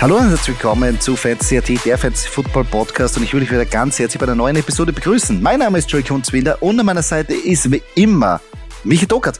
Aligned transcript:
Hallo 0.00 0.16
und 0.16 0.30
herzlich 0.30 0.56
willkommen 0.56 0.98
zu 0.98 1.12
AT, 1.12 1.84
der 1.84 1.98
Fantasy 1.98 2.26
Football 2.26 2.64
Podcast 2.64 3.18
und 3.18 3.22
ich 3.22 3.34
würde 3.34 3.44
euch 3.44 3.52
wieder 3.52 3.66
ganz 3.66 3.98
herzlich 3.98 4.18
bei 4.18 4.24
einer 4.24 4.34
neuen 4.34 4.56
Episode 4.56 4.94
begrüßen. 4.94 5.42
Mein 5.42 5.58
Name 5.58 5.76
ist 5.76 5.90
Joey 5.90 6.02
Kunzwinder 6.02 6.62
und 6.62 6.80
an 6.80 6.86
meiner 6.86 7.02
Seite 7.02 7.34
ist 7.34 7.70
wie 7.70 7.82
immer 7.96 8.40
Michi 8.82 9.06
Dockert. 9.06 9.38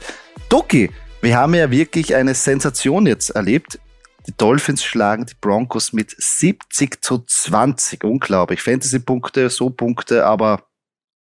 Doki, 0.49 0.91
wir 1.23 1.35
haben 1.35 1.55
ja 1.55 1.71
wirklich 1.71 2.13
eine 2.13 2.35
Sensation 2.35 3.07
jetzt 3.07 3.31
erlebt. 3.31 3.79
Die 4.27 4.37
Dolphins 4.37 4.83
schlagen 4.83 5.25
die 5.25 5.33
Broncos 5.41 5.93
mit 5.93 6.11
70 6.15 7.03
zu 7.03 7.23
20. 7.25 8.03
Unglaublich. 8.03 8.61
Fantasy-Punkte, 8.61 9.49
so 9.49 9.71
Punkte, 9.71 10.27
aber 10.27 10.61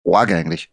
arg 0.04 0.32
eigentlich. 0.32 0.68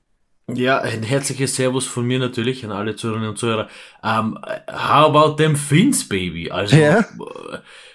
Ja, 0.52 0.80
ein 0.80 1.04
herzliches 1.04 1.56
Servus 1.56 1.86
von 1.86 2.06
mir 2.06 2.20
natürlich 2.20 2.66
an 2.66 2.72
alle 2.72 2.96
Zuhörerinnen 2.96 3.30
und 3.30 3.38
Zuhörer. 3.38 3.68
Um, 4.04 4.38
how 4.70 5.08
about 5.08 5.36
them 5.36 5.56
Fins, 5.56 6.08
baby? 6.08 6.52
Also, 6.52 6.76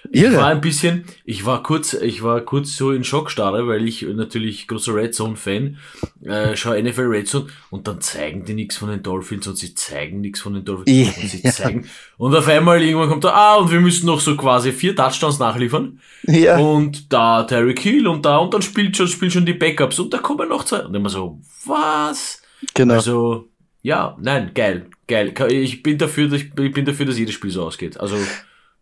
ja. 0.03 0.09
ich 0.11 0.21
Irre. 0.23 0.37
war 0.37 0.47
ein 0.47 0.61
bisschen, 0.61 1.05
ich 1.25 1.45
war 1.45 1.63
kurz, 1.63 1.93
ich 1.93 2.23
war 2.23 2.41
kurz 2.41 2.75
so 2.75 2.91
in 2.91 3.03
Schockstarre, 3.03 3.67
weil 3.67 3.87
ich 3.87 4.01
natürlich 4.03 4.67
großer 4.67 4.95
Red 4.95 5.13
Zone 5.13 5.35
Fan, 5.35 5.77
äh, 6.23 6.55
schaue 6.55 6.81
NFL 6.81 7.01
Red 7.01 7.27
Zone 7.27 7.47
und 7.69 7.87
dann 7.87 8.01
zeigen 8.01 8.45
die 8.45 8.53
nichts 8.53 8.77
von 8.77 8.89
den 8.89 9.03
Dolphins 9.03 9.47
und 9.47 9.57
sie 9.57 9.75
zeigen 9.75 10.21
nichts 10.21 10.41
von 10.41 10.53
den 10.53 10.65
Dolphins 10.65 11.15
ja. 11.15 11.21
und 11.21 11.29
sie 11.29 11.43
zeigen 11.43 11.89
und 12.17 12.35
auf 12.35 12.47
einmal 12.47 12.81
irgendwann 12.81 13.09
kommt 13.09 13.23
da, 13.23 13.33
ah, 13.33 13.55
und 13.55 13.71
wir 13.71 13.79
müssen 13.79 14.05
noch 14.05 14.19
so 14.19 14.35
quasi 14.35 14.71
vier 14.71 14.95
Touchdowns 14.95 15.39
nachliefern. 15.39 15.99
Ja. 16.23 16.57
Und 16.57 17.11
da 17.11 17.43
Terry 17.43 17.75
Hill 17.77 18.07
und 18.07 18.25
da 18.25 18.37
und 18.37 18.53
dann 18.53 18.61
spielt 18.61 18.97
schon, 18.97 19.07
spielt 19.07 19.33
schon 19.33 19.45
die 19.45 19.53
Backups 19.53 19.99
und 19.99 20.13
da 20.13 20.17
kommen 20.17 20.49
noch 20.49 20.65
zwei 20.65 20.85
und 20.85 20.95
immer 20.95 21.09
so, 21.09 21.39
was? 21.65 22.41
Genau. 22.73 22.95
Also, 22.95 23.49
ja, 23.81 24.15
nein, 24.21 24.51
geil, 24.53 24.87
geil. 25.07 25.33
Ich 25.51 25.81
bin 25.81 25.97
dafür, 25.97 26.31
ich 26.31 26.53
bin 26.53 26.85
dafür, 26.85 27.05
dass 27.05 27.17
jedes 27.17 27.33
Spiel 27.33 27.51
so 27.51 27.63
ausgeht. 27.63 27.99
Also, 27.99 28.17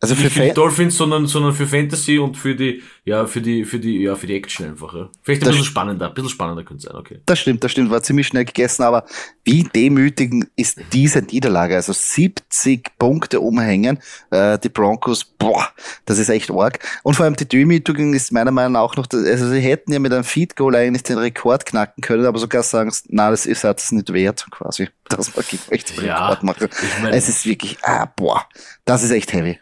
also 0.01 0.15
für, 0.15 0.29
für 0.29 0.43
die 0.43 0.53
Dolphins, 0.53 0.95
sondern, 0.95 1.27
sondern 1.27 1.53
für 1.53 1.67
Fantasy 1.67 2.19
und 2.19 2.37
für 2.37 2.55
die, 2.55 2.81
ja, 3.03 3.25
für 3.25 3.41
die, 3.41 3.65
für 3.65 3.79
die, 3.79 4.01
ja, 4.01 4.15
für 4.15 4.27
die 4.27 4.35
Action 4.35 4.67
einfach, 4.67 4.93
ja. 4.93 5.09
Vielleicht 5.21 5.41
ein 5.41 5.45
das 5.45 5.55
bisschen 5.55 5.65
spannender, 5.65 6.07
ein 6.07 6.13
bisschen 6.13 6.29
spannender 6.29 6.63
könnte 6.63 6.83
sein, 6.83 6.95
okay. 6.95 7.19
Das 7.25 7.39
stimmt, 7.39 7.65
das 7.65 7.73
stimmt, 7.73 7.91
war 7.91 8.01
ziemlich 8.01 8.27
schnell 8.27 8.45
gegessen, 8.45 8.83
aber 8.83 9.03
wie 9.43 9.63
demütigend 9.63 10.47
ist 10.55 10.79
diese 10.93 11.21
Niederlage? 11.21 11.75
Also 11.75 11.91
70 11.91 12.97
Punkte 12.97 13.41
umhängen, 13.41 13.99
äh, 14.31 14.57
die 14.57 14.69
Broncos, 14.69 15.25
boah, 15.25 15.67
das 16.05 16.17
ist 16.17 16.29
echt 16.29 16.49
arg. 16.49 16.79
Und 17.03 17.15
vor 17.15 17.25
allem 17.25 17.35
die 17.35 17.47
Demütigung 17.47 18.13
ist 18.13 18.31
meiner 18.31 18.51
Meinung 18.51 18.73
nach 18.73 18.81
auch 18.81 18.95
noch, 18.95 19.07
also 19.11 19.49
sie 19.49 19.59
hätten 19.59 19.91
ja 19.91 19.99
mit 19.99 20.13
einem 20.13 20.23
Feed 20.23 20.55
Goal 20.55 20.77
eigentlich 20.77 21.03
den 21.03 21.17
Rekord 21.17 21.65
knacken 21.65 22.01
können, 22.01 22.25
aber 22.25 22.39
sogar 22.39 22.63
sagen, 22.63 22.89
na, 23.09 23.31
das 23.31 23.45
ist 23.45 23.65
es 23.65 23.91
nicht 23.91 24.13
wert, 24.13 24.47
quasi, 24.49 24.87
dass 25.09 25.35
man 25.35 25.43
echt 25.71 25.97
den 25.97 26.05
ja, 26.05 26.27
Rekord 26.27 26.43
machen. 26.43 26.69
Ich 26.71 27.03
mein, 27.03 27.13
es 27.13 27.27
ist 27.27 27.45
wirklich, 27.45 27.77
ah, 27.83 28.05
boah, 28.15 28.45
das 28.85 29.03
ist 29.03 29.11
echt 29.11 29.33
heavy. 29.33 29.59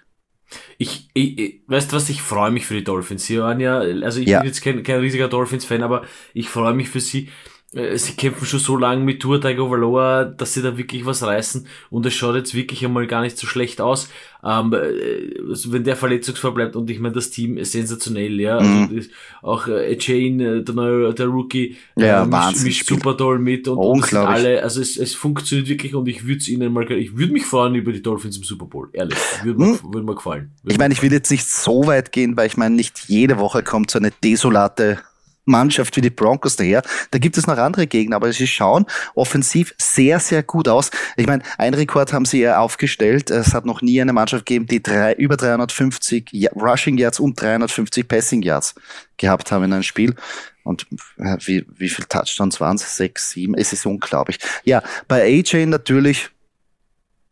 Ich, 0.78 1.10
ich, 1.14 1.38
ich 1.38 1.62
weißt 1.68 1.94
was, 1.94 2.10
ich 2.10 2.22
freue 2.22 2.52
mich 2.52 2.66
für 2.66 2.74
die 2.74 2.84
Dolphins. 2.84 3.26
Sie 3.26 3.40
waren 3.40 3.60
ja, 3.60 3.80
also 3.80 4.20
ich 4.20 4.28
ja. 4.28 4.40
bin 4.40 4.48
jetzt 4.48 4.62
kein, 4.62 4.84
kein 4.84 5.00
riesiger 5.00 5.28
Dolphins-Fan, 5.28 5.84
aber 5.84 6.04
ich 6.34 6.50
freue 6.50 6.74
mich 6.74 6.90
für 6.90 7.00
sie. 7.00 7.30
Äh, 7.74 7.98
sie 7.98 8.14
kämpfen 8.14 8.46
schon 8.46 8.60
so 8.60 8.78
lange 8.78 9.04
mit 9.04 9.22
Tour 9.22 9.42
Tiger 9.42 9.70
Valoa, 9.70 10.26
dass 10.26 10.54
sie 10.54 10.62
da 10.62 10.78
wirklich 10.78 11.06
was 11.06 11.24
reißen 11.24 11.68
und 11.90 12.06
es 12.06 12.14
schaut 12.14 12.36
jetzt 12.36 12.54
wirklich 12.54 12.86
einmal 12.86 13.08
gar 13.08 13.22
nicht 13.22 13.38
so 13.38 13.48
schlecht 13.48 13.82
aus. 13.82 14.10
Ähm, 14.48 14.74
äh, 14.74 15.50
also 15.50 15.74
wenn 15.74 15.84
der 15.84 15.98
verletzungsfrei 15.98 16.52
bleibt 16.52 16.76
und 16.78 16.90
ich 16.90 17.00
meine, 17.00 17.14
das 17.14 17.32
Team 17.32 17.58
ist 17.58 17.74
sensationell, 17.74 18.40
ja. 18.40 18.58
Also 18.58 18.72
mhm. 18.72 18.90
Also 18.96 19.10
auch 19.42 19.68
äh, 19.68 19.98
Jane, 20.00 20.64
der 20.64 20.74
neue, 20.74 21.14
der 21.14 21.26
Rookie, 21.26 21.76
ja, 21.98 22.24
äh, 22.24 22.26
mischt, 22.26 22.64
mischt 22.64 22.88
super 22.88 23.18
toll 23.18 23.40
mit 23.40 23.68
und, 23.68 23.78
und 23.78 24.14
alle, 24.14 24.64
also 24.64 24.80
es, 24.80 24.96
es 24.96 25.16
funktioniert 25.16 25.68
wirklich 25.68 25.96
und 25.96 26.08
ich 26.08 26.26
würde 26.26 26.38
es 26.38 26.48
ihnen 26.48 26.72
mal, 26.72 26.90
ich 26.90 27.18
würde 27.18 27.34
mich 27.34 27.46
freuen 27.46 27.76
über 27.76 27.92
die 27.92 28.02
Dolphins 28.02 28.38
im 28.38 28.44
Super 28.44 28.66
Bowl, 28.66 28.88
ehrlich. 28.94 29.18
Würde 29.44 29.60
mir, 29.60 29.68
mhm. 29.68 29.94
würd 29.94 30.06
mir 30.06 30.16
gefallen. 30.16 30.52
Würde 30.64 30.74
ich 30.74 30.80
meine, 30.80 30.94
ich 30.94 31.02
will 31.02 31.12
jetzt 31.12 31.30
nicht 31.30 31.46
so 31.46 31.86
weit 31.86 32.14
gehen, 32.14 32.38
weil 32.38 32.48
ich 32.48 32.56
meine, 32.56 32.74
nicht 32.74 33.10
jede 33.10 33.40
Woche 33.40 33.64
kommt 33.64 33.92
so 33.92 34.00
eine 34.00 34.12
desolate 34.24 35.00
Mannschaft 35.48 35.96
wie 35.98 36.02
die 36.02 36.10
Broncos 36.10 36.56
daher. 36.56 36.82
Da 37.12 37.20
gibt 37.20 37.38
es 37.38 37.48
noch 37.48 37.58
andere 37.58 37.88
Gegner, 37.88 38.18
aber 38.18 38.32
sie 38.32 38.48
schauen 38.48 38.86
offensiv 39.16 39.74
sehr, 39.78 40.20
sehr 40.20 40.44
gut 40.44 40.68
aus. 40.68 40.92
Ich 41.16 41.28
meine, 41.28 41.44
ein 41.58 41.74
Rekord 41.74 42.14
haben 42.14 42.26
sie 42.26 42.42
ja 42.42 42.60
aufgestellt. 42.60 43.32
Es 43.32 43.54
hat 43.54 43.66
noch 43.66 43.82
nie 43.82 44.02
eine 44.02 44.14
Mannschaft 44.14 44.46
gegeben, 44.46 44.68
die 44.68 44.82
drei, 44.82 45.14
über 45.14 45.38
350 45.38 46.50
Rushing 46.56 46.98
Yards 46.98 47.20
und 47.20 47.40
350 47.42 48.08
Passing 48.08 48.42
Yards 48.42 48.76
gehabt 49.18 49.52
haben 49.52 49.64
in 49.64 49.74
einem 49.74 49.84
Spiel. 49.84 50.16
Und 50.64 50.86
äh, 51.18 51.38
wie, 51.46 51.66
wie 51.78 51.90
viel 51.90 52.06
Touchdowns 52.06 52.60
waren 52.60 52.76
es? 52.76 52.96
Sechs, 52.96 53.32
sieben? 53.32 53.56
Es 53.56 53.72
ist 53.72 53.86
unglaublich. 53.86 54.40
Ja, 54.66 54.84
bei 55.08 55.24
AJ 55.24 55.66
natürlich, 55.68 56.30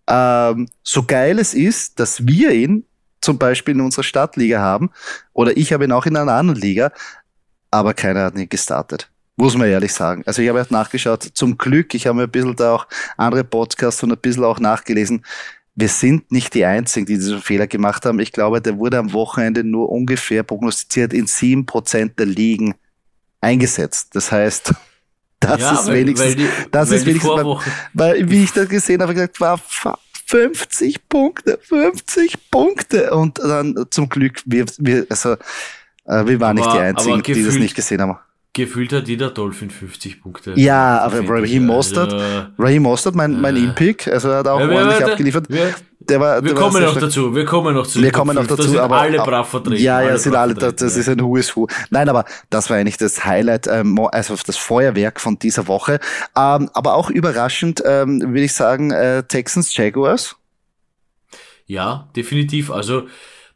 ähm, 0.08 0.70
so 0.84 1.04
geil 1.04 1.40
es 1.40 1.54
ist, 1.54 2.00
dass 2.00 2.25
wir 2.25 2.52
ihn 2.52 2.86
zum 3.20 3.38
Beispiel 3.38 3.74
in 3.74 3.81
unserer 3.81 4.04
Stadtliga 4.04 4.59
haben, 4.59 4.92
oder 5.34 5.58
ich 5.58 5.74
habe 5.74 5.84
ihn 5.84 5.92
auch 5.92 6.06
in 6.06 6.16
einer 6.16 6.34
anderen 6.34 6.62
Liga, 6.62 6.92
aber 7.72 7.94
keiner 7.94 8.24
hat 8.26 8.36
ihn 8.36 8.50
gestartet. 8.50 9.09
Muss 9.38 9.58
man 9.58 9.68
ehrlich 9.68 9.92
sagen. 9.92 10.24
Also 10.26 10.42
ich 10.42 10.48
habe 10.48 10.59
halt 10.59 10.72
nachgeschaut, 10.72 11.24
zum 11.34 11.58
Glück, 11.58 11.94
ich 11.94 12.08
habe 12.08 12.18
mir 12.18 12.24
ein 12.24 12.31
bisschen 12.31 12.56
da 12.56 12.76
auch 12.76 12.88
andere 13.18 13.44
Podcasts 13.44 14.02
und 14.02 14.12
ein 14.12 14.18
bisschen 14.18 14.46
auch 14.46 14.59
nachgelesen. 14.59 15.26
Wir 15.75 15.90
sind 15.90 16.31
nicht 16.31 16.54
die 16.54 16.64
Einzigen, 16.64 17.06
die 17.06 17.16
diesen 17.16 17.42
Fehler 17.42 17.68
gemacht 17.68 18.06
haben. 18.06 18.20
Ich 18.22 18.31
glaube, 18.31 18.62
der 18.62 18.78
wurde 18.78 18.98
am 18.98 19.12
Wochenende 19.12 19.66
nur 19.66 19.90
ungefähr 19.90 20.44
prognostiziert 20.44 21.12
in 21.12 21.28
sieben 21.28 21.66
Prozent 21.66 22.18
der 22.18 22.28
Ligen 22.28 22.75
eingesetzt. 23.42 24.16
Das 24.16 24.31
heißt, 24.31 24.74
das 25.42 25.59
ja, 25.59 25.74
ist 25.74 25.88
weil, 25.88 25.96
wenigstens, 25.96 26.30
weil 26.30 26.36
die, 26.36 26.50
das 26.72 26.92
ist 26.92 27.06
wenigstens, 27.06 27.31
weil, 27.31 27.58
weil, 27.94 28.30
wie 28.30 28.44
ich 28.46 28.54
das 28.54 28.70
gesehen 28.70 29.02
habe, 29.02 29.14
gesagt, 29.14 29.42
war 29.42 29.59
50 30.28 31.09
Punkte, 31.09 31.59
50 31.62 32.50
Punkte. 32.50 33.14
Und 33.14 33.40
dann 33.40 33.86
zum 33.90 34.08
Glück, 34.08 34.42
wir, 34.46 34.66
wir, 34.78 35.06
also, 35.09 35.36
äh, 36.06 36.26
wir 36.26 36.40
waren 36.40 36.58
aber, 36.58 36.68
nicht 36.68 36.74
die 36.74 36.80
Einzigen, 36.80 37.24
gefühlt, 37.24 37.38
die 37.38 37.46
das 37.46 37.56
nicht 37.56 37.76
gesehen 37.76 38.02
haben. 38.02 38.18
Gefühlt 38.54 38.94
hat 38.94 39.08
jeder 39.10 39.32
Dolphin 39.32 39.70
50 39.70 40.22
Punkte. 40.22 40.54
Ja, 40.56 41.00
aber 41.00 41.28
Raheem 41.28 41.66
Mostert, 41.66 42.14
also, 42.14 42.48
Raheem 42.58 42.84
Mostert, 42.84 43.14
mein, 43.14 43.42
mein 43.42 43.58
In-Pick, 43.58 44.08
also 44.08 44.30
er 44.30 44.38
hat 44.38 44.48
auch 44.48 44.62
ja, 44.62 44.70
ordentlich 44.70 45.00
wir, 45.00 45.08
abgeliefert. 45.08 45.50
Wir, 45.50 45.76
der 46.00 46.20
war, 46.20 46.44
wir 46.44 46.54
der 46.54 46.62
kommen 46.62 46.82
noch 46.82 46.98
dazu, 46.98 47.36
wir 47.36 47.46
kommen 47.46 47.74
noch 47.74 47.88
zu. 47.88 48.02
Wir 48.02 48.12
kommen 48.12 48.36
noch 48.36 48.48
dazu, 48.48 48.64
sind 48.64 48.78
aber 48.78 49.02
alle 49.02 49.18
brav 49.18 49.50
vertreten. 49.50 49.82
Ja, 49.82 50.02
ja, 50.02 50.10
alle 50.10 50.18
sind 50.20 50.36
alle, 50.36 50.54
das, 50.54 50.76
das 50.76 50.96
ist 50.96 51.10
ein 51.10 51.20
Who 51.20 51.36
is 51.36 51.56
Who. 51.56 51.68
Nein, 51.90 52.08
aber 52.08 52.26
das 52.50 52.70
war 52.70 52.78
eigentlich 52.78 52.98
das 52.98 53.26
Highlight, 53.26 53.68
ähm, 53.68 54.00
also 54.12 54.36
das 54.46 54.56
Feuerwerk 54.56 55.20
von 55.20 55.40
dieser 55.40 55.68
Woche. 55.68 56.00
Ähm, 56.38 56.70
aber 56.74 56.94
auch 56.94 57.10
überraschend, 57.10 57.84
ähm, 57.86 58.22
würde 58.22 58.44
ich 58.44 58.54
sagen, 58.54 58.92
äh, 58.92 59.24
Texans 59.24 59.76
Jaguars. 59.76 60.36
Ja, 61.66 62.08
definitiv. 62.16 62.72
Also 62.72 63.08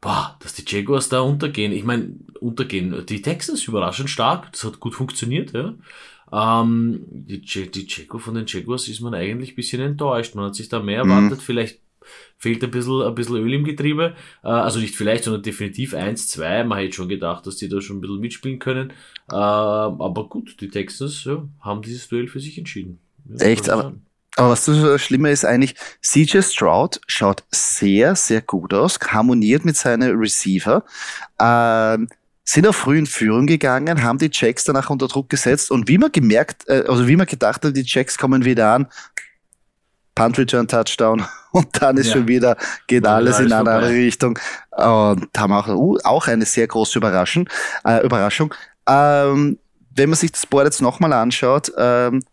boah, 0.02 0.38
dass 0.42 0.54
die 0.54 0.64
Jaguars 0.66 1.10
da 1.10 1.22
untergehen. 1.22 1.72
Ich 1.72 1.84
meine, 1.84 2.16
untergehen. 2.40 3.06
Die 3.06 3.22
Texans 3.22 3.68
überraschend 3.68 4.10
stark. 4.10 4.52
Das 4.52 4.64
hat 4.64 4.80
gut 4.80 4.96
funktioniert, 4.96 5.54
ja. 5.54 5.74
Ähm, 6.32 7.06
die, 7.10 7.42
die 7.42 7.88
Jaguar 7.88 8.20
von 8.20 8.36
den 8.36 8.46
Jaguars 8.46 8.88
ist 8.88 9.02
man 9.02 9.14
eigentlich 9.14 9.54
ein 9.54 9.56
bisschen 9.56 9.82
enttäuscht. 9.82 10.36
Man 10.36 10.46
hat 10.46 10.56
sich 10.56 10.70
da 10.70 10.80
mehr 10.80 11.04
mhm. 11.04 11.12
erwartet. 11.12 11.42
Vielleicht 11.42 11.80
fehlt 12.38 12.64
ein 12.64 12.72
bisschen, 12.72 13.02
ein 13.02 13.16
bisschen 13.16 13.36
Öl 13.38 13.54
im 13.54 13.64
Getriebe. 13.64 14.16
Äh, 14.44 14.48
also 14.48 14.80
nicht 14.80 14.96
vielleicht, 14.96 15.24
sondern 15.24 15.44
definitiv 15.44 15.94
eins, 15.94 16.28
zwei. 16.28 16.64
Man 16.64 16.80
hätte 16.80 16.94
schon 16.94 17.10
gedacht, 17.10 17.46
dass 17.48 17.58
die 17.58 17.70
da 17.70 17.82
schon 17.82 17.98
ein 17.98 18.02
bisschen 18.02 18.20
mitspielen 18.20 18.60
können. 18.60 18.92
Äh, 19.32 19.36
aber 19.36 20.30
gut, 20.30 20.62
die 20.62 20.70
Texans 20.70 21.24
ja, 21.24 21.44
haben 21.62 21.82
dieses 21.82 22.08
Duell 22.08 22.28
für 22.28 22.40
sich 22.40 22.58
entschieden. 22.58 23.00
Ja, 23.28 23.46
Echt, 23.46 23.70
aber, 23.70 23.94
aber 24.40 24.52
was 24.52 24.64
so 24.64 24.98
schlimmer 24.98 25.32
ist 25.32 25.44
eigentlich, 25.44 25.76
CJ 26.02 26.42
Stroud 26.44 27.02
schaut 27.08 27.44
sehr, 27.52 28.16
sehr 28.16 28.42
gut 28.42 28.74
aus, 28.74 28.98
harmoniert 29.06 29.66
mit 29.66 29.76
seinen 29.76 30.18
Receiver, 30.18 30.86
ähm, 31.42 32.08
sind 32.46 32.66
auch 32.66 32.74
früh 32.74 32.98
in 32.98 33.06
Führung 33.06 33.48
gegangen, 33.48 34.02
haben 34.02 34.18
die 34.18 34.30
Jacks 34.32 34.64
danach 34.64 34.90
unter 34.90 35.10
Druck 35.10 35.30
gesetzt 35.30 35.72
und 35.72 35.90
wie 35.90 35.98
man 35.98 36.14
gemerkt, 36.14 36.70
äh, 36.70 36.86
also 36.88 37.06
wie 37.10 37.18
man 37.18 37.28
gedacht 37.28 37.66
hat, 37.66 37.76
die 37.76 37.84
Jacks 37.86 38.18
kommen 38.18 38.46
wieder 38.46 38.74
an, 38.74 38.88
Punt 40.16 40.40
Return 40.40 40.70
Touchdown 40.70 41.26
und 41.52 41.68
dann 41.82 41.98
ist 41.98 42.08
ja. 42.08 42.14
schon 42.14 42.30
wieder, 42.30 42.56
geht 42.88 43.04
ja, 43.04 43.16
alles 43.16 43.40
in 43.40 43.52
eine 43.52 43.58
andere 43.58 43.90
Richtung 43.90 44.40
und 44.72 45.28
haben 45.38 45.52
auch, 45.52 45.68
uh, 45.68 45.98
auch 46.06 46.28
eine 46.28 46.46
sehr 46.46 46.66
große 46.66 46.98
Überraschung. 46.98 47.50
Äh, 47.84 48.06
Überraschung. 48.06 48.56
Ähm, 48.88 49.60
wenn 49.92 50.10
man 50.10 50.18
sich 50.18 50.32
das 50.32 50.46
Board 50.46 50.64
jetzt 50.64 50.82
nochmal 50.82 51.12
anschaut, 51.12 51.74
ähm, 51.78 52.24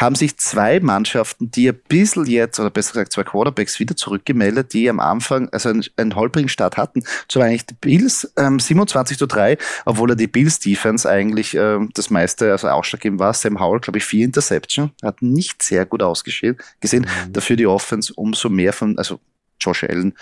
haben 0.00 0.14
sich 0.14 0.38
zwei 0.38 0.80
Mannschaften, 0.80 1.50
die 1.50 1.68
ein 1.68 1.78
bisschen 1.88 2.24
jetzt, 2.24 2.58
oder 2.58 2.70
besser 2.70 2.94
gesagt 2.94 3.12
zwei 3.12 3.22
Quarterbacks 3.22 3.78
wieder 3.78 3.94
zurückgemeldet, 3.96 4.72
die 4.72 4.88
am 4.88 4.98
Anfang 4.98 5.48
also 5.50 5.68
einen, 5.68 5.84
einen 5.96 6.16
holprigen 6.16 6.48
Start 6.48 6.78
hatten. 6.78 7.02
So 7.30 7.40
eigentlich 7.40 7.66
die 7.66 7.74
Bills 7.74 8.32
ähm, 8.36 8.58
27 8.58 9.18
zu 9.18 9.26
3, 9.26 9.58
obwohl 9.84 10.10
er 10.10 10.16
die 10.16 10.26
Bills 10.26 10.58
Defense 10.58 11.08
eigentlich 11.08 11.54
ähm, 11.54 11.90
das 11.92 12.08
meiste, 12.08 12.50
also 12.50 12.68
ausschlaggebend 12.68 13.20
war. 13.20 13.34
Sam 13.34 13.60
Howell, 13.60 13.80
glaube 13.80 13.98
ich, 13.98 14.04
vier 14.04 14.24
Interception, 14.24 14.92
hat 15.02 15.20
nicht 15.20 15.62
sehr 15.62 15.84
gut 15.84 16.02
ausgesehen, 16.02 16.56
gesehen. 16.80 17.02
Mhm. 17.02 17.32
Dafür 17.34 17.56
die 17.56 17.66
Offense 17.66 18.14
umso 18.14 18.48
mehr 18.48 18.72
von, 18.72 18.96
also 18.96 19.20
Josh 19.60 19.84
Allen, 19.84 20.14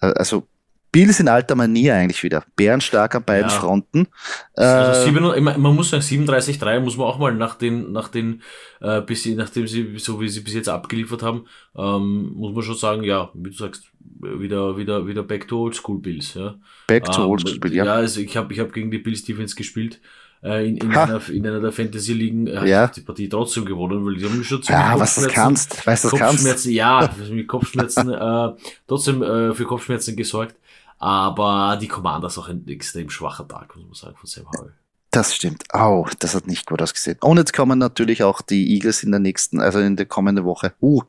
äh, 0.00 0.06
also 0.06 0.46
Bills 0.96 1.20
in 1.20 1.28
alter 1.28 1.54
Manier 1.56 1.94
eigentlich 1.94 2.22
wieder. 2.22 2.42
Bärenstark 2.56 3.14
an 3.14 3.22
beiden 3.22 3.50
ja. 3.50 3.56
Fronten. 3.56 4.08
Also 4.54 5.02
äh, 5.02 5.04
sieben, 5.04 5.44
man 5.44 5.74
muss 5.74 5.90
sagen, 5.90 6.02
37-3 6.02 6.80
muss 6.80 6.96
man 6.96 7.06
auch 7.06 7.18
mal 7.18 7.34
nach 7.34 7.56
den, 7.56 7.92
nach 7.92 8.08
den, 8.08 8.40
äh, 8.80 9.02
bis 9.02 9.22
sie, 9.22 9.34
nachdem 9.34 9.66
sie, 9.66 9.98
so 9.98 10.18
wie 10.22 10.28
sie 10.30 10.40
bis 10.40 10.54
jetzt 10.54 10.70
abgeliefert 10.70 11.22
haben, 11.22 11.44
ähm, 11.76 12.32
muss 12.34 12.54
man 12.54 12.62
schon 12.62 12.76
sagen, 12.76 13.02
ja, 13.04 13.28
wie 13.34 13.50
du 13.50 13.56
sagst, 13.56 13.90
wieder, 14.22 14.78
wieder, 14.78 15.06
wieder 15.06 15.22
back 15.22 15.46
to 15.46 15.64
old 15.64 15.74
school 15.74 15.98
Bills, 15.98 16.32
ja. 16.32 16.54
Back 16.86 17.04
to 17.04 17.24
ähm, 17.24 17.28
old 17.28 17.42
school 17.42 17.58
Bills, 17.58 17.74
ja. 17.74 17.84
Ja, 17.84 17.92
also 17.92 18.22
ich 18.22 18.34
habe 18.34 18.54
ich 18.54 18.58
hab 18.58 18.72
gegen 18.72 18.90
die 18.90 18.98
Bills 18.98 19.22
Defense 19.22 19.54
gespielt 19.54 20.00
äh, 20.42 20.66
in, 20.66 20.78
in, 20.78 20.96
einer, 20.96 21.20
in 21.28 21.46
einer 21.46 21.60
der 21.60 21.72
Fantasy-Ligen 21.72 22.46
äh, 22.46 22.66
ja. 22.66 22.86
die 22.86 23.02
Partie 23.02 23.28
trotzdem 23.28 23.66
gewonnen, 23.66 24.04
weil 24.06 24.14
die 24.14 24.24
haben 24.24 24.42
schon 24.42 24.62
zu 24.62 24.72
Ja, 24.72 24.98
was 24.98 25.16
du 25.16 25.28
kannst, 25.28 25.86
weißt 25.86 26.04
du 26.04 26.08
Kopfschmerzen, 26.08 26.46
kannst. 26.46 26.64
Ja, 26.66 27.10
mit 27.30 27.48
Kopfschmerzen, 27.48 28.10
äh, 28.12 28.48
trotzdem 28.88 29.22
äh, 29.22 29.52
für 29.52 29.64
Kopfschmerzen 29.64 30.16
gesorgt. 30.16 30.54
Aber 30.98 31.76
die 31.80 31.88
Commanders 31.88 32.38
auch 32.38 32.48
ein 32.48 32.66
extrem 32.68 33.10
schwacher 33.10 33.46
Tag, 33.46 33.76
muss 33.76 33.84
man 33.84 33.94
sagen, 33.94 34.16
von 34.16 34.26
Sam 34.26 34.46
Howell. 34.50 34.72
Das 35.16 35.34
stimmt. 35.34 35.64
Oh, 35.72 36.06
das 36.18 36.34
hat 36.34 36.46
nicht 36.46 36.66
gut 36.66 36.82
ausgesehen. 36.82 37.16
Und 37.22 37.38
jetzt 37.38 37.54
kommen 37.54 37.78
natürlich 37.78 38.22
auch 38.22 38.42
die 38.42 38.74
Eagles 38.74 39.02
in 39.02 39.12
der 39.12 39.20
nächsten, 39.20 39.60
also 39.60 39.78
in 39.78 39.96
der 39.96 40.04
kommenden 40.04 40.44
Woche. 40.44 40.74
Uh, 40.82 41.00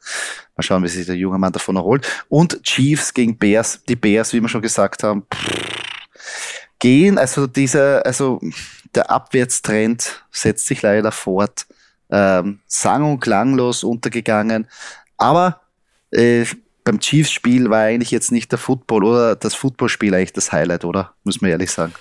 mal 0.56 0.64
schauen, 0.64 0.82
wie 0.84 0.88
sich 0.88 1.06
der 1.06 1.18
junge 1.18 1.38
Mann 1.38 1.52
davon 1.52 1.76
erholt. 1.76 2.08
Und 2.30 2.64
Chiefs 2.64 3.14
gegen 3.14 3.38
Bears. 3.38 3.84
Die 3.90 3.98
Bears, 3.98 4.32
wie 4.32 4.40
wir 4.40 4.48
schon 4.48 4.62
gesagt 4.62 5.04
haben, 5.04 5.26
gehen, 6.80 7.18
also 7.18 7.48
dieser, 7.48 8.06
also 8.06 8.40
der 8.96 9.12
Abwärtstrend 9.12 10.24
setzt 10.32 10.68
sich 10.68 10.82
leider 10.82 11.12
fort. 11.12 11.66
Ähm, 12.10 12.62
sang- 12.66 13.12
und 13.12 13.20
klanglos 13.20 13.84
untergegangen. 13.84 14.70
Aber 15.18 15.60
äh, 16.12 16.46
beim 16.88 17.02
Chiefs-Spiel 17.02 17.70
war 17.70 17.82
eigentlich 17.82 18.12
jetzt 18.12 18.32
nicht 18.32 18.50
der 18.50 18.60
Football 18.60 19.04
oder 19.04 19.36
das 19.36 19.56
Footballspiel 19.56 20.16
eigentlich 20.16 20.32
das 20.32 20.54
Highlight, 20.54 20.86
oder? 20.86 21.14
Muss 21.26 21.42
man 21.42 21.52
ehrlich 21.52 21.70
sagen. 21.70 21.94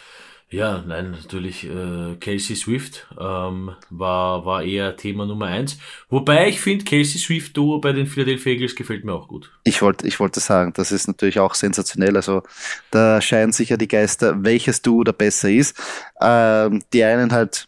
Ja, 0.49 0.85
nein, 0.87 1.11
natürlich 1.11 1.65
äh, 1.65 2.15
Kelsey 2.21 2.55
Swift 2.55 3.09
ähm, 3.19 3.73
war, 3.91 4.47
war 4.47 4.63
eher 4.63 4.97
Thema 4.97 5.27
Nummer 5.27 5.47
eins. 5.47 5.77
Wobei 6.09 6.49
ich 6.49 6.61
finde, 6.61 6.85
Kelsey 6.85 7.19
Swift 7.19 7.57
Duo 7.57 7.81
bei 7.81 7.93
den 7.93 8.07
Philadelphia 8.07 8.53
Eagles 8.53 8.77
gefällt 8.77 9.05
mir 9.05 9.13
auch 9.13 9.27
gut. 9.27 9.51
Ich 9.65 9.83
wollte 9.83 10.07
ich 10.07 10.21
wollte 10.21 10.39
sagen, 10.39 10.73
das 10.73 10.93
ist 10.93 11.09
natürlich 11.09 11.41
auch 11.41 11.55
sensationell. 11.57 12.15
Also 12.15 12.45
da 12.93 13.21
scheinen 13.21 13.53
sich 13.53 13.71
ja 13.71 13.77
die 13.77 13.89
Geister, 13.89 14.45
welches 14.45 14.83
Duo 14.83 15.03
da 15.03 15.11
besser 15.11 15.51
ist. 15.51 15.77
Ähm, 16.21 16.85
die 16.93 17.03
einen 17.03 17.33
halt 17.33 17.67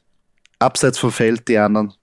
abseits 0.61 1.01
vom 1.01 1.11
Feld, 1.11 1.49
die 1.49 1.59
anderen 1.59 1.95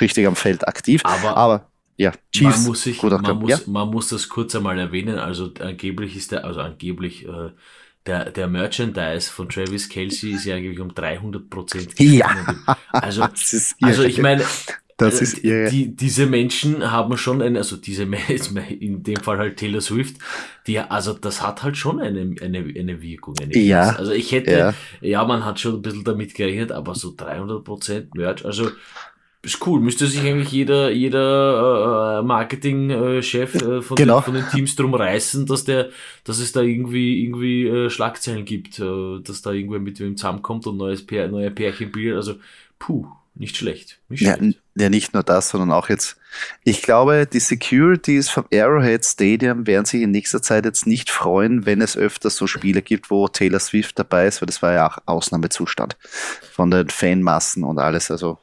richtig 0.00 0.26
am 0.26 0.34
Feld 0.34 0.66
aktiv. 0.66 1.02
Aber, 1.04 1.36
Aber 1.36 1.70
ja, 1.96 2.12
Chiefs. 2.32 2.58
Man 2.58 2.66
muss, 2.66 2.82
sich, 2.82 3.02
man, 3.02 3.38
muss, 3.38 3.50
ja? 3.50 3.58
man 3.66 3.88
muss 3.88 4.08
das 4.08 4.28
kurz 4.28 4.54
einmal 4.54 4.78
erwähnen. 4.78 5.18
Also 5.18 5.50
angeblich 5.60 6.16
ist 6.16 6.32
der, 6.32 6.44
also 6.44 6.60
angeblich 6.60 7.26
äh, 7.26 7.50
der, 8.06 8.30
der 8.30 8.48
Merchandise 8.48 9.30
von 9.30 9.48
Travis 9.48 9.88
Kelsey 9.88 10.32
ist 10.32 10.44
ja 10.44 10.56
angeblich 10.56 10.80
um 10.80 10.94
300 10.94 11.48
Prozent. 11.50 11.98
Ja. 11.98 12.30
Also, 12.92 13.22
also 13.82 14.02
ich 14.04 14.18
meine, 14.18 14.44
das 14.96 15.20
ist 15.20 15.44
irre. 15.44 15.68
Die, 15.70 15.94
diese 15.94 16.26
Menschen 16.26 16.90
haben 16.90 17.16
schon 17.18 17.42
eine, 17.42 17.58
also 17.58 17.76
diese, 17.76 18.04
in 18.80 19.02
dem 19.02 19.16
Fall 19.16 19.38
halt 19.38 19.58
Taylor 19.58 19.80
Swift, 19.80 20.16
die, 20.66 20.78
also 20.78 21.12
das 21.12 21.42
hat 21.42 21.62
halt 21.62 21.76
schon 21.76 22.00
eine, 22.00 22.34
eine, 22.40 22.58
eine 22.58 23.02
Wirkung. 23.02 23.34
Eine 23.40 23.56
ja. 23.58 23.90
Also 23.96 24.12
ich 24.12 24.32
hätte, 24.32 24.52
ja. 24.52 24.74
ja. 25.00 25.24
man 25.24 25.44
hat 25.44 25.60
schon 25.60 25.74
ein 25.76 25.82
bisschen 25.82 26.04
damit 26.04 26.34
gerechnet, 26.34 26.72
aber 26.72 26.94
so 26.94 27.12
300 27.14 27.62
Prozent 27.62 28.14
Merch, 28.14 28.44
also 28.44 28.70
ist 29.46 29.66
cool. 29.66 29.80
Müsste 29.80 30.06
sich 30.06 30.20
eigentlich 30.20 30.50
jeder, 30.50 30.90
jeder 30.90 32.18
äh, 32.18 32.22
Marketingchef 32.22 33.54
äh, 33.54 33.82
von, 33.82 33.96
genau. 33.96 34.20
den, 34.20 34.24
von 34.24 34.34
den 34.34 34.48
Teams 34.48 34.76
drum 34.76 34.94
reißen, 34.94 35.46
dass 35.46 35.64
der, 35.64 35.90
dass 36.24 36.38
es 36.38 36.52
da 36.52 36.60
irgendwie, 36.60 37.22
irgendwie 37.22 37.66
äh, 37.66 37.90
Schlagzeilen 37.90 38.44
gibt, 38.44 38.78
äh, 38.78 39.20
dass 39.22 39.42
da 39.42 39.52
irgendwer 39.52 39.78
mit 39.78 40.00
wem 40.00 40.16
zusammenkommt 40.16 40.66
und 40.66 40.76
neues 40.76 41.06
Pär, 41.06 41.28
neue 41.28 41.50
Pärchen 41.50 41.92
bildet. 41.92 42.16
Also, 42.16 42.34
puh, 42.78 43.06
nicht 43.34 43.56
schlecht. 43.56 44.00
Nicht 44.08 44.20
schlecht. 44.20 44.42
ja, 44.42 44.52
nicht 44.76 45.14
nur 45.14 45.22
das, 45.22 45.48
sondern 45.48 45.72
auch 45.72 45.88
jetzt, 45.88 46.16
ich 46.64 46.82
glaube, 46.82 47.26
die 47.26 47.40
Securities 47.40 48.28
vom 48.28 48.44
Arrowhead 48.52 49.04
Stadium 49.04 49.66
werden 49.66 49.86
sich 49.86 50.02
in 50.02 50.10
nächster 50.10 50.42
Zeit 50.42 50.64
jetzt 50.66 50.86
nicht 50.86 51.10
freuen, 51.10 51.64
wenn 51.64 51.80
es 51.80 51.96
öfter 51.96 52.28
so 52.28 52.46
Spiele 52.46 52.82
gibt, 52.82 53.10
wo 53.10 53.26
Taylor 53.26 53.60
Swift 53.60 53.98
dabei 53.98 54.26
ist, 54.26 54.42
weil 54.42 54.46
das 54.46 54.60
war 54.62 54.72
ja 54.72 54.88
auch 54.88 54.98
Ausnahmezustand 55.06 55.96
von 56.52 56.70
den 56.70 56.90
Fanmassen 56.90 57.64
und 57.64 57.78
alles. 57.78 58.10
Also, 58.10 58.38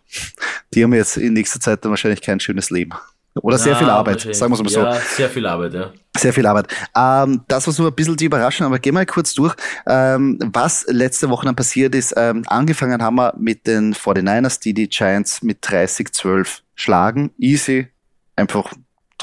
die 0.73 0.83
haben 0.83 0.93
jetzt 0.93 1.17
in 1.17 1.33
nächster 1.33 1.59
Zeit 1.59 1.85
dann 1.85 1.91
wahrscheinlich 1.91 2.21
kein 2.21 2.39
schönes 2.39 2.71
Leben. 2.71 2.93
Oder 3.41 3.57
sehr 3.57 3.75
viel 3.75 3.89
Arbeit, 3.89 4.21
sagen 4.21 4.51
wir 4.51 4.55
es 4.55 4.63
mal 4.63 4.69
so. 4.69 4.81
Ja, 4.81 4.93
sehr 4.93 5.29
viel 5.29 5.45
Arbeit, 5.45 5.73
ja. 5.73 5.91
Sehr 6.15 6.31
viel 6.31 6.45
Arbeit. 6.45 6.67
Ähm, 6.95 7.41
das 7.47 7.65
war 7.65 7.73
so 7.73 7.87
ein 7.87 7.93
bisschen 7.93 8.15
die 8.15 8.25
Überraschung, 8.25 8.67
aber 8.67 8.77
gehen 8.77 8.93
wir 8.93 9.05
kurz 9.07 9.33
durch. 9.33 9.55
Ähm, 9.87 10.37
was 10.53 10.85
letzte 10.87 11.29
Woche 11.29 11.45
dann 11.45 11.55
passiert 11.55 11.95
ist, 11.95 12.13
ähm, 12.15 12.43
angefangen 12.45 13.01
haben 13.01 13.15
wir 13.15 13.33
mit 13.37 13.65
den 13.65 13.95
49ers, 13.95 14.61
die 14.61 14.75
die 14.75 14.87
Giants 14.87 15.41
mit 15.41 15.63
30-12 15.65 16.59
schlagen. 16.75 17.31
Easy, 17.39 17.87
einfach 18.35 18.71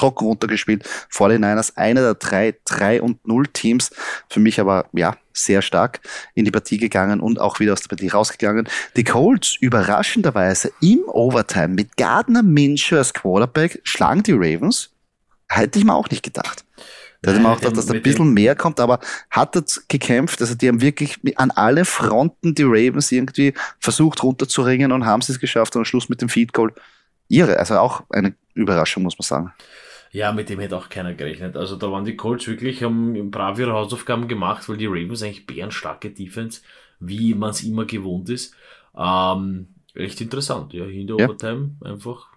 trocken 0.01 0.25
runtergespielt. 0.25 0.87
49ers, 1.13 1.77
einer 1.77 2.01
der 2.01 2.13
drei 2.15 2.55
3 2.65 3.01
und 3.01 3.25
0 3.27 3.47
Teams. 3.47 3.91
Für 4.29 4.39
mich 4.39 4.59
aber, 4.59 4.87
ja, 4.93 5.15
sehr 5.33 5.61
stark 5.61 6.01
in 6.33 6.45
die 6.45 6.51
Partie 6.51 6.77
gegangen 6.77 7.19
und 7.21 7.39
auch 7.39 7.59
wieder 7.59 7.73
aus 7.73 7.81
der 7.81 7.89
Partie 7.89 8.09
rausgegangen. 8.09 8.67
Die 8.95 9.03
Colts 9.03 9.55
überraschenderweise 9.59 10.71
im 10.81 11.03
Overtime 11.07 11.69
mit 11.69 11.95
Gardner 11.97 12.43
Minshew 12.43 12.97
als 12.97 13.13
Quarterback 13.13 13.79
schlagen 13.83 14.23
die 14.23 14.33
Ravens. 14.33 14.89
Hätte 15.47 15.79
ich 15.79 15.85
mir 15.85 15.93
auch 15.93 16.09
nicht 16.09 16.23
gedacht. 16.23 16.65
Da 17.21 17.31
hätte 17.31 17.41
man 17.41 17.53
auch 17.53 17.59
gedacht, 17.59 17.77
dass 17.77 17.85
da 17.85 17.93
ein 17.93 18.01
bisschen 18.01 18.33
mehr 18.33 18.55
kommt, 18.55 18.79
aber 18.79 18.99
hat 19.29 19.55
das 19.55 19.87
gekämpft. 19.87 20.41
Also 20.41 20.55
die 20.55 20.67
haben 20.67 20.81
wirklich 20.81 21.19
an 21.35 21.51
alle 21.51 21.85
Fronten 21.85 22.55
die 22.55 22.63
Ravens 22.63 23.11
irgendwie 23.11 23.53
versucht 23.79 24.23
runterzuringen 24.23 24.91
und 24.91 25.05
haben 25.05 25.21
sie 25.21 25.33
es 25.33 25.39
geschafft 25.39 25.75
und 25.75 25.81
am 25.81 25.85
Schluss 25.85 26.09
mit 26.09 26.21
dem 26.21 26.29
Feed 26.29 26.51
Goal. 26.51 26.73
Ihre, 27.27 27.59
also 27.59 27.77
auch 27.77 28.03
eine 28.09 28.33
Überraschung, 28.55 29.03
muss 29.03 29.17
man 29.19 29.25
sagen. 29.25 29.53
Ja, 30.11 30.33
mit 30.33 30.49
dem 30.49 30.59
hätte 30.59 30.75
auch 30.75 30.89
keiner 30.89 31.13
gerechnet. 31.13 31.55
Also 31.55 31.77
da 31.77 31.89
waren 31.89 32.03
die 32.03 32.17
Colts 32.17 32.47
wirklich, 32.47 32.83
haben 32.83 33.31
brav 33.31 33.57
ihre 33.57 33.71
Hausaufgaben 33.71 34.27
gemacht, 34.27 34.67
weil 34.67 34.77
die 34.77 34.87
Ravens 34.87 35.23
eigentlich 35.23 35.47
bärenstarke 35.47 36.09
Defense, 36.09 36.61
wie 36.99 37.33
man 37.33 37.51
es 37.51 37.63
immer 37.63 37.85
gewohnt 37.85 38.29
ist. 38.29 38.53
Ähm, 38.97 39.67
echt 39.95 40.19
interessant, 40.19 40.73
ja, 40.73 40.85
in 40.85 41.07
der 41.07 41.15
ja. 41.17 41.25
Overtime 41.25 41.75
einfach. 41.83 42.27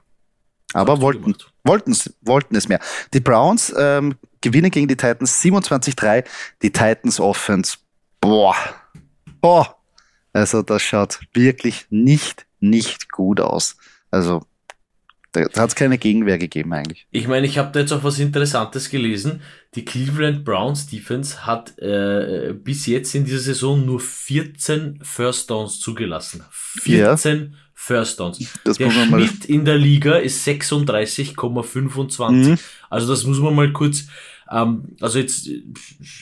Aber 0.72 1.00
wollten, 1.00 1.34
wollten, 1.64 1.96
wollten 2.22 2.56
es 2.56 2.68
mehr. 2.68 2.80
Die 3.12 3.20
Browns 3.20 3.74
ähm, 3.76 4.16
gewinnen 4.40 4.70
gegen 4.70 4.88
die 4.88 4.96
Titans 4.96 5.42
27-3. 5.42 6.24
Die 6.62 6.70
Titans 6.70 7.18
Offense, 7.20 7.78
boah, 8.20 8.56
boah. 9.40 9.76
Also 10.32 10.62
das 10.62 10.82
schaut 10.82 11.20
wirklich 11.32 11.86
nicht, 11.90 12.46
nicht 12.58 13.10
gut 13.10 13.40
aus. 13.40 13.76
Also 14.10 14.44
da, 15.34 15.62
hat 15.62 15.68
es 15.68 15.74
keine 15.74 15.98
Gegenwehr 15.98 16.38
gegeben 16.38 16.72
eigentlich. 16.72 17.06
Ich 17.10 17.26
meine, 17.26 17.46
ich 17.46 17.58
habe 17.58 17.72
da 17.72 17.80
jetzt 17.80 17.92
auch 17.92 18.04
was 18.04 18.18
Interessantes 18.18 18.88
gelesen. 18.88 19.42
Die 19.74 19.84
Cleveland 19.84 20.44
Browns 20.44 20.86
Defense 20.86 21.44
hat 21.44 21.78
äh, 21.78 22.54
bis 22.54 22.86
jetzt 22.86 23.14
in 23.14 23.24
dieser 23.24 23.40
Saison 23.40 23.84
nur 23.84 24.00
14 24.00 25.00
First 25.02 25.50
Downs 25.50 25.80
zugelassen. 25.80 26.44
14 26.50 27.38
ja. 27.38 27.58
First 27.74 28.20
Downs. 28.20 28.38
Das 28.64 28.78
der 28.78 28.90
Schnitt 28.90 29.44
in 29.46 29.64
der 29.64 29.76
Liga 29.76 30.16
ist 30.16 30.46
36,25. 30.46 32.30
Mhm. 32.30 32.58
Also 32.88 33.08
das 33.08 33.24
muss 33.24 33.40
man 33.40 33.54
mal 33.54 33.72
kurz 33.72 34.06
ähm, 34.50 34.96
also 35.00 35.18
jetzt 35.18 35.48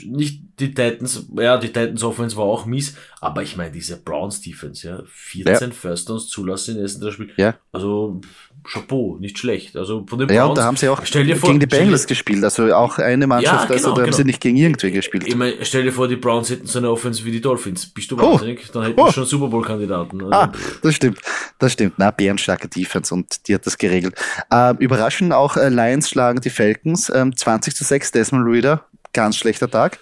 nicht 0.06 0.42
die 0.58 0.74
Titans, 0.74 1.26
ja, 1.36 1.58
die 1.58 1.68
Titans 1.68 2.02
Offense 2.02 2.36
war 2.36 2.44
auch 2.44 2.66
mies, 2.66 2.96
aber 3.20 3.42
ich 3.42 3.56
meine, 3.56 3.72
diese 3.72 4.00
Browns 4.00 4.40
Defense, 4.40 4.86
ja, 4.86 5.02
14 5.06 5.70
ja. 5.70 5.74
First 5.74 6.08
Downs 6.08 6.28
zulassen 6.28 6.76
im 6.76 6.82
ersten 6.82 7.12
Spiel. 7.12 7.32
Ja. 7.36 7.56
Also 7.72 8.20
Chapeau, 8.64 9.16
nicht 9.18 9.38
schlecht. 9.38 9.76
Also 9.76 10.04
von 10.06 10.18
den 10.18 10.28
Browns, 10.28 10.36
ja, 10.36 10.44
und 10.46 10.58
da 10.58 10.64
haben 10.64 10.76
sie 10.76 10.88
auch 10.88 11.04
stell 11.04 11.24
dir 11.24 11.36
vor, 11.36 11.48
gegen 11.48 11.60
die 11.60 11.66
Bengals 11.66 12.06
gespielt, 12.06 12.44
also 12.44 12.72
auch 12.74 12.98
eine 12.98 13.26
Mannschaft, 13.26 13.52
ja, 13.54 13.62
genau, 13.62 13.72
also 13.74 13.88
da 13.88 13.94
genau. 13.94 14.06
haben 14.06 14.12
sie 14.12 14.24
nicht 14.24 14.40
gegen 14.40 14.56
irgendwen 14.56 14.92
gespielt. 14.92 15.26
Ich 15.26 15.34
meine, 15.34 15.54
stell 15.62 15.82
dir 15.82 15.92
vor, 15.92 16.08
die 16.08 16.16
Browns 16.16 16.50
hätten 16.50 16.66
so 16.66 16.78
eine 16.78 16.90
Offense 16.90 17.24
wie 17.24 17.32
die 17.32 17.40
Dolphins. 17.40 17.86
Bist 17.86 18.10
du 18.10 18.16
oh. 18.16 18.32
wahnsinnig? 18.32 18.70
Dann 18.72 18.84
hätten 18.84 19.00
oh. 19.00 19.06
wir 19.06 19.12
schon 19.12 19.24
Super 19.24 19.48
Bowl-Kandidaten. 19.48 20.20
Also, 20.22 20.32
ah, 20.32 20.52
das 20.82 20.94
stimmt. 20.94 21.18
Das 21.58 21.72
stimmt. 21.72 21.94
Na, 21.96 22.10
bärenstarke 22.10 22.68
Defense 22.68 23.12
und 23.12 23.48
die 23.48 23.54
hat 23.54 23.66
das 23.66 23.78
geregelt. 23.78 24.14
Ähm, 24.50 24.76
überraschend 24.78 25.32
auch 25.32 25.56
äh, 25.56 25.68
Lions 25.68 26.08
schlagen 26.08 26.40
die 26.40 26.50
Falcons 26.50 27.10
ähm, 27.14 27.36
20 27.36 27.74
zu 27.74 27.84
6, 27.84 28.12
Desmond 28.12 28.46
Reader 28.46 28.84
ganz 29.12 29.36
schlechter 29.36 29.70
Tag. 29.70 29.98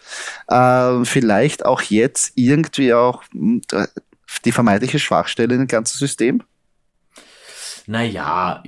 Ähm, 0.48 1.04
vielleicht 1.04 1.64
auch 1.64 1.82
jetzt 1.82 2.32
irgendwie 2.36 2.94
auch 2.94 3.24
hm, 3.32 3.60
die 4.44 4.52
vermeintliche 4.52 4.98
Schwachstelle 4.98 5.54
in 5.54 5.60
dem 5.60 5.68
ganzen 5.68 5.98
System 5.98 6.42
naja, 7.90 8.62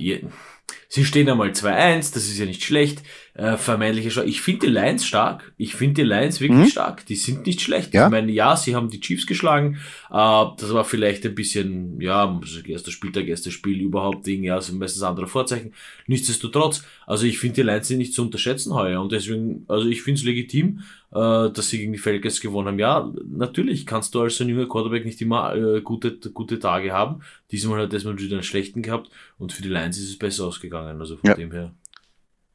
sie 0.89 1.05
stehen 1.05 1.29
einmal 1.29 1.51
2-1, 1.51 2.13
das 2.13 2.25
ist 2.25 2.37
ja 2.37 2.45
nicht 2.45 2.63
schlecht. 2.63 3.01
Äh, 3.35 3.57
vermeintliche 3.57 4.11
Schwach. 4.11 4.25
Ich 4.25 4.41
finde 4.41 4.67
die 4.67 4.73
Lions 4.73 5.07
stark. 5.07 5.53
Ich 5.57 5.73
finde 5.73 6.03
die 6.03 6.07
Lions 6.07 6.39
wirklich 6.39 6.67
mhm. 6.67 6.69
stark. 6.69 7.05
Die 7.07 7.15
sind 7.15 7.47
nicht 7.47 7.61
schlecht. 7.61 7.93
Ja? 7.93 8.05
Ich 8.05 8.11
meine, 8.11 8.31
ja, 8.31 8.55
sie 8.55 8.75
haben 8.75 8.89
die 8.89 8.99
Chiefs 8.99 9.25
geschlagen. 9.25 9.77
Äh, 10.11 10.45
das 10.57 10.71
war 10.71 10.83
vielleicht 10.83 11.25
ein 11.25 11.33
bisschen, 11.33 11.99
ja, 11.99 12.39
erster 12.67 12.91
Spieltag, 12.91 13.27
erstes 13.27 13.53
Spiel 13.53 13.79
überhaupt, 13.81 14.27
Ding, 14.27 14.43
ja, 14.43 14.61
sind 14.61 14.77
meistens 14.77 15.01
andere 15.01 15.25
Vorzeichen. 15.25 15.73
Nichtsdestotrotz, 16.05 16.83
also 17.07 17.25
ich 17.25 17.39
finde 17.39 17.55
die 17.55 17.61
Lions 17.63 17.87
sind 17.87 17.97
nicht 17.97 18.13
zu 18.13 18.21
unterschätzen 18.21 18.73
heuer 18.73 19.01
und 19.01 19.11
deswegen, 19.11 19.65
also 19.67 19.87
ich 19.87 20.03
finde 20.03 20.19
es 20.19 20.25
legitim. 20.25 20.81
Äh, 21.13 21.51
dass 21.51 21.69
sie 21.69 21.77
gegen 21.77 21.93
die 21.93 21.99
Falcons 21.99 22.41
gewonnen 22.41 22.67
haben. 22.67 22.79
Ja, 22.79 23.13
natürlich 23.25 23.85
kannst 23.85 24.15
du 24.15 24.21
als 24.21 24.41
ein 24.41 24.49
junger 24.49 24.67
Quarterback 24.67 25.05
nicht 25.05 25.21
immer 25.21 25.55
äh, 25.55 25.81
gute, 25.81 26.17
gute 26.17 26.59
Tage 26.59 26.91
haben. 26.91 27.21
Diesmal 27.51 27.83
hat 27.83 27.93
Desmond 27.93 28.19
wieder 28.19 28.35
einen 28.35 28.43
schlechten 28.43 28.81
gehabt 28.81 29.09
und 29.37 29.53
für 29.53 29.61
die 29.61 29.69
Lions 29.69 29.97
ist 29.97 30.09
es 30.09 30.17
besser 30.17 30.45
ausgegangen. 30.45 30.99
Also 30.99 31.17
von 31.17 31.29
ja. 31.29 31.35
dem 31.35 31.51
her. 31.51 31.71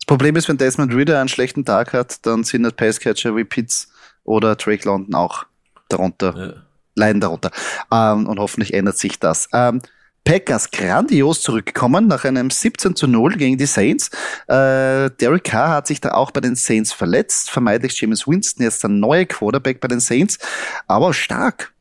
Das 0.01 0.07
Problem 0.07 0.37
ist, 0.37 0.49
wenn 0.49 0.59
Desmond 0.59 0.93
Ritter 0.95 1.21
einen 1.21 1.29
schlechten 1.29 1.65
Tag 1.65 1.93
hat, 1.93 2.27
dann 2.27 2.43
sind 2.43 2.65
halt 2.65 2.77
Passcatcher 2.77 3.37
wie 3.37 3.45
Pitts 3.45 3.93
oder 4.25 4.57
Drake 4.57 4.89
London 4.89 5.15
auch 5.15 5.45
darunter, 5.89 6.37
ja. 6.37 6.63
leiden 6.97 7.21
darunter. 7.21 7.51
Ähm, 7.93 8.27
und 8.27 8.39
hoffentlich 8.39 8.75
ändert 8.75 8.99
sich 8.99 9.19
das. 9.19 9.49
Ähm, 9.53 9.81
Packers 10.29 10.71
grandios 10.71 11.41
zurückgekommen 11.41 12.07
nach 12.07 12.27
einem 12.27 12.51
17 12.51 12.95
zu 12.95 13.07
0 13.07 13.37
gegen 13.37 13.57
die 13.57 13.65
Saints. 13.65 14.11
Äh, 14.47 15.09
Derek 15.19 15.45
Carr 15.45 15.71
hat 15.71 15.87
sich 15.87 16.03
da 16.03 16.11
auch 16.11 16.33
bei 16.33 16.43
den 16.43 16.55
Saints 16.55 16.93
verletzt. 16.93 17.49
Vermeintlich 17.49 17.99
James 17.99 18.29
Winston 18.29 18.63
jetzt 18.63 18.83
der 18.83 18.91
neue 18.91 19.25
Quarterback 19.25 19.81
bei 19.81 19.89
den 19.89 20.01
Saints. 20.01 20.39
Aber 20.87 21.15
stark. 21.15 21.73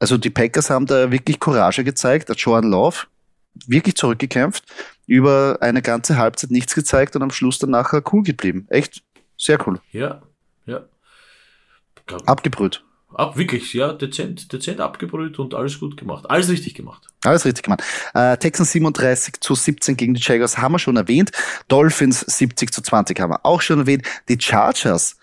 Also 0.00 0.18
die 0.18 0.28
Packers 0.28 0.68
haben 0.68 0.84
da 0.84 1.10
wirklich 1.10 1.40
Courage 1.40 1.82
gezeigt. 1.82 2.28
Der 2.28 2.36
Joan 2.36 2.64
Love 2.64 3.06
wirklich 3.66 3.94
zurückgekämpft, 3.96 4.64
über 5.06 5.56
eine 5.62 5.80
ganze 5.80 6.18
Halbzeit 6.18 6.50
nichts 6.50 6.74
gezeigt 6.74 7.16
und 7.16 7.22
am 7.22 7.30
Schluss 7.30 7.58
dann 7.58 7.70
nachher 7.70 8.02
cool 8.12 8.22
geblieben. 8.22 8.66
Echt 8.68 9.02
sehr 9.38 9.66
cool. 9.66 9.80
Ja, 9.92 10.20
ja. 10.66 10.82
Abgebrüht. 12.26 12.84
Ab, 13.14 13.36
wirklich, 13.36 13.72
ja, 13.74 13.92
dezent, 13.92 14.52
dezent 14.52 14.80
abgebrüht 14.80 15.38
und 15.38 15.54
alles 15.54 15.78
gut 15.80 15.96
gemacht. 15.96 16.28
Alles 16.28 16.48
richtig 16.48 16.74
gemacht. 16.74 17.02
Alles 17.24 17.44
richtig 17.44 17.64
gemacht. 17.64 17.82
Äh, 18.14 18.36
Texans 18.36 18.72
37 18.72 19.40
zu 19.40 19.54
17 19.54 19.96
gegen 19.96 20.14
die 20.14 20.20
Jaguars 20.22 20.58
haben 20.58 20.72
wir 20.72 20.78
schon 20.78 20.96
erwähnt. 20.96 21.30
Dolphins 21.68 22.20
70 22.20 22.72
zu 22.72 22.82
20 22.82 23.18
haben 23.20 23.30
wir 23.30 23.44
auch 23.46 23.60
schon 23.60 23.80
erwähnt. 23.80 24.06
Die 24.28 24.38
Chargers 24.40 25.16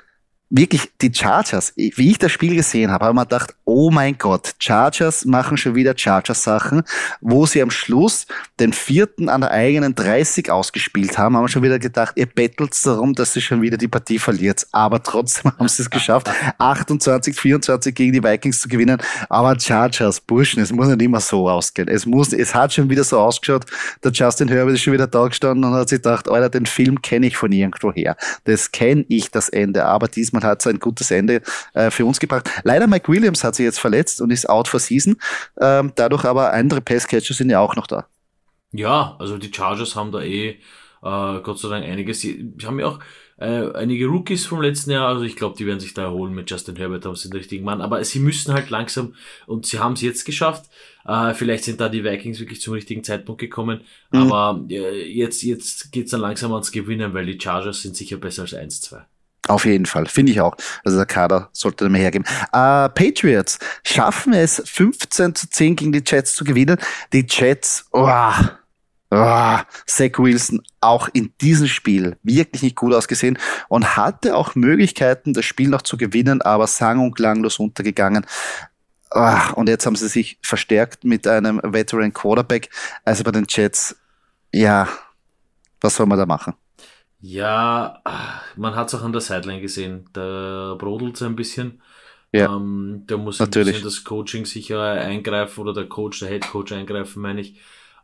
wirklich 0.52 0.92
die 1.02 1.12
Chargers, 1.14 1.74
wie 1.76 2.12
ich 2.12 2.18
das 2.18 2.32
Spiel 2.32 2.56
gesehen 2.56 2.92
habe, 2.92 3.06
habe 3.06 3.14
ich 3.14 3.16
mir 3.16 3.26
gedacht, 3.26 3.56
oh 3.64 3.90
mein 3.90 4.18
Gott, 4.18 4.54
Chargers 4.60 5.24
machen 5.24 5.56
schon 5.56 5.76
wieder 5.76 5.94
Chargers-Sachen, 5.98 6.84
wo 7.22 7.46
sie 7.46 7.62
am 7.62 7.72
Schluss 7.72 8.28
den 8.60 8.74
vierten 8.74 9.30
an 9.30 9.42
der 9.42 9.52
eigenen 9.52 9.96
30 9.96 10.52
ausgespielt 10.52 11.18
haben, 11.18 11.38
haben 11.38 11.46
wir 11.46 11.48
schon 11.48 11.64
wieder 11.64 11.80
gedacht, 11.80 12.14
ihr 12.18 12.26
bettelt 12.26 12.76
darum, 12.86 13.14
dass 13.14 13.32
sie 13.32 13.42
schon 13.42 13.62
wieder 13.62 13.78
die 13.78 13.88
Partie 13.88 14.20
verliert. 14.20 14.68
Aber 14.74 15.02
trotzdem 15.02 15.52
haben 15.58 15.68
sie 15.70 15.84
es 15.84 15.90
geschafft, 15.90 16.30
28, 16.58 17.36
24 17.36 17.96
gegen 17.96 18.12
die 18.12 18.24
Vikings 18.24 18.60
zu 18.60 18.68
gewinnen. 18.68 19.02
Aber 19.30 19.58
Chargers, 19.58 20.20
Burschen, 20.20 20.62
es 20.62 20.74
muss 20.74 20.88
nicht 20.88 21.02
immer 21.02 21.22
so 21.22 21.50
ausgehen. 21.50 21.88
Es 21.88 22.06
muss, 22.06 22.34
es 22.34 22.54
hat 22.54 22.74
schon 22.74 22.90
wieder 22.90 23.06
so 23.06 23.20
ausgeschaut, 23.20 23.66
der 24.04 24.12
Justin 24.12 24.50
Herbert 24.50 24.76
ist 24.76 24.82
schon 24.82 24.94
wieder 24.94 25.08
da 25.08 25.28
gestanden 25.28 25.64
und 25.64 25.74
hat 25.74 25.88
sich 25.88 26.00
gedacht, 26.00 26.30
Alter, 26.30 26.50
den 26.50 26.66
Film 26.66 27.02
kenne 27.02 27.28
ich 27.28 27.38
von 27.38 27.54
irgendwo 27.54 27.94
her. 27.94 28.18
Das 28.44 28.72
kenne 28.72 29.06
ich, 29.08 29.32
das 29.32 29.48
Ende. 29.48 29.86
Aber 29.86 30.10
diesmal 30.10 30.41
und 30.42 30.50
hat 30.50 30.66
ein 30.68 30.80
gutes 30.80 31.12
Ende 31.12 31.42
äh, 31.74 31.92
für 31.92 32.06
uns 32.06 32.20
gebracht. 32.20 32.50
Leider 32.64 32.88
Mike 32.88 33.12
Williams 33.12 33.44
hat 33.44 33.56
sich 33.56 33.66
jetzt 33.66 33.80
verletzt 33.80 34.22
und 34.22 34.32
ist 34.32 34.50
out 34.50 34.68
for 34.68 34.80
season. 34.80 35.18
Ähm, 35.60 35.92
dadurch 35.96 36.26
aber 36.26 36.54
andere 36.54 36.82
Passcatcher 36.82 37.34
sind 37.34 37.50
ja 37.50 37.60
auch 37.60 37.76
noch 37.76 37.88
da. 37.88 38.06
Ja, 38.72 39.16
also 39.20 39.38
die 39.38 39.52
Chargers 39.54 39.96
haben 39.96 40.12
da 40.12 40.22
eh 40.22 40.50
äh, 41.04 41.40
Gott 41.42 41.60
sei 41.60 41.70
Dank 41.70 41.86
einiges. 41.86 42.22
Sie 42.22 42.54
haben 42.64 42.80
ja 42.80 42.88
auch 42.88 43.00
äh, 43.38 43.72
einige 43.74 44.06
Rookies 44.06 44.46
vom 44.46 44.62
letzten 44.62 44.92
Jahr, 44.92 45.08
also 45.08 45.24
ich 45.24 45.36
glaube, 45.36 45.58
die 45.58 45.66
werden 45.66 45.80
sich 45.80 45.94
da 45.94 46.04
erholen 46.04 46.34
mit 46.34 46.50
Justin 46.50 46.76
Herbert, 46.76 47.06
haben 47.06 47.16
sie 47.16 47.30
den 47.30 47.38
richtigen 47.38 47.66
Mann. 47.66 47.82
Aber 47.82 48.04
sie 48.04 48.20
müssen 48.20 48.54
halt 48.54 48.70
langsam, 48.70 49.16
und 49.48 49.66
sie 49.66 49.80
haben 49.80 49.94
es 49.94 50.02
jetzt 50.02 50.26
geschafft. 50.26 50.70
Äh, 51.06 51.34
vielleicht 51.34 51.64
sind 51.64 51.82
da 51.82 51.90
die 51.90 52.04
Vikings 52.04 52.40
wirklich 52.40 52.62
zum 52.62 52.74
richtigen 52.74 53.04
Zeitpunkt 53.04 53.42
gekommen. 53.42 53.82
Mhm. 54.12 54.32
Aber 54.32 54.64
äh, 54.70 55.06
jetzt, 55.12 55.42
jetzt 55.42 55.92
geht's 55.92 56.12
dann 56.12 56.22
langsam 56.22 56.54
ans 56.54 56.72
Gewinnen, 56.72 57.14
weil 57.14 57.26
die 57.26 57.40
Chargers 57.40 57.82
sind 57.82 57.98
sicher 57.98 58.18
besser 58.18 58.44
als 58.44 58.54
1-2. 58.54 59.02
Auf 59.48 59.66
jeden 59.66 59.86
Fall, 59.86 60.06
finde 60.06 60.32
ich 60.32 60.42
auch. 60.42 60.56
Also 60.84 60.98
der 60.98 61.08
Kader 61.08 61.50
sollte 61.52 61.90
mehr 61.90 62.02
hergeben. 62.02 62.26
Äh, 62.54 62.90
Patriots 62.90 63.58
schaffen 63.84 64.34
es 64.34 64.62
15 64.66 65.36
zu 65.36 65.50
10 65.50 65.76
gegen 65.76 65.92
die 65.92 66.04
Jets 66.06 66.36
zu 66.36 66.44
gewinnen. 66.44 66.78
Die 67.12 67.26
Jets, 67.28 67.86
oh, 67.92 68.08
oh, 69.10 69.58
Zach 69.88 70.18
Wilson 70.18 70.62
auch 70.80 71.10
in 71.14 71.34
diesem 71.42 71.68
Spiel 71.68 72.18
wirklich 72.22 72.62
nicht 72.62 72.76
gut 72.76 72.94
ausgesehen 72.94 73.40
und 73.68 73.98
hatte 73.98 74.36
auch 74.36 74.54
Möglichkeiten, 74.54 75.34
das 75.34 75.46
Spiel 75.46 75.70
noch 75.70 75.82
zu 75.82 75.98
gewinnen, 75.98 76.44
aber 76.44 76.68
sang- 76.68 77.00
und 77.00 77.16
klanglos 77.16 77.58
untergegangen. 77.58 78.28
Oh, 79.10 79.38
und 79.56 79.68
jetzt 79.68 79.88
haben 79.88 79.96
sie 79.96 80.08
sich 80.08 80.38
verstärkt 80.44 81.04
mit 81.04 81.28
einem 81.28 81.60
Veteran 81.64 82.14
Quarterback. 82.14 82.70
Also 83.04 83.24
bei 83.24 83.32
den 83.32 83.46
Jets, 83.50 83.96
ja, 84.54 84.88
was 85.82 85.96
soll 85.96 86.06
man 86.06 86.20
da 86.20 86.28
machen? 86.28 86.54
Ja, 87.22 88.02
man 88.56 88.76
hat 88.76 88.88
es 88.88 88.96
auch 88.96 89.04
an 89.04 89.12
der 89.12 89.22
Sideline 89.22 89.62
gesehen. 89.62 90.06
Da 90.14 90.76
brodelt 90.78 91.16
es 91.16 91.22
ein 91.22 91.36
bisschen. 91.36 91.82
Ja, 92.34 92.56
ähm, 92.56 93.04
da 93.08 93.18
muss 93.18 93.40
natürlich. 93.40 93.68
ein 93.68 93.72
bisschen 93.74 93.86
das 93.86 94.04
Coaching 94.04 94.46
sicher 94.46 94.82
eingreifen 94.82 95.62
oder 95.62 95.74
der 95.74 95.88
Coach, 95.88 96.20
der 96.20 96.30
Head 96.30 96.48
Coach 96.50 96.72
eingreifen, 96.72 97.22
meine 97.22 97.42
ich. 97.42 97.56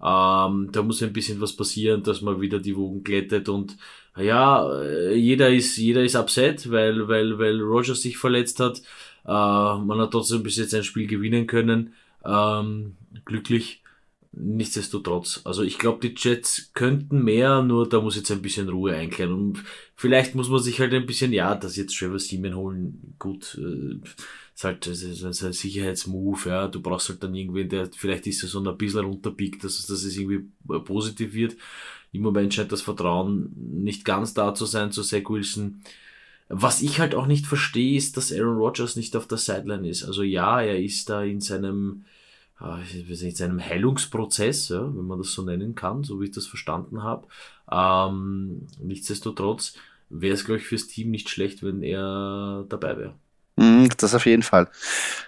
Ähm, 0.03 0.69
da 0.71 0.83
muss 0.83 1.01
ein 1.01 1.13
bisschen 1.13 1.41
was 1.41 1.55
passieren, 1.55 2.03
dass 2.03 2.21
man 2.21 2.39
wieder 2.39 2.59
die 2.59 2.75
Wogen 2.75 3.03
glättet 3.03 3.49
und 3.49 3.77
ja, 4.15 4.83
jeder 5.11 5.49
ist, 5.49 5.77
jeder 5.77 6.03
ist 6.03 6.15
upset, 6.15 6.71
weil, 6.71 7.07
weil, 7.07 7.37
weil 7.39 7.59
Rogers 7.61 8.01
sich 8.01 8.17
verletzt 8.17 8.59
hat. 8.59 8.81
Äh, 9.25 9.29
man 9.31 9.99
hat 9.99 10.11
trotzdem 10.11 10.43
bis 10.43 10.57
jetzt 10.57 10.73
ein 10.73 10.83
Spiel 10.83 11.07
gewinnen 11.07 11.47
können. 11.47 11.93
Ähm, 12.25 12.95
glücklich. 13.25 13.81
Nichtsdestotrotz, 14.39 15.41
also 15.45 15.63
ich 15.63 15.79
glaube, 15.79 16.07
die 16.07 16.13
Jets 16.15 16.71
könnten 16.73 17.23
mehr, 17.23 17.63
nur 17.63 17.89
da 17.89 18.01
muss 18.01 18.15
jetzt 18.15 18.31
ein 18.31 18.41
bisschen 18.41 18.69
Ruhe 18.69 18.93
einkehren. 18.93 19.33
Und 19.33 19.63
vielleicht 19.95 20.35
muss 20.35 20.49
man 20.49 20.61
sich 20.61 20.79
halt 20.79 20.93
ein 20.93 21.07
bisschen, 21.07 21.33
ja, 21.33 21.55
das 21.55 21.75
jetzt 21.75 21.97
Trevor 21.97 22.19
Seaman 22.19 22.55
holen, 22.55 23.15
gut, 23.17 23.59
äh, 23.59 23.99
ist 24.53 24.63
halt 24.63 24.85
das 24.85 25.01
ist 25.01 25.43
ein 25.43 25.53
Sicherheitsmove, 25.53 26.49
ja. 26.49 26.67
Du 26.67 26.81
brauchst 26.81 27.09
halt 27.09 27.23
dann 27.23 27.33
irgendwen, 27.33 27.69
der 27.69 27.89
vielleicht 27.95 28.27
ist 28.27 28.41
so 28.41 28.63
ein 28.63 28.77
bisschen 28.77 29.05
runterpickt, 29.05 29.63
dass, 29.63 29.85
dass 29.87 30.03
es 30.03 30.17
irgendwie 30.17 30.45
positiv 30.85 31.33
wird. 31.33 31.55
Im 32.11 32.21
Moment 32.21 32.53
scheint 32.53 32.71
das 32.71 32.81
Vertrauen 32.81 33.51
nicht 33.55 34.05
ganz 34.05 34.33
da 34.33 34.53
zu 34.53 34.65
sein 34.65 34.91
zu 34.91 35.03
Zach 35.03 35.29
Wilson. 35.29 35.81
Was 36.49 36.81
ich 36.81 36.99
halt 36.99 37.13
auch 37.13 37.27
nicht 37.27 37.45
verstehe, 37.45 37.97
ist, 37.97 38.17
dass 38.17 38.31
Aaron 38.31 38.57
Rodgers 38.57 38.95
nicht 38.95 39.15
auf 39.15 39.27
der 39.27 39.37
Sideline 39.37 39.87
ist. 39.87 40.03
Also 40.03 40.23
ja, 40.23 40.61
er 40.61 40.79
ist 40.79 41.09
da 41.09 41.23
in 41.23 41.41
seinem 41.41 42.05
äh, 42.61 42.99
in 42.99 43.35
seinem 43.35 43.59
Heilungsprozess, 43.59 44.69
ja, 44.69 44.81
wenn 44.81 45.05
man 45.07 45.19
das 45.19 45.31
so 45.33 45.43
nennen 45.43 45.75
kann, 45.75 46.03
so 46.03 46.19
wie 46.19 46.25
ich 46.25 46.31
das 46.31 46.47
verstanden 46.47 47.03
habe. 47.03 47.27
Ähm, 47.71 48.67
nichtsdestotrotz 48.81 49.75
wäre 50.09 50.33
es, 50.33 50.45
glaube 50.45 50.59
ich, 50.59 50.67
fürs 50.67 50.87
Team 50.87 51.11
nicht 51.11 51.29
schlecht, 51.29 51.63
wenn 51.63 51.83
er 51.83 52.65
dabei 52.69 52.97
wäre. 52.97 53.13
Mhm, 53.59 53.89
das 53.97 54.13
auf 54.13 54.27
jeden 54.27 54.43
Fall. 54.43 54.67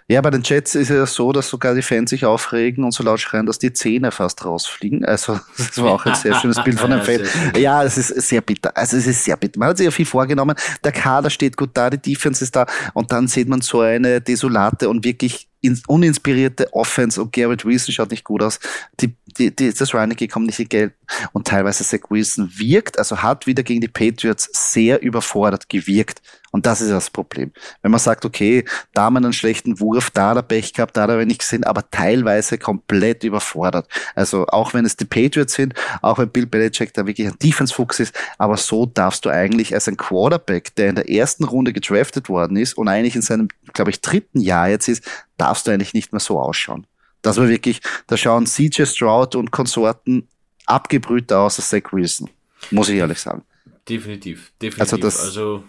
Ja, 0.08 0.22
bei 0.22 0.30
den 0.30 0.44
Jets 0.44 0.76
ist 0.76 0.92
es 0.92 0.96
ja 0.96 1.06
so, 1.08 1.32
dass 1.32 1.50
sogar 1.50 1.74
die 1.74 1.82
Fans 1.82 2.12
sich 2.12 2.26
aufregen 2.26 2.84
und 2.84 2.92
so 2.92 3.04
laut 3.04 3.20
schreien, 3.20 3.48
dass 3.48 3.58
die 3.58 3.74
Zähne 3.74 4.12
fast 4.12 4.46
rausfliegen. 4.46 5.04
Also, 5.04 5.40
das 5.58 5.82
war 5.82 5.94
auch 5.94 6.06
ein 6.06 6.14
sehr 6.14 6.36
schönes 6.40 6.64
Bild 6.64 6.80
von 6.80 6.92
einem 6.92 7.04
Fan. 7.04 7.22
Ja, 7.58 7.84
es 7.84 7.98
ist 7.98 8.10
sehr 8.30 8.42
bitter. 8.42 8.76
Also, 8.78 8.98
es 8.98 9.08
ist 9.08 9.24
sehr 9.24 9.36
bitter. 9.36 9.60
Man 9.60 9.70
hat 9.70 9.78
sich 9.78 9.86
ja 9.86 9.92
viel 9.92 10.06
vorgenommen. 10.06 10.56
Der 10.84 10.92
Kader 10.92 11.32
steht 11.32 11.58
gut 11.58 11.72
da, 11.74 11.90
die 11.90 11.98
Defense 11.98 12.44
ist 12.44 12.56
da 12.56 12.68
und 12.94 13.12
dann 13.12 13.28
sieht 13.28 13.50
man 13.50 13.62
so 13.62 13.82
eine 13.82 14.22
desolate 14.22 14.90
und 14.90 15.04
wirklich 15.04 15.49
uninspirierte 15.88 16.74
Offense 16.74 17.22
und 17.22 17.34
Garrett 17.34 17.66
Wilson 17.66 17.94
schaut 17.94 18.12
nicht 18.12 18.24
gut 18.24 18.42
aus. 18.42 18.60
Die, 19.00 19.16
die, 19.38 19.56
die, 19.56 19.74
das 19.74 19.94
Reinecke 19.94 20.28
kommt 20.28 20.48
nicht 20.48 20.60
in 20.60 20.70
Geld 20.70 20.94
und 21.34 21.48
teilweise 21.48 21.84
Zach 21.84 22.10
Wilson 22.10 22.52
wirkt, 22.56 22.98
also 22.98 23.22
hat 23.22 23.48
wieder 23.48 23.64
gegen 23.64 23.82
die 23.82 23.88
Patriots 23.88 24.50
sehr 24.54 25.02
überfordert 25.02 25.70
gewirkt. 25.70 26.22
Und 26.52 26.66
das 26.66 26.82
ist 26.82 26.90
das 26.90 27.10
Problem. 27.10 27.52
Wenn 27.82 27.92
man 27.92 28.00
sagt, 28.00 28.26
okay, 28.26 28.66
da 28.94 29.04
haben 29.04 29.14
wir 29.14 29.20
einen 29.20 29.34
schlechten 29.34 29.80
Wurf, 29.80 30.10
da 30.10 30.30
hat 30.30 30.38
er 30.38 30.44
Pech 30.44 30.74
gehabt, 30.74 30.98
da 30.98 31.04
hat 31.04 31.10
er 31.10 31.26
nicht 31.26 31.42
gesehen, 31.42 31.64
aber 31.64 31.90
teilweise 31.92 32.58
komplett 32.58 33.24
überfordert. 33.24 33.88
Also 34.16 34.48
auch 34.48 34.74
wenn 34.74 34.86
es 34.86 34.98
die 34.98 35.06
Patriots 35.06 35.54
sind, 35.54 35.74
auch 36.02 36.18
wenn 36.18 36.30
Bill 36.30 36.48
Belichick 36.48 36.94
da 36.94 37.06
wirklich 37.06 37.28
ein 37.28 37.38
Defense-Fuchs 37.38 38.00
ist, 38.00 38.16
aber 38.38 38.58
so 38.58 38.86
darfst 38.86 39.26
du 39.26 39.30
eigentlich 39.30 39.74
als 39.74 39.88
ein 39.88 39.98
Quarterback, 39.98 40.76
der 40.76 40.90
in 40.90 40.96
der 40.96 41.10
ersten 41.10 41.44
Runde 41.44 41.74
gedraftet 41.74 42.30
worden 42.30 42.58
ist 42.58 42.78
und 42.78 42.88
eigentlich 42.88 43.16
in 43.16 43.22
seinem, 43.22 43.50
glaube 43.74 43.92
ich, 43.92 44.02
dritten 44.02 44.40
Jahr 44.40 44.70
jetzt 44.70 44.88
ist, 44.88 45.04
darfst 45.38 45.68
du 45.68 45.72
eigentlich 45.72 45.94
nicht 45.94 46.12
mehr 46.12 46.20
so 46.20 46.40
ausschauen. 46.40 46.88
Das 47.22 47.38
war 47.38 47.50
wirklich, 47.50 47.82
da 48.08 48.18
schauen 48.18 48.46
CJ 48.46 48.86
Stroud 48.86 49.36
und 49.36 49.52
Konsorten 49.52 50.28
abgebrühter 50.66 51.40
aus 51.40 51.60
als 51.60 51.70
Zach 51.70 51.92
Wilson. 51.92 52.30
Muss 52.72 52.90
ich 52.90 52.98
ehrlich 52.98 53.20
sagen. 53.20 53.44
Definitiv, 53.88 54.52
definitiv. 54.62 54.82
Also 54.82 54.98
das, 54.98 55.20
also 55.20 55.64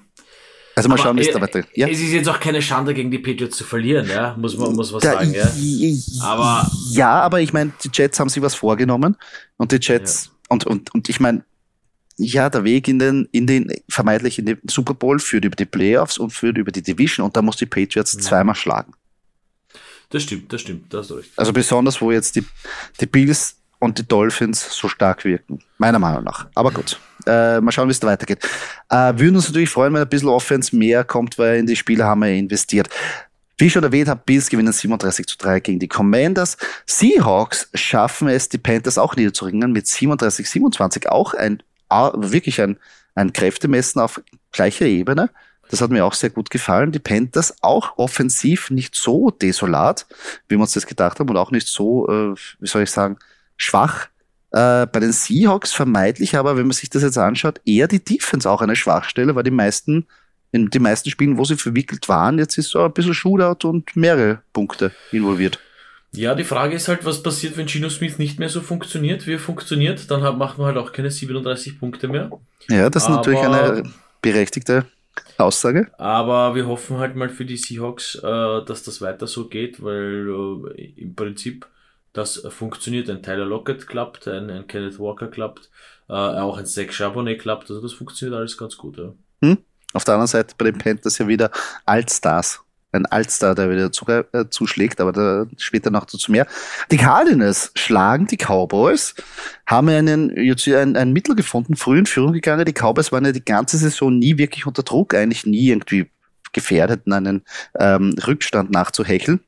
also 0.86 0.88
mal 0.88 0.98
schauen, 0.98 1.16
wie 1.16 1.22
es 1.22 1.32
da 1.32 1.40
weiter. 1.40 1.64
Ja? 1.74 1.88
Es 1.88 2.00
ist 2.00 2.12
jetzt 2.12 2.28
auch 2.28 2.40
keine 2.40 2.60
Schande, 2.62 2.94
gegen 2.94 3.10
die 3.10 3.18
Patriots 3.18 3.56
zu 3.56 3.64
verlieren, 3.64 4.08
ja, 4.08 4.36
muss 4.38 4.56
man 4.56 4.74
muss 4.74 4.92
man 4.92 5.00
sagen, 5.00 5.32
ja. 5.32 5.48
Aber 6.22 6.70
ja, 6.90 7.20
aber 7.20 7.40
ich 7.40 7.52
meine, 7.52 7.72
die 7.82 7.90
Jets 7.92 8.20
haben 8.20 8.28
sich 8.28 8.42
was 8.42 8.54
vorgenommen 8.54 9.16
und 9.56 9.72
die 9.72 9.78
Jets 9.80 10.26
ja. 10.26 10.32
und 10.50 10.66
und 10.66 10.94
und 10.94 11.08
ich 11.08 11.20
meine, 11.20 11.44
ja, 12.16 12.50
der 12.50 12.64
Weg 12.64 12.88
in 12.88 12.98
den 12.98 13.28
in 13.32 13.46
den 13.46 13.72
vermeintlich 13.88 14.38
in 14.38 14.46
den 14.46 14.58
Super 14.68 14.94
Bowl 14.94 15.18
führt 15.18 15.44
über 15.44 15.56
die 15.56 15.66
Playoffs 15.66 16.18
und 16.18 16.30
führt 16.30 16.58
über 16.58 16.70
die 16.70 16.82
Division 16.82 17.24
und 17.24 17.36
da 17.36 17.42
muss 17.42 17.56
die 17.56 17.66
Patriots 17.66 18.14
mhm. 18.14 18.20
zweimal 18.20 18.54
schlagen. 18.54 18.92
Das 20.10 20.24
stimmt, 20.24 20.52
das 20.52 20.60
stimmt, 20.60 20.92
das 20.92 21.10
ist 21.10 21.16
recht. 21.16 21.30
Also 21.36 21.52
besonders, 21.52 22.00
wo 22.00 22.10
jetzt 22.10 22.34
die, 22.34 22.44
die 23.00 23.06
Bills 23.06 23.56
und 23.78 23.98
die 23.98 24.06
Dolphins 24.06 24.76
so 24.76 24.88
stark 24.88 25.24
wirken. 25.24 25.60
Meiner 25.78 25.98
Meinung 25.98 26.24
nach. 26.24 26.48
Aber 26.54 26.72
gut. 26.72 27.00
Äh, 27.26 27.60
mal 27.60 27.72
schauen, 27.72 27.88
wie 27.88 27.92
es 27.92 28.00
da 28.00 28.08
weitergeht. 28.08 28.46
Äh, 28.88 29.12
würden 29.16 29.36
uns 29.36 29.48
natürlich 29.48 29.70
freuen, 29.70 29.94
wenn 29.94 30.02
ein 30.02 30.08
bisschen 30.08 30.28
Offense 30.28 30.74
mehr 30.74 31.04
kommt, 31.04 31.38
weil 31.38 31.58
in 31.58 31.66
die 31.66 31.76
Spiele 31.76 32.04
haben 32.04 32.20
wir 32.22 32.28
investiert. 32.28 32.88
Wie 33.58 33.66
ich 33.66 33.72
schon 33.74 33.84
erwähnt 33.84 34.08
habe, 34.08 34.22
Bills 34.24 34.48
gewinnen 34.48 34.72
37 34.72 35.26
zu 35.26 35.36
3 35.36 35.60
gegen 35.60 35.78
die 35.78 35.88
Commanders. 35.88 36.56
Seahawks 36.86 37.68
schaffen 37.74 38.28
es, 38.28 38.48
die 38.48 38.56
Panthers 38.56 38.96
auch 38.96 39.16
niederzuringen 39.16 39.70
mit 39.72 39.86
37, 39.86 40.48
27. 40.48 41.10
Auch 41.10 41.34
ein, 41.34 41.62
wirklich 41.90 42.60
ein, 42.62 42.78
ein 43.14 43.34
Kräftemessen 43.34 44.00
auf 44.00 44.22
gleicher 44.50 44.86
Ebene. 44.86 45.28
Das 45.70 45.80
hat 45.80 45.90
mir 45.90 46.04
auch 46.04 46.14
sehr 46.14 46.30
gut 46.30 46.50
gefallen. 46.50 46.90
Die 46.90 46.98
Panthers 46.98 47.54
auch 47.60 47.98
offensiv 47.98 48.70
nicht 48.70 48.94
so 48.94 49.30
desolat, 49.30 50.06
wie 50.48 50.56
wir 50.56 50.60
uns 50.62 50.72
das 50.72 50.86
gedacht 50.86 51.20
haben 51.20 51.28
und 51.28 51.36
auch 51.36 51.50
nicht 51.50 51.68
so, 51.68 52.08
äh, 52.08 52.34
wie 52.58 52.66
soll 52.66 52.82
ich 52.82 52.90
sagen, 52.90 53.18
schwach. 53.56 54.08
Äh, 54.52 54.86
bei 54.86 54.98
den 54.98 55.12
Seahawks 55.12 55.72
vermeidlich, 55.72 56.36
aber 56.36 56.56
wenn 56.56 56.66
man 56.66 56.72
sich 56.72 56.90
das 56.90 57.02
jetzt 57.02 57.18
anschaut, 57.18 57.60
eher 57.64 57.86
die 57.86 58.04
Defense 58.04 58.50
auch 58.50 58.62
eine 58.62 58.74
Schwachstelle, 58.74 59.34
weil 59.34 59.44
die 59.44 59.50
meisten 59.50 60.06
in 60.52 60.70
den 60.70 60.82
meisten 60.82 61.10
Spielen, 61.10 61.38
wo 61.38 61.44
sie 61.44 61.56
verwickelt 61.56 62.08
waren, 62.08 62.38
jetzt 62.38 62.58
ist 62.58 62.70
so 62.70 62.84
ein 62.84 62.92
bisschen 62.92 63.14
Shootout 63.14 63.68
und 63.68 63.94
mehrere 63.94 64.40
Punkte 64.52 64.90
involviert. 65.12 65.60
Ja, 66.12 66.34
die 66.34 66.44
Frage 66.44 66.74
ist 66.74 66.88
halt, 66.88 67.04
was 67.04 67.22
passiert, 67.22 67.56
wenn 67.56 67.68
Gino 67.68 67.88
Smith 67.88 68.18
nicht 68.18 68.40
mehr 68.40 68.48
so 68.48 68.60
funktioniert, 68.60 69.28
wie 69.28 69.34
er 69.34 69.38
funktioniert. 69.38 70.10
Dann 70.10 70.22
macht 70.38 70.58
man 70.58 70.66
halt 70.66 70.76
auch 70.76 70.90
keine 70.90 71.10
37 71.10 71.78
Punkte 71.78 72.08
mehr. 72.08 72.30
Ja, 72.68 72.90
das 72.90 73.04
ist 73.04 73.08
aber, 73.08 73.16
natürlich 73.18 73.40
eine 73.40 73.84
berechtigte 74.20 74.86
Aussage. 75.38 75.88
Aber 75.98 76.56
wir 76.56 76.66
hoffen 76.66 76.98
halt 76.98 77.14
mal 77.14 77.28
für 77.28 77.44
die 77.44 77.56
Seahawks, 77.56 78.16
äh, 78.16 78.20
dass 78.64 78.82
das 78.82 79.00
weiter 79.00 79.28
so 79.28 79.46
geht, 79.48 79.82
weil 79.84 80.72
äh, 80.76 80.92
im 80.96 81.14
Prinzip 81.14 81.66
das 82.12 82.42
funktioniert. 82.48 83.08
Ein 83.08 83.22
Tyler 83.22 83.44
Lockett 83.44 83.86
klappt, 83.86 84.26
ein, 84.28 84.50
ein 84.50 84.66
Kenneth 84.66 84.98
Walker 84.98 85.28
klappt, 85.28 85.70
äh, 86.08 86.12
auch 86.12 86.58
ein 86.58 86.66
Zach 86.66 86.90
Charbonnet 86.90 87.40
klappt. 87.40 87.70
Also 87.70 87.80
das 87.80 87.92
funktioniert 87.92 88.38
alles 88.38 88.56
ganz 88.56 88.76
gut. 88.76 88.98
Ja. 88.98 89.12
Hm? 89.42 89.58
Auf 89.92 90.04
der 90.04 90.14
anderen 90.14 90.28
Seite 90.28 90.54
bei 90.56 90.66
den 90.66 90.78
Panthers 90.78 91.18
ja 91.18 91.28
wieder 91.28 91.50
Altstars. 91.84 92.60
Ein 92.92 93.06
Altstar, 93.06 93.54
der 93.54 93.70
wieder 93.70 93.92
zu, 93.92 94.04
äh, 94.08 94.48
zuschlägt, 94.50 95.00
aber 95.00 95.12
da 95.12 95.46
später 95.56 95.90
noch 95.90 96.06
dazu 96.06 96.32
mehr. 96.32 96.48
Die 96.90 96.96
Cardinals 96.96 97.70
schlagen 97.76 98.26
die 98.26 98.36
Cowboys, 98.36 99.14
haben 99.64 99.88
einen, 99.90 100.36
jetzt 100.36 100.66
ein, 100.66 100.96
ein 100.96 101.12
Mittel 101.12 101.36
gefunden, 101.36 101.76
früh 101.76 102.00
in 102.00 102.06
Führung 102.06 102.32
gegangen. 102.32 102.64
Die 102.64 102.72
Cowboys 102.72 103.12
waren 103.12 103.24
ja 103.24 103.30
die 103.30 103.44
ganze 103.44 103.78
Saison 103.78 104.18
nie 104.18 104.38
wirklich 104.38 104.66
unter 104.66 104.82
Druck, 104.82 105.14
eigentlich 105.14 105.46
nie 105.46 105.68
irgendwie 105.68 106.10
gefährdet, 106.52 107.02
einen 107.06 107.42
ähm, 107.78 108.16
Rückstand 108.26 108.72
nachzuhecheln. 108.72 109.38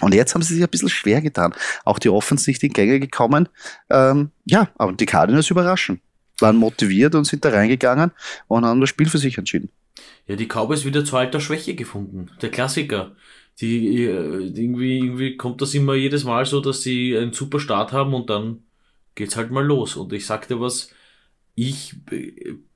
Und 0.00 0.14
jetzt 0.14 0.34
haben 0.34 0.42
sie 0.42 0.54
sich 0.54 0.62
ein 0.62 0.70
bisschen 0.70 0.88
schwer 0.88 1.20
getan. 1.20 1.54
Auch 1.84 1.98
die 1.98 2.08
Offense 2.08 2.50
nicht 2.50 2.62
in 2.62 2.72
Gänge 2.72 2.98
gekommen. 2.98 3.48
Ähm, 3.90 4.30
ja, 4.44 4.68
aber 4.76 4.92
die 4.92 5.06
Cardinals 5.06 5.50
überraschen 5.50 6.00
waren 6.40 6.56
motiviert 6.56 7.14
und 7.14 7.24
sind 7.24 7.44
da 7.44 7.50
reingegangen 7.50 8.10
und 8.48 8.64
haben 8.64 8.80
das 8.80 8.90
Spiel 8.90 9.08
für 9.08 9.18
sich 9.18 9.38
entschieden. 9.38 9.70
Ja, 10.26 10.36
die 10.36 10.48
Cowboys 10.48 10.84
wieder 10.84 11.04
zu 11.04 11.16
alter 11.16 11.40
Schwäche 11.40 11.74
gefunden. 11.74 12.30
Der 12.42 12.50
Klassiker. 12.50 13.14
Die, 13.60 14.02
äh, 14.04 14.50
irgendwie, 14.52 14.98
irgendwie 14.98 15.36
kommt 15.36 15.62
das 15.62 15.74
immer 15.74 15.94
jedes 15.94 16.24
Mal 16.24 16.44
so, 16.44 16.60
dass 16.60 16.82
sie 16.82 17.16
einen 17.16 17.32
super 17.32 17.60
Start 17.60 17.92
haben 17.92 18.12
und 18.14 18.30
dann 18.30 18.64
geht's 19.14 19.36
halt 19.36 19.52
mal 19.52 19.64
los. 19.64 19.94
Und 19.94 20.12
ich 20.12 20.26
sagte 20.26 20.60
was, 20.60 20.90
ich 21.54 21.94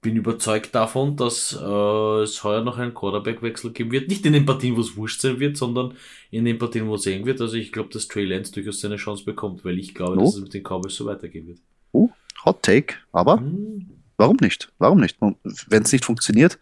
bin 0.08 0.16
überzeugt 0.16 0.74
davon, 0.74 1.16
dass 1.16 1.52
äh, 1.52 2.22
es 2.22 2.42
heuer 2.42 2.62
noch 2.62 2.78
einen 2.78 2.94
Quarterback-Wechsel 2.94 3.72
geben 3.72 3.92
wird. 3.92 4.08
Nicht 4.08 4.24
in 4.24 4.32
den 4.32 4.46
Partien, 4.46 4.74
wo 4.74 4.80
es 4.80 4.96
wurscht 4.96 5.20
sein 5.20 5.38
wird, 5.38 5.58
sondern 5.58 5.92
in 6.30 6.46
den 6.46 6.58
Partien, 6.58 6.88
wo 6.88 6.94
es 6.94 7.04
eng 7.06 7.26
wird. 7.26 7.42
Also 7.42 7.56
ich 7.56 7.72
glaube, 7.72 7.90
dass 7.92 8.08
Trey 8.08 8.24
Lance 8.24 8.50
durchaus 8.52 8.80
seine 8.80 8.96
Chance 8.96 9.24
bekommt, 9.24 9.66
weil 9.66 9.78
ich 9.78 9.94
glaube, 9.94 10.16
no. 10.16 10.24
dass 10.24 10.36
es 10.36 10.40
mit 10.40 10.54
den 10.54 10.62
Cowboys 10.62 10.96
so 10.96 11.04
weitergehen 11.04 11.46
wird. 11.46 11.58
Uh, 11.92 12.08
Hot 12.46 12.62
Take, 12.62 12.94
aber 13.12 13.38
hm. 13.38 13.86
warum 14.16 14.38
nicht? 14.40 14.72
Warum 14.78 15.00
nicht? 15.00 15.18
Wenn 15.68 15.82
es 15.82 15.92
nicht 15.92 16.06
funktioniert, 16.06 16.58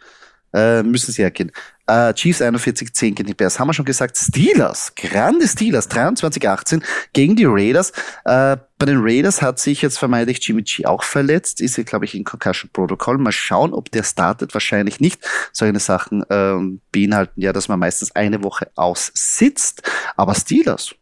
äh, 0.52 0.82
müssen 0.82 1.12
sie 1.12 1.22
hergehen. 1.22 1.52
Äh, 1.86 2.14
Chiefs 2.14 2.40
41-10 2.40 3.14
gegen 3.14 3.26
die 3.26 3.34
Bears. 3.34 3.60
Haben 3.60 3.68
wir 3.68 3.74
schon 3.74 3.84
gesagt. 3.84 4.16
Steelers, 4.16 4.92
grande 4.96 5.46
Steelers, 5.46 5.88
23-18 5.90 6.82
gegen 7.12 7.36
die 7.36 7.44
Raiders. 7.44 7.90
Äh, 8.24 8.56
bei 8.78 8.86
den 8.86 8.98
Raiders 9.00 9.40
hat 9.40 9.58
sich 9.58 9.82
jetzt 9.82 9.98
vermeintlich 9.98 10.46
Jimmy 10.46 10.62
G 10.62 10.86
auch 10.86 11.04
verletzt. 11.04 11.60
Ist, 11.60 11.84
glaube 11.86 12.04
ich, 12.04 12.14
in 12.14 12.24
Concussion 12.24 12.70
Protocol. 12.72 13.18
Mal 13.18 13.32
schauen, 13.32 13.72
ob 13.72 13.90
der 13.90 14.02
startet. 14.02 14.52
Wahrscheinlich 14.54 15.00
nicht. 15.00 15.20
Solche 15.52 15.78
Sachen 15.78 16.22
äh, 16.28 16.78
beinhalten 16.90 17.40
ja, 17.40 17.52
dass 17.52 17.68
man 17.68 17.78
meistens 17.78 18.14
eine 18.16 18.42
Woche 18.42 18.68
aussitzt. 18.74 19.82
Aber 20.16 20.34
Steelers, 20.34 20.94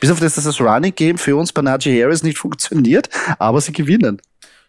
bis 0.00 0.10
auf 0.10 0.20
das, 0.20 0.34
dass 0.34 0.44
das 0.44 0.60
Running 0.60 0.94
Game 0.94 1.16
für 1.16 1.36
uns 1.36 1.52
bei 1.52 1.62
Najee 1.62 2.02
Harris 2.02 2.24
nicht 2.24 2.36
funktioniert, 2.36 3.08
aber 3.38 3.60
sie 3.60 3.72
gewinnen. 3.72 4.20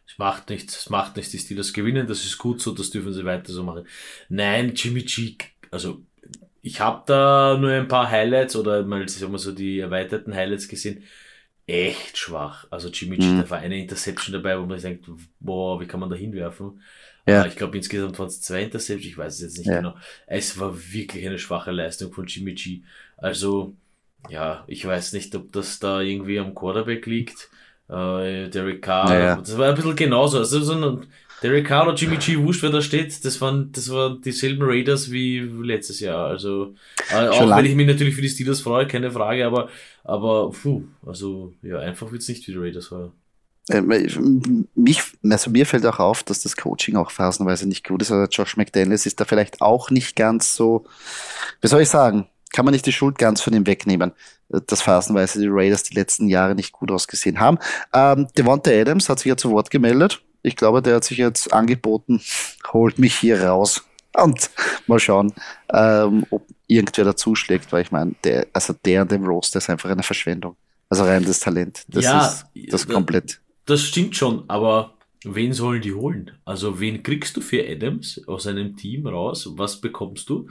Es 0.06 0.18
macht 0.18 0.50
nichts, 0.50 0.78
es 0.78 0.90
macht 0.90 1.16
nichts, 1.16 1.32
die 1.32 1.40
Steelers 1.40 1.74
gewinnen, 1.74 2.08
das 2.08 2.24
ist 2.24 2.38
gut 2.38 2.62
so, 2.62 2.72
das 2.72 2.90
dürfen 2.90 3.14
sie 3.14 3.26
weiter 3.26 3.52
so 3.52 3.64
machen. 3.64 3.88
Nein, 4.30 4.74
Jimmy 4.76 5.02
G, 5.02 5.38
also 5.72 6.04
ich 6.62 6.80
habe 6.80 7.04
da 7.06 7.58
nur 7.60 7.72
ein 7.72 7.88
paar 7.88 8.10
Highlights 8.10 8.56
oder 8.56 8.84
mal, 8.84 9.08
sagen 9.10 9.34
wir 9.34 9.38
so, 9.38 9.52
die 9.52 9.80
erweiterten 9.80 10.34
Highlights 10.34 10.68
gesehen. 10.68 11.04
Echt 11.68 12.18
schwach. 12.18 12.68
Also 12.72 12.90
Jimmy 12.90 13.18
G, 13.18 13.26
mhm. 13.26 13.42
da 13.42 13.50
war 13.50 13.60
eine 13.60 13.80
Interception 13.80 14.34
dabei, 14.34 14.60
wo 14.60 14.66
man 14.66 14.80
sich 14.80 14.90
denkt, 14.90 15.10
boah, 15.40 15.80
wie 15.82 15.86
kann 15.86 16.00
man 16.00 16.10
da 16.10 16.16
hinwerfen? 16.16 16.82
Ja. 17.26 17.46
ich 17.46 17.56
glaube, 17.56 17.78
insgesamt 17.78 18.20
waren 18.20 18.28
es 18.28 18.42
zwei 18.42 18.64
Interceptions, 18.64 19.06
ich 19.06 19.18
weiß 19.18 19.36
es 19.36 19.42
jetzt 19.42 19.58
nicht 19.58 19.68
ja. 19.68 19.78
genau. 19.78 19.96
Es 20.28 20.60
war 20.60 20.74
wirklich 20.92 21.26
eine 21.26 21.40
schwache 21.40 21.72
Leistung 21.72 22.14
von 22.14 22.28
Jimmy 22.28 22.54
G. 22.54 22.84
Also, 23.18 23.76
ja, 24.30 24.64
ich 24.68 24.86
weiß 24.86 25.14
nicht, 25.14 25.36
ob 25.36 25.52
das 25.52 25.80
da 25.80 26.02
irgendwie 26.02 26.40
am 26.40 26.56
Quarterback 26.56 27.06
liegt. 27.06 27.50
Äh, 27.90 28.50
Derek 28.50 28.82
Carr, 28.82 29.10
naja. 29.10 29.36
das 29.36 29.58
war 29.58 29.70
ein 29.70 29.76
bisschen 29.76 29.96
genauso. 29.96 30.38
Also 30.40 30.62
so 30.62 30.74
ein 30.74 31.08
Derek 31.44 31.68
Carr 31.68 31.88
oder 31.88 31.96
Jimmy 31.96 32.16
G, 32.18 32.38
wurscht, 32.38 32.64
wer 32.64 32.70
da 32.70 32.82
steht, 32.82 33.26
das 33.26 33.42
waren, 33.42 33.72
das 33.74 33.90
waren 33.90 34.22
dieselben 34.22 34.64
Raiders 34.64 35.12
wie 35.12 35.40
letztes 35.40 36.00
Jahr. 36.00 36.28
Also, 36.28 36.74
äh, 37.12 37.28
auch 37.28 37.46
lang. 37.46 37.60
wenn 37.60 37.66
ich 37.66 37.76
mich 37.76 37.86
natürlich 37.86 38.16
für 38.16 38.22
die 38.22 38.30
Steelers 38.30 38.62
freue, 38.62 38.88
keine 38.88 39.12
Frage, 39.12 39.46
aber, 39.46 39.68
aber, 40.06 40.52
puh, 40.52 40.84
also, 41.06 41.54
ja, 41.62 41.80
einfach 41.80 42.12
wird's 42.14 42.30
nicht 42.30 42.48
wie 42.48 42.54
die 42.54 42.58
Raiders 42.58 42.92
heuer. 42.92 43.12
Äh, 43.70 43.82
mich, 43.82 45.00
also 45.24 45.50
mir 45.50 45.66
fällt 45.66 45.86
auch 45.86 46.00
auf, 46.00 46.24
dass 46.24 46.42
das 46.44 46.56
Coaching 46.56 46.96
auch 46.96 47.12
phasenweise 47.12 47.68
nicht 47.68 47.86
gut 47.88 48.02
ist. 48.02 48.12
Also 48.12 48.30
Josh 48.30 48.58
McDaniels 48.58 49.06
ist 49.06 49.20
da 49.20 49.26
vielleicht 49.26 49.62
auch 49.62 49.90
nicht 49.90 50.16
ganz 50.16 50.56
so, 50.56 50.86
wie 51.62 51.68
soll 51.68 51.82
ich 51.82 51.90
sagen, 51.90 52.28
kann 52.54 52.64
man 52.64 52.72
nicht 52.72 52.86
die 52.86 52.94
Schuld 52.94 53.18
ganz 53.18 53.42
von 53.42 53.54
ihm 53.54 53.68
wegnehmen, 53.68 54.14
dass 54.48 54.82
phasenweise 54.82 55.40
die 55.40 55.48
Raiders 55.50 55.84
die 55.84 55.96
letzten 55.96 56.30
Jahre 56.30 56.56
nicht 56.56 56.72
gut 56.72 56.92
ausgesehen 56.92 57.40
haben. 57.40 57.58
Ähm, 57.94 58.28
Devonta 58.38 58.72
Adams 58.72 59.10
hat 59.10 59.20
sich 59.20 59.30
ja 59.30 59.36
zu 59.36 59.52
Wort 59.52 59.70
gemeldet. 59.70 60.22
Ich 60.44 60.56
glaube, 60.56 60.82
der 60.82 60.96
hat 60.96 61.04
sich 61.04 61.18
jetzt 61.18 61.52
angeboten, 61.52 62.22
holt 62.74 63.00
mich 63.00 63.16
hier 63.16 63.44
raus. 63.44 63.84
Und 64.16 64.52
mal 64.86 65.00
schauen, 65.00 65.34
ähm, 65.74 66.26
ob 66.30 66.46
irgendwer 66.68 67.06
dazuschlägt, 67.06 67.72
weil 67.72 67.82
ich 67.82 67.92
meine, 67.92 68.14
der, 68.24 68.46
also 68.54 68.74
der 68.86 69.02
an 69.02 69.08
dem 69.08 69.26
Roster 69.26 69.58
ist 69.58 69.70
einfach 69.70 69.90
eine 69.90 70.04
Verschwendung. 70.04 70.56
Also 70.88 71.04
rein 71.04 71.26
das 71.26 71.40
Talent. 71.40 71.84
Das 71.88 72.06
ja, 72.06 72.26
ist 72.54 72.72
das 72.72 72.88
komplett. 72.88 73.42
Das 73.66 73.82
stimmt 73.82 74.16
schon, 74.16 74.44
aber 74.50 74.93
wen 75.24 75.54
sollen 75.54 75.82
die 75.82 75.94
holen? 75.94 76.32
Also 76.46 76.80
wen 76.80 77.02
kriegst 77.04 77.38
du 77.38 77.42
für 77.42 77.68
Adams 77.68 78.22
aus 78.28 78.48
einem 78.48 78.76
Team 78.76 79.08
raus? 79.08 79.50
Was 79.56 79.80
bekommst 79.80 80.30
du? 80.30 80.48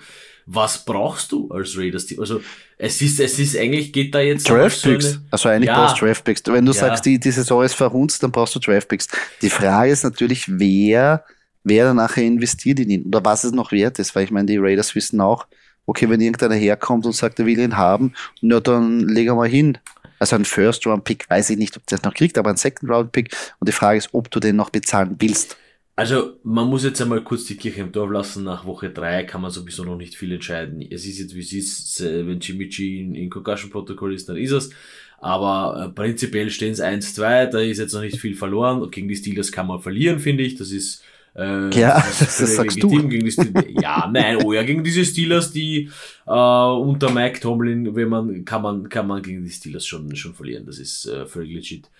Was 0.46 0.84
brauchst 0.84 1.32
du 1.32 1.50
als 1.50 1.76
Raiders 1.76 2.06
Team? 2.06 2.20
Also 2.20 2.40
es 2.78 3.00
ist, 3.00 3.20
es 3.20 3.38
ist 3.38 3.56
eigentlich 3.56 3.92
geht 3.92 4.14
da 4.14 4.20
jetzt 4.20 4.48
Draft 4.48 4.82
Picks. 4.82 5.12
So 5.12 5.18
also 5.30 5.48
eigentlich 5.48 5.68
ja, 5.68 5.76
brauchst 5.76 6.00
du 6.00 6.06
Draft 6.06 6.24
Picks. 6.24 6.42
Wenn 6.46 6.66
du 6.66 6.72
ja. 6.72 6.78
sagst, 6.78 7.04
die, 7.04 7.18
die 7.20 7.30
Saison 7.30 7.62
ist 7.62 7.74
verhunzt, 7.74 8.22
dann 8.22 8.32
brauchst 8.32 8.54
du 8.54 8.58
Draft 8.58 8.88
Picks. 8.88 9.08
Die 9.40 9.50
Frage 9.50 9.92
ist 9.92 10.04
natürlich, 10.04 10.46
wer, 10.48 11.24
wer 11.64 11.84
dann 11.84 11.96
nachher 11.96 12.24
investiert 12.24 12.80
in 12.80 12.90
ihn 12.90 13.02
oder 13.04 13.24
was 13.24 13.44
es 13.44 13.52
noch 13.52 13.72
wert 13.72 13.98
ist, 13.98 14.14
weil 14.14 14.24
ich 14.24 14.30
meine, 14.30 14.46
die 14.46 14.58
Raiders 14.58 14.94
wissen 14.94 15.20
auch, 15.20 15.46
okay, 15.86 16.08
wenn 16.08 16.20
irgendeiner 16.20 16.54
herkommt 16.54 17.06
und 17.06 17.14
sagt, 17.14 17.38
er 17.38 17.46
will 17.46 17.58
ihn 17.58 17.76
haben, 17.76 18.14
na 18.40 18.60
dann 18.60 19.00
leg 19.00 19.26
er 19.26 19.34
mal 19.34 19.48
hin. 19.48 19.78
Also 20.22 20.36
ein 20.36 20.44
First-Round-Pick, 20.44 21.28
weiß 21.28 21.50
ich 21.50 21.58
nicht, 21.58 21.76
ob 21.76 21.84
der 21.88 21.98
es 21.98 22.04
noch 22.04 22.14
kriegt, 22.14 22.38
aber 22.38 22.50
ein 22.50 22.56
Second-Round-Pick. 22.56 23.34
Und 23.58 23.68
die 23.68 23.72
Frage 23.72 23.98
ist, 23.98 24.10
ob 24.12 24.30
du 24.30 24.38
den 24.38 24.54
noch 24.54 24.70
bezahlen 24.70 25.16
willst. 25.18 25.56
Also, 25.96 26.34
man 26.44 26.68
muss 26.68 26.84
jetzt 26.84 27.02
einmal 27.02 27.24
kurz 27.24 27.44
die 27.46 27.56
Kirche 27.56 27.80
im 27.80 27.90
Dorf 27.90 28.08
lassen. 28.08 28.44
Nach 28.44 28.64
Woche 28.64 28.90
drei 28.90 29.24
kann 29.24 29.40
man 29.40 29.50
sowieso 29.50 29.82
noch 29.82 29.96
nicht 29.96 30.14
viel 30.14 30.30
entscheiden. 30.30 30.80
Es 30.80 31.06
ist 31.06 31.18
jetzt, 31.18 31.34
wie 31.34 31.40
es 31.40 31.52
ist. 31.52 32.04
Wenn 32.04 32.38
Jimmy 32.38 32.68
G 32.68 33.00
in, 33.00 33.16
in 33.16 33.30
Concussion-Protokoll 33.30 34.14
ist, 34.14 34.28
dann 34.28 34.36
ist 34.36 34.52
es. 34.52 34.70
Aber 35.18 35.86
äh, 35.88 35.92
prinzipiell 35.92 36.50
stehen 36.50 36.70
es 36.70 36.80
1-2. 36.80 37.46
Da 37.46 37.58
ist 37.58 37.78
jetzt 37.78 37.92
noch 37.92 38.02
nicht 38.02 38.20
viel 38.20 38.36
verloren. 38.36 38.88
Gegen 38.92 39.08
die 39.08 39.16
Steelers 39.16 39.50
kann 39.50 39.66
man 39.66 39.80
verlieren, 39.80 40.20
finde 40.20 40.44
ich. 40.44 40.54
Das 40.54 40.70
ist 40.70 41.02
äh, 41.34 41.70
ja, 41.78 41.94
das, 41.94 42.18
das 42.38 42.56
sagst 42.56 42.82
du. 42.82 43.08
Die, 43.08 43.34
ja, 43.80 44.08
nein, 44.12 44.36
oh 44.44 44.52
ja, 44.52 44.62
gegen 44.62 44.84
diese 44.84 45.04
Steelers, 45.04 45.50
die 45.52 45.90
äh, 46.26 46.30
unter 46.30 47.10
Mike 47.10 47.40
Tomlin, 47.40 47.94
wenn 47.96 48.08
man, 48.08 48.44
kann 48.44 48.62
man, 48.62 48.88
kann 48.88 49.06
man 49.06 49.22
gegen 49.22 49.44
die 49.44 49.50
Steelers 49.50 49.86
schon, 49.86 50.14
schon 50.14 50.34
verlieren. 50.34 50.66
Das 50.66 50.78
ist 50.78 51.06
äh, 51.06 51.26
völlig 51.26 51.54
legit. 51.54 51.90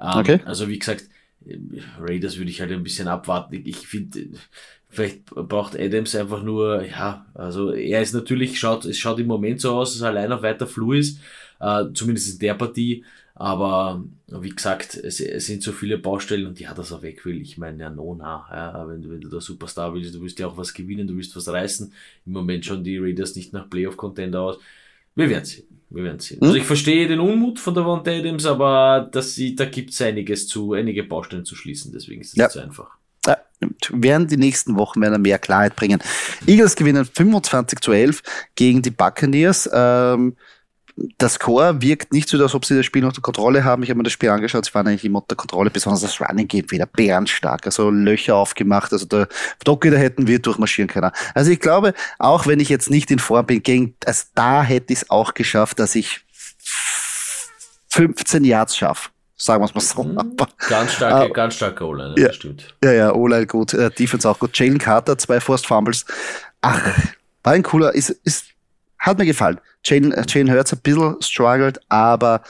Ähm, 0.00 0.18
okay. 0.18 0.40
Also 0.44 0.68
wie 0.68 0.78
gesagt, 0.78 1.06
Raiders 1.98 2.36
würde 2.36 2.50
ich 2.50 2.60
halt 2.60 2.72
ein 2.72 2.82
bisschen 2.82 3.08
abwarten. 3.08 3.62
Ich 3.64 3.78
finde, 3.78 4.28
vielleicht 4.88 5.24
braucht 5.26 5.78
Adams 5.78 6.14
einfach 6.14 6.42
nur, 6.42 6.84
ja, 6.84 7.26
also 7.34 7.72
er 7.72 8.02
ist 8.02 8.12
natürlich, 8.12 8.58
schaut, 8.58 8.84
es 8.84 8.98
schaut 8.98 9.18
im 9.18 9.26
Moment 9.26 9.60
so 9.60 9.74
aus, 9.74 9.94
dass 9.94 10.02
er 10.02 10.08
allein 10.08 10.32
auf 10.32 10.42
weiter 10.42 10.66
Flur 10.66 10.96
ist, 10.96 11.18
äh, 11.60 11.84
zumindest 11.94 12.34
in 12.34 12.38
der 12.40 12.54
Partie. 12.54 13.04
Aber 13.42 14.04
wie 14.28 14.50
gesagt, 14.50 14.94
es, 14.94 15.18
es 15.18 15.46
sind 15.46 15.64
so 15.64 15.72
viele 15.72 15.98
Baustellen 15.98 16.46
und 16.46 16.60
ja, 16.60 16.72
dass 16.74 16.92
er 16.92 17.02
weg 17.02 17.26
will. 17.26 17.42
Ich 17.42 17.58
meine, 17.58 17.82
ja, 17.82 17.90
Nona, 17.90 18.46
ja, 18.48 18.88
wenn, 18.88 19.10
wenn 19.10 19.20
du 19.20 19.28
der 19.28 19.40
Superstar 19.40 19.92
willst, 19.92 20.14
du 20.14 20.20
willst 20.20 20.38
ja 20.38 20.46
auch 20.46 20.56
was 20.56 20.72
gewinnen, 20.72 21.08
du 21.08 21.16
willst 21.16 21.34
was 21.34 21.48
reißen. 21.48 21.92
Im 22.24 22.32
Moment 22.32 22.64
schon 22.64 22.84
die 22.84 22.98
Raiders 22.98 23.34
nicht 23.34 23.52
nach 23.52 23.68
Playoff-Contender 23.68 24.40
aus. 24.40 24.60
Wir 25.16 25.28
werden 25.28 25.44
sehen. 25.44 25.64
Wir 25.90 26.04
werden 26.04 26.20
sehen. 26.20 26.40
Also 26.40 26.54
ich 26.54 26.62
verstehe 26.62 27.08
den 27.08 27.18
Unmut 27.18 27.58
von 27.58 27.74
der 27.74 27.84
Wand 27.84 28.06
Adams, 28.06 28.46
aber 28.46 29.08
das, 29.10 29.36
da 29.56 29.64
gibt 29.64 29.90
es 29.90 30.00
einiges 30.00 30.46
zu, 30.46 30.74
einige 30.74 31.02
Baustellen 31.02 31.44
zu 31.44 31.56
schließen, 31.56 31.90
deswegen 31.92 32.20
ist 32.20 32.28
es 32.28 32.36
ja. 32.36 32.44
nicht 32.44 32.52
so 32.52 32.60
einfach. 32.60 32.90
Ja, 33.26 33.38
werden 33.90 34.28
die 34.28 34.36
nächsten 34.36 34.76
Wochen 34.76 35.00
werden 35.00 35.20
mehr 35.20 35.40
Klarheit 35.40 35.74
bringen. 35.74 36.00
Eagles 36.46 36.76
gewinnen 36.76 37.04
25 37.04 37.80
zu 37.80 37.90
11 37.90 38.22
gegen 38.54 38.82
die 38.82 38.92
Buccaneers. 38.92 39.68
Ähm, 39.72 40.36
das 41.18 41.38
Core 41.38 41.80
wirkt 41.80 42.12
nicht 42.12 42.28
so, 42.28 42.40
als 42.42 42.54
ob 42.54 42.64
sie 42.64 42.76
das 42.76 42.86
Spiel 42.86 43.04
unter 43.04 43.20
Kontrolle 43.20 43.64
haben. 43.64 43.82
Ich 43.82 43.90
habe 43.90 43.98
mir 43.98 44.04
das 44.04 44.12
Spiel 44.12 44.28
angeschaut, 44.28 44.64
sie 44.64 44.74
waren 44.74 44.86
eigentlich 44.86 45.04
immer 45.04 45.20
unter 45.20 45.36
Kontrolle, 45.36 45.70
besonders 45.70 46.02
das 46.02 46.20
Running 46.20 46.48
Game 46.48 46.70
wieder 46.70 46.86
bärenstark, 46.86 47.66
also 47.66 47.90
Löcher 47.90 48.36
aufgemacht, 48.36 48.92
also 48.92 49.06
der 49.06 49.28
Doki, 49.64 49.90
da 49.90 49.96
hätten 49.96 50.26
wir 50.26 50.38
durchmarschieren 50.38 50.88
können. 50.88 51.10
Also 51.34 51.50
ich 51.50 51.60
glaube, 51.60 51.94
auch 52.18 52.46
wenn 52.46 52.60
ich 52.60 52.68
jetzt 52.68 52.90
nicht 52.90 53.10
in 53.10 53.18
Form 53.18 53.46
bin, 53.46 53.62
gegen, 53.62 53.94
also 54.04 54.24
da 54.34 54.62
hätte 54.62 54.92
ich 54.92 55.00
es 55.00 55.10
auch 55.10 55.34
geschafft, 55.34 55.78
dass 55.78 55.94
ich 55.94 56.20
15 57.88 58.44
Yards 58.44 58.76
schaffe. 58.76 59.10
Sagen 59.36 59.60
wir 59.60 59.66
es 59.66 59.74
mal 59.74 59.80
so. 59.80 60.04
Mhm. 60.04 60.36
Ganz 60.68 60.92
starke, 60.92 61.30
uh, 61.30 61.32
ganz 61.32 61.54
starke 61.56 61.84
O-Line, 61.84 62.14
ja, 62.16 62.32
stimmt. 62.32 62.74
Ja, 62.84 62.92
ja, 62.92 63.12
O-Line 63.12 63.46
gut, 63.46 63.74
äh, 63.74 63.90
Defense 63.90 64.28
auch 64.28 64.38
gut. 64.38 64.56
Jalen 64.56 64.78
Carter, 64.78 65.18
zwei 65.18 65.40
Forced 65.40 65.66
Fumbles. 65.66 66.04
Ach, 66.60 66.80
war 67.42 67.52
ein 67.52 67.64
cooler, 67.64 67.92
ist, 67.92 68.10
ist 68.10 68.51
hat 69.02 69.18
mir 69.18 69.26
gefallen. 69.26 69.60
Jane, 69.84 70.16
äh, 70.16 70.24
Jane 70.26 70.52
Hurts 70.52 70.72
ein 70.72 70.80
bisschen 70.80 71.20
struggled, 71.20 71.80
aber 71.88 72.42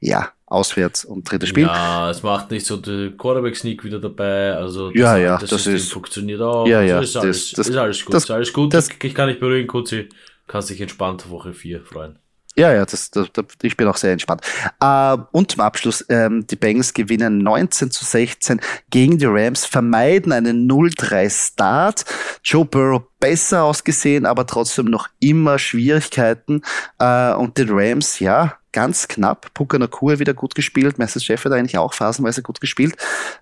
ja, 0.00 0.32
auswärts 0.46 1.04
und 1.04 1.30
drittes 1.30 1.48
Spiel. 1.48 1.64
Ja, 1.64 2.10
es 2.10 2.22
macht 2.22 2.50
nicht 2.50 2.66
so 2.66 2.76
der 2.76 3.12
Quarterback-Sneak 3.12 3.84
wieder 3.84 4.00
dabei. 4.00 4.54
Also 4.54 4.90
das, 4.90 4.98
ja, 4.98 5.16
ja, 5.16 5.38
das, 5.38 5.50
das 5.50 5.66
ist, 5.66 5.92
funktioniert 5.92 6.40
auch. 6.40 6.66
Ja, 6.66 6.82
ja, 6.82 6.98
also 6.98 7.04
ist, 7.04 7.16
alles, 7.16 7.52
das, 7.52 7.68
ist 7.68 7.76
alles 7.76 8.04
gut. 8.04 8.14
Das, 8.14 8.24
ist 8.24 8.30
alles 8.30 8.52
gut. 8.52 8.74
Das, 8.74 8.88
ich 9.02 9.14
kann 9.14 9.28
dich 9.28 9.38
beruhigen, 9.38 9.68
Kutzi. 9.68 10.08
Kannst 10.46 10.70
dich 10.70 10.80
entspannt 10.80 11.30
Woche 11.30 11.54
4 11.54 11.82
freuen. 11.82 12.18
Ja, 12.56 12.72
ja, 12.72 12.84
das, 12.84 13.10
das, 13.10 13.28
das, 13.32 13.44
ich 13.62 13.76
bin 13.76 13.86
auch 13.86 13.96
sehr 13.96 14.12
entspannt. 14.12 14.42
Äh, 14.80 15.16
und 15.32 15.52
zum 15.52 15.60
Abschluss, 15.60 16.04
ähm, 16.08 16.46
die 16.48 16.56
Bengals 16.56 16.92
gewinnen 16.92 17.38
19 17.38 17.90
zu 17.92 18.04
16 18.04 18.60
gegen 18.90 19.18
die 19.18 19.26
Rams, 19.26 19.64
vermeiden 19.64 20.32
einen 20.32 20.68
0-3 20.68 21.30
Start. 21.30 22.04
Joe 22.42 22.64
Burrow 22.64 23.02
besser 23.20 23.62
ausgesehen, 23.62 24.26
aber 24.26 24.46
trotzdem 24.46 24.86
noch 24.86 25.08
immer 25.20 25.58
Schwierigkeiten. 25.58 26.62
Äh, 26.98 27.34
und 27.34 27.56
die 27.56 27.66
Rams, 27.68 28.18
ja, 28.18 28.58
ganz 28.72 29.06
knapp. 29.06 29.54
Puka 29.54 29.78
Nakur 29.78 30.18
wieder 30.18 30.34
gut 30.34 30.54
gespielt. 30.54 30.96
Chef 30.98 31.44
hat 31.44 31.52
eigentlich 31.52 31.78
auch 31.78 31.94
phasenweise 31.94 32.42
gut 32.42 32.60
gespielt. 32.60 32.96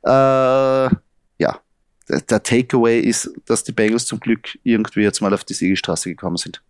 Äh, 0.05 0.11
ja, 0.11 1.61
der 2.09 2.43
Takeaway 2.43 3.01
ist, 3.01 3.31
dass 3.47 3.65
die 3.65 3.73
Bengals 3.73 4.05
zum 4.07 4.21
Glück 4.21 4.59
irgendwie 4.65 5.01
jetzt 5.01 5.21
mal 5.23 5.33
auf 5.33 5.45
die 5.45 5.55
Siegelstraße 5.55 6.11
gekommen 6.11 6.37
sind. 6.37 6.63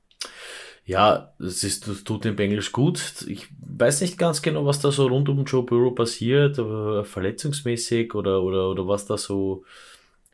Ja, 0.89 1.35
das, 1.39 1.65
ist, 1.65 1.87
das 1.87 2.03
tut 2.03 2.25
dem 2.25 2.35
Bengals 2.35 2.73
gut. 2.73 3.27
Ich 3.27 3.47
weiß 3.61 4.01
nicht 4.01 4.17
ganz 4.17 4.41
genau, 4.41 4.65
was 4.65 4.81
da 4.81 4.91
so 4.91 5.07
rund 5.07 5.29
um 5.29 5.45
Joe 5.45 5.63
Burrow 5.63 5.95
passiert, 5.95 6.59
aber 6.59 7.05
verletzungsmäßig 7.05 8.15
oder, 8.15 8.43
oder, 8.43 8.71
oder 8.71 8.89
was 8.89 9.05
da 9.05 9.19
so 9.19 9.65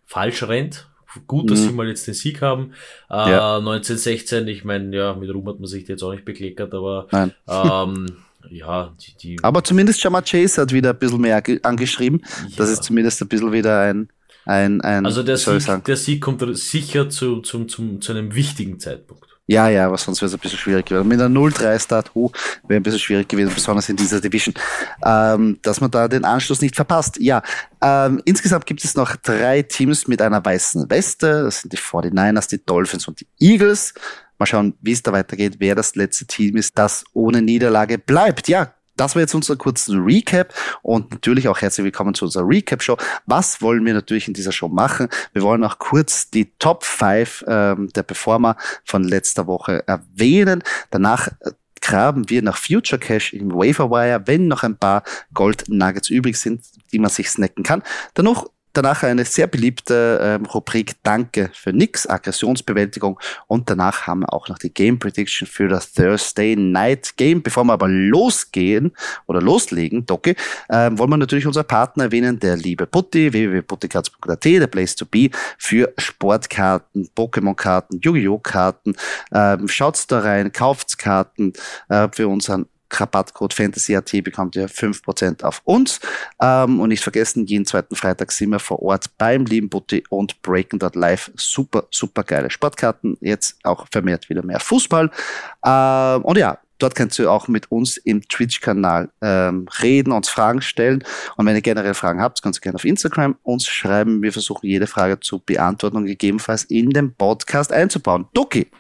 falsch 0.07 0.45
rennt. 0.45 0.87
Gut, 1.27 1.51
dass 1.51 1.59
mhm. 1.59 1.65
sie 1.65 1.73
mal 1.73 1.89
jetzt 1.89 2.07
den 2.07 2.15
Sieg 2.15 2.41
haben. 2.41 2.71
Äh, 3.11 3.33
ja. 3.33 3.57
1916, 3.57 4.47
ich 4.47 4.65
meine, 4.65 4.97
ja, 4.97 5.15
mit 5.15 5.29
Ruhm 5.35 5.49
hat 5.49 5.59
man 5.59 5.67
sich 5.67 5.89
jetzt 5.89 6.05
auch 6.05 6.13
nicht 6.13 6.25
bekleckert, 6.25 6.73
aber 6.73 7.09
ähm, 7.49 8.07
ja, 8.49 8.95
die, 9.01 9.17
die, 9.17 9.37
Aber 9.43 9.65
zumindest 9.65 10.05
Jamar 10.05 10.23
Chase 10.23 10.63
hat 10.63 10.73
wieder 10.73 10.91
ein 10.91 10.99
bisschen 10.99 11.21
mehr 11.21 11.43
angeschrieben. 11.65 12.23
Ja. 12.25 12.57
Das 12.59 12.71
ist 12.71 12.85
zumindest 12.85 13.21
ein 13.21 13.27
bisschen 13.27 13.51
wieder 13.51 13.81
ein, 13.81 14.09
ein, 14.45 14.81
ein 14.83 15.05
Also 15.05 15.25
der 15.25 15.37
Sieg, 15.37 15.85
der 15.85 15.97
Sieg 15.97 16.21
kommt 16.21 16.45
sicher 16.57 17.11
zu, 17.11 17.41
zum, 17.41 17.69
zum, 17.69 18.01
zu 18.01 18.13
einem 18.13 18.37
wichtigen 18.37 18.79
Zeitpunkt. 18.79 19.34
Ja, 19.47 19.69
ja, 19.69 19.87
aber 19.87 19.99
sonst 19.99 20.23
wäre 20.23 20.29
es 20.29 20.35
ein 20.35 20.41
bisschen 20.41 20.59
schwierig 20.59 20.87
gewesen. 20.87 21.07
Mit 21.07 21.21
einer 21.21 21.35
0-3-Start, 21.35 22.13
oh, 22.15 22.31
wäre 22.67 22.81
ein 22.81 22.83
bisschen 22.83 23.01
schwierig 23.01 23.29
gewesen, 23.29 23.53
besonders 23.55 23.89
in 23.91 23.97
dieser 23.97 24.21
Division, 24.21 24.55
ähm, 25.05 25.59
dass 25.61 25.83
man 25.83 25.91
da 25.91 26.09
den 26.09 26.25
Anschluss 26.25 26.63
nicht 26.63 26.75
verpasst. 26.75 27.19
Ja, 27.21 27.43
ähm, 27.83 28.23
insgesamt 28.25 28.65
gibt 28.65 28.83
es 28.83 28.95
noch 28.95 29.17
drei 29.17 29.63
Teams 29.63 30.09
mit 30.09 30.23
einer 30.23 30.43
weißen 30.43 30.89
Weste. 30.89 31.45
Das 31.45 31.61
sind 31.61 31.73
die 31.75 31.79
49ers, 31.79 32.49
die 32.49 32.65
Dolphins 32.65 33.07
und 33.07 33.21
die 33.21 33.27
Eagles. 33.39 33.93
Mal 34.39 34.47
schauen, 34.47 34.75
wie 34.81 34.93
es 34.93 35.03
da 35.03 35.13
weitergeht, 35.13 35.57
wer 35.59 35.75
das 35.75 35.95
letzte 35.95 36.27
Team 36.27 36.57
ist, 36.57 36.77
das 36.79 37.05
ohne 37.13 37.43
Niederlage 37.43 37.99
bleibt. 37.99 38.49
Ja, 38.49 38.74
das 38.97 39.15
war 39.15 39.23
jetzt 39.23 39.35
unser 39.35 39.57
kurzer 39.57 39.95
Recap 39.95 40.55
und 40.83 41.11
natürlich 41.11 41.49
auch 41.49 41.61
herzlich 41.61 41.85
willkommen 41.85 42.15
zu 42.15 42.27
unserer 42.27 42.49
Recap-Show. 42.49 42.97
Was 43.27 43.61
wollen 43.61 43.85
wir 43.85 43.95
natürlich 43.95 44.29
in 44.29 44.35
dieser 44.35 44.53
Show 44.53 44.69
machen? 44.69 45.09
Wir 45.33 45.43
wollen 45.43 45.65
auch 45.65 45.79
kurz 45.79 46.31
die 46.31 46.53
Top 46.59 46.85
5 46.85 47.45
ähm, 47.47 47.89
der 47.95 48.03
Performer 48.03 48.57
von 48.85 49.05
letzter 49.05 49.47
Woche 49.47 49.87
erwähnen. 49.87 50.63
Danach 50.91 51.29
äh, 51.29 51.53
graben 51.81 52.31
wir 52.31 52.43
nach 52.43 52.57
Future 52.57 52.99
Cash 52.99 53.35
im 53.35 53.53
Waferwire, 53.53 54.23
wenn 54.27 54.49
noch 54.49 54.63
ein 54.63 54.77
paar 54.77 55.03
Gold 55.35 55.65
Nuggets 55.69 56.09
übrig 56.09 56.37
sind, 56.39 56.63
die 56.93 56.99
man 56.99 57.11
sich 57.11 57.29
snacken 57.29 57.63
kann. 57.63 57.83
Danach 58.15 58.45
Danach 58.75 59.03
eine 59.03 59.25
sehr 59.25 59.47
beliebte 59.47 60.19
ähm, 60.23 60.47
Rubrik 60.47 60.97
Danke 61.03 61.51
für 61.55 61.73
nix, 61.73 62.07
Aggressionsbewältigung. 62.07 63.19
Und 63.47 63.71
danach 63.71 64.07
haben 64.07 64.21
wir 64.21 64.33
auch 64.33 64.49
noch 64.49 64.59
die 64.59 64.73
Game 64.73 64.99
Prediction 64.99 65.49
für 65.49 65.69
das 65.69 65.93
Thursday 65.93 66.57
Night 66.57 67.17
Game. 67.17 67.43
Bevor 67.43 67.65
wir 67.65 67.73
aber 67.73 67.89
losgehen 67.89 68.93
oder 69.27 69.41
loslegen, 69.41 70.07
Doki, 70.07 70.37
ähm, 70.71 70.99
wollen 70.99 71.11
wir 71.11 71.17
natürlich 71.17 71.47
unser 71.47 71.65
Partner 71.65 72.05
erwähnen, 72.05 72.39
der 72.39 72.57
liebe 72.57 72.87
Putti, 72.87 73.33
www.putticards.at, 73.33 74.45
der 74.45 74.67
Place 74.67 74.95
to 74.97 75.07
be 75.07 75.31
für 75.57 75.93
Sportkarten, 75.97 77.09
Pokémon-Karten, 77.17 78.01
Yu-Gi-Oh! 78.03 78.39
Karten. 78.39 78.95
Ähm, 79.33 79.69
schaut's 79.69 80.07
da 80.07 80.21
rein, 80.21 80.53
kauft's 80.53 80.97
Karten 80.99 81.53
äh, 81.89 82.09
für 82.13 82.29
unseren 82.29 82.67
Rabattcode 82.91 83.55
FantasyAT 83.55 84.23
bekommt 84.23 84.57
ihr 84.57 84.69
5% 84.69 85.43
auf 85.43 85.63
uns. 85.65 86.01
Ähm, 86.41 86.81
und 86.81 86.89
nicht 86.89 87.03
vergessen, 87.03 87.47
jeden 87.47 87.67
zweiten 87.67 87.97
Freitag 87.97 88.33
sind 88.33 88.51
wir 88.51 88.61
vor 88.61 88.83
Ort 88.83 89.17
beim 89.19 89.45
lieben 89.47 89.69
Butti 89.69 90.05
und 90.11 90.41
Breaking 90.43 90.79
Dot 90.79 90.97
Live. 90.97 91.31
Super, 91.37 91.85
super 91.91 92.23
geile 92.23 92.51
Sportkarten. 92.51 93.17
Jetzt 93.21 93.59
auch 93.65 93.87
vermehrt 93.91 94.29
wieder 94.29 94.45
mehr 94.45 94.61
Fußball. 94.61 95.11
Ähm, 95.65 96.25
und 96.25 96.39
ja, 96.39 96.59
Dort 96.79 96.97
kannst 96.97 97.19
du 97.19 97.31
auch 97.31 97.47
mit 97.47 97.71
uns 97.71 97.97
im 97.97 98.27
Twitch-Kanal 98.29 99.09
ähm, 99.23 99.67
reden, 99.81 100.13
uns 100.13 100.29
Fragen 100.29 100.61
stellen. 100.61 101.05
Und 101.37 101.47
wenn 101.47 101.55
ihr 101.55 101.63
generell 101.63 101.95
Fragen 101.95 102.21
habt, 102.21 102.43
kannst 102.43 102.59
du 102.59 102.61
gerne 102.63 102.77
auf 102.77 102.85
Instagram 102.85 103.37
uns 103.43 103.67
schreiben. 103.67 104.23
Wir 104.23 104.33
versuchen 104.33 104.67
jede 104.67 104.87
Frage 104.87 105.21
zu 105.21 105.39
beantworten 105.39 105.97
und 105.97 106.07
gegebenenfalls 106.07 106.65
in 106.65 106.91
den 106.91 107.15
Podcast 107.15 107.73
einzubauen. 107.73 108.27
Doki, 108.35 108.71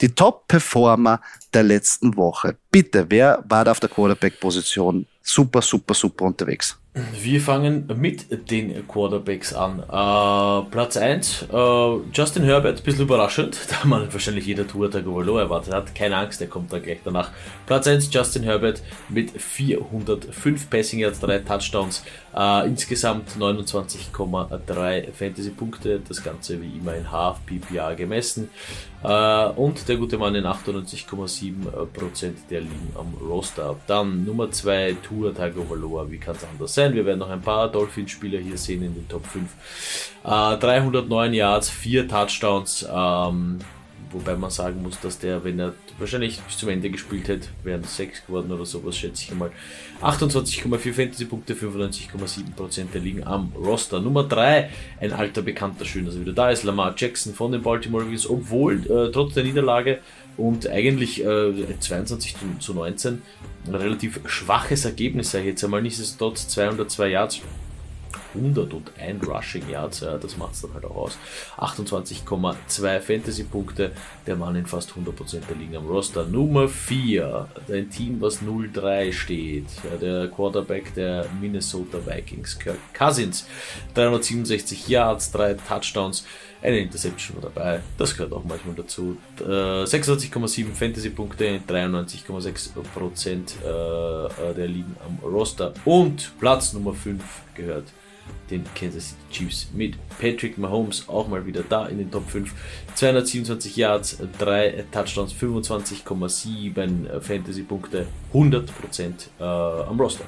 die 0.00 0.14
Top-Performer 0.14 1.20
der 1.52 1.62
letzten 1.62 2.16
Woche. 2.16 2.56
Bitte, 2.70 3.06
wer 3.08 3.44
war 3.48 3.64
da 3.64 3.72
auf 3.72 3.80
der 3.80 3.88
Quarterback-Position? 3.88 5.06
Super, 5.22 5.62
super, 5.62 5.94
super 5.94 6.24
unterwegs. 6.24 6.78
Wir 6.92 7.40
fangen 7.40 7.86
mit 8.00 8.50
den 8.50 8.88
Quarterbacks 8.88 9.54
an. 9.54 9.78
Äh, 9.78 10.70
Platz 10.72 10.96
1, 10.96 11.46
äh, 11.52 11.96
Justin 12.12 12.42
Herbert, 12.42 12.78
ein 12.78 12.82
bisschen 12.82 13.02
überraschend, 13.02 13.60
da 13.70 13.86
man 13.86 14.12
wahrscheinlich 14.12 14.44
jeder 14.46 14.66
Tour 14.66 14.90
Tagovailoa 14.90 15.42
erwartet 15.42 15.72
hat. 15.72 15.94
Keine 15.94 16.16
Angst, 16.16 16.40
der 16.40 16.48
kommt 16.48 16.72
dann 16.72 16.82
gleich 16.82 16.98
danach. 17.04 17.30
Platz 17.66 17.86
1, 17.86 18.12
Justin 18.12 18.42
Herbert 18.42 18.82
mit 19.08 19.30
405 19.30 20.68
Passing 20.68 20.98
Yards, 20.98 21.20
3 21.20 21.38
Touchdowns, 21.38 22.02
äh, 22.34 22.66
insgesamt 22.66 23.36
29,3 23.38 25.12
Fantasy-Punkte, 25.12 26.00
das 26.08 26.24
Ganze 26.24 26.60
wie 26.60 26.78
immer 26.78 26.96
in 26.96 27.12
Half 27.12 27.38
PPA 27.46 27.94
gemessen. 27.94 28.50
Und 29.02 29.88
der 29.88 29.96
gute 29.96 30.18
Mann 30.18 30.34
in 30.34 30.44
98,7% 30.44 32.32
der 32.50 32.60
liegen 32.60 32.92
am 32.94 33.14
Roster. 33.26 33.76
Dann 33.86 34.26
Nummer 34.26 34.50
2, 34.50 34.96
Tour 35.02 35.34
Tagovailoa, 35.34 36.10
wie 36.10 36.18
kann 36.18 36.36
es 36.36 36.44
anders 36.44 36.74
sein? 36.74 36.79
Sein. 36.80 36.94
Wir 36.94 37.04
werden 37.06 37.18
noch 37.18 37.30
ein 37.30 37.42
paar 37.42 37.70
Dolphins-Spieler 37.70 38.38
hier 38.38 38.56
sehen 38.56 38.82
in 38.82 38.94
den 38.94 39.08
Top 39.08 39.26
5. 39.26 39.48
Äh, 40.24 40.58
309 40.58 41.34
Yards, 41.34 41.70
4 41.70 42.08
Touchdowns. 42.08 42.86
Ähm, 42.90 43.58
wobei 44.12 44.36
man 44.36 44.50
sagen 44.50 44.82
muss, 44.82 44.98
dass 45.00 45.18
der, 45.18 45.44
wenn 45.44 45.58
er 45.58 45.74
wahrscheinlich 45.98 46.40
bis 46.40 46.56
zum 46.56 46.70
Ende 46.70 46.90
gespielt 46.90 47.28
hätte, 47.28 47.48
wären 47.62 47.82
es 47.82 47.96
6 47.96 48.26
geworden 48.26 48.50
oder 48.50 48.64
sowas, 48.64 48.96
schätze 48.96 49.24
ich 49.24 49.34
mal. 49.34 49.50
28,4 50.02 50.92
Fantasy-Punkte, 50.92 51.54
95,7% 51.54 52.90
der 52.92 53.00
liegen 53.00 53.24
am 53.24 53.52
Roster. 53.54 54.00
Nummer 54.00 54.24
3, 54.24 54.70
ein 55.00 55.12
alter 55.12 55.42
Bekannter, 55.42 55.84
schön, 55.84 56.06
dass 56.06 56.14
er 56.14 56.22
wieder 56.22 56.32
da 56.32 56.50
ist, 56.50 56.64
Lamar 56.64 56.94
Jackson 56.96 57.34
von 57.34 57.52
den 57.52 57.62
Baltimore 57.62 58.04
Ravens, 58.04 58.28
obwohl 58.28 58.80
äh, 58.90 59.12
trotz 59.12 59.34
der 59.34 59.44
Niederlage 59.44 60.00
und 60.40 60.68
eigentlich 60.68 61.24
äh, 61.24 61.78
22 61.78 62.34
zu 62.58 62.74
19 62.74 63.22
ein 63.66 63.74
relativ 63.74 64.20
schwaches 64.24 64.84
Ergebnis, 64.84 65.30
sage 65.30 65.44
ich 65.44 65.50
jetzt 65.50 65.64
einmal, 65.64 65.82
nichtsdestotrotz 65.82 66.48
202 66.48 67.08
Yards 67.08 67.40
101 68.34 69.26
Rushing 69.26 69.68
Yards, 69.68 70.00
ja, 70.00 70.18
das 70.18 70.36
macht 70.36 70.54
es 70.54 70.62
dann 70.62 70.74
halt 70.74 70.84
auch 70.84 70.96
aus. 70.96 71.18
28,2 71.58 73.00
Fantasy-Punkte, 73.00 73.92
der 74.26 74.36
Mann 74.36 74.56
in 74.56 74.66
fast 74.66 74.92
100% 74.92 75.40
der 75.48 75.56
Ligen 75.56 75.76
am 75.76 75.86
Roster. 75.86 76.24
Nummer 76.26 76.68
4, 76.68 77.48
ein 77.68 77.90
Team, 77.90 78.20
was 78.20 78.42
0-3 78.42 79.12
steht, 79.12 79.66
ja, 79.84 79.96
der 79.96 80.28
Quarterback 80.28 80.94
der 80.94 81.26
Minnesota 81.40 81.98
Vikings, 82.04 82.58
Kirk 82.58 82.78
Cousins, 82.96 83.46
367 83.94 84.88
Yards, 84.88 85.32
3 85.32 85.54
Touchdowns, 85.54 86.24
eine 86.62 86.78
Interception 86.78 87.38
dabei, 87.40 87.80
das 87.96 88.14
gehört 88.14 88.32
auch 88.34 88.44
manchmal 88.44 88.74
dazu. 88.74 89.16
Äh, 89.40 89.84
26,7 89.84 90.74
Fantasy-Punkte, 90.74 91.60
93,6% 91.66 93.30
äh, 93.30 94.54
der 94.54 94.66
liegen 94.66 94.94
am 95.06 95.18
Roster. 95.26 95.72
Und 95.84 96.32
Platz 96.38 96.72
Nummer 96.74 96.92
5 96.92 97.22
gehört 97.54 97.86
den 98.50 98.64
Kansas 98.74 99.10
City 99.10 99.20
Chiefs 99.30 99.68
mit 99.72 99.94
Patrick 100.20 100.58
Mahomes 100.58 101.08
auch 101.08 101.28
mal 101.28 101.46
wieder 101.46 101.62
da 101.68 101.86
in 101.86 101.98
den 101.98 102.10
Top 102.10 102.28
5. 102.28 102.52
227 102.94 103.76
Yards, 103.76 104.18
3 104.38 104.84
Touchdowns, 104.90 105.32
25,7 105.32 107.20
Fantasy-Punkte, 107.20 108.06
100% 108.34 108.64
äh, 109.38 109.42
am 109.42 110.00
Roster. 110.00 110.24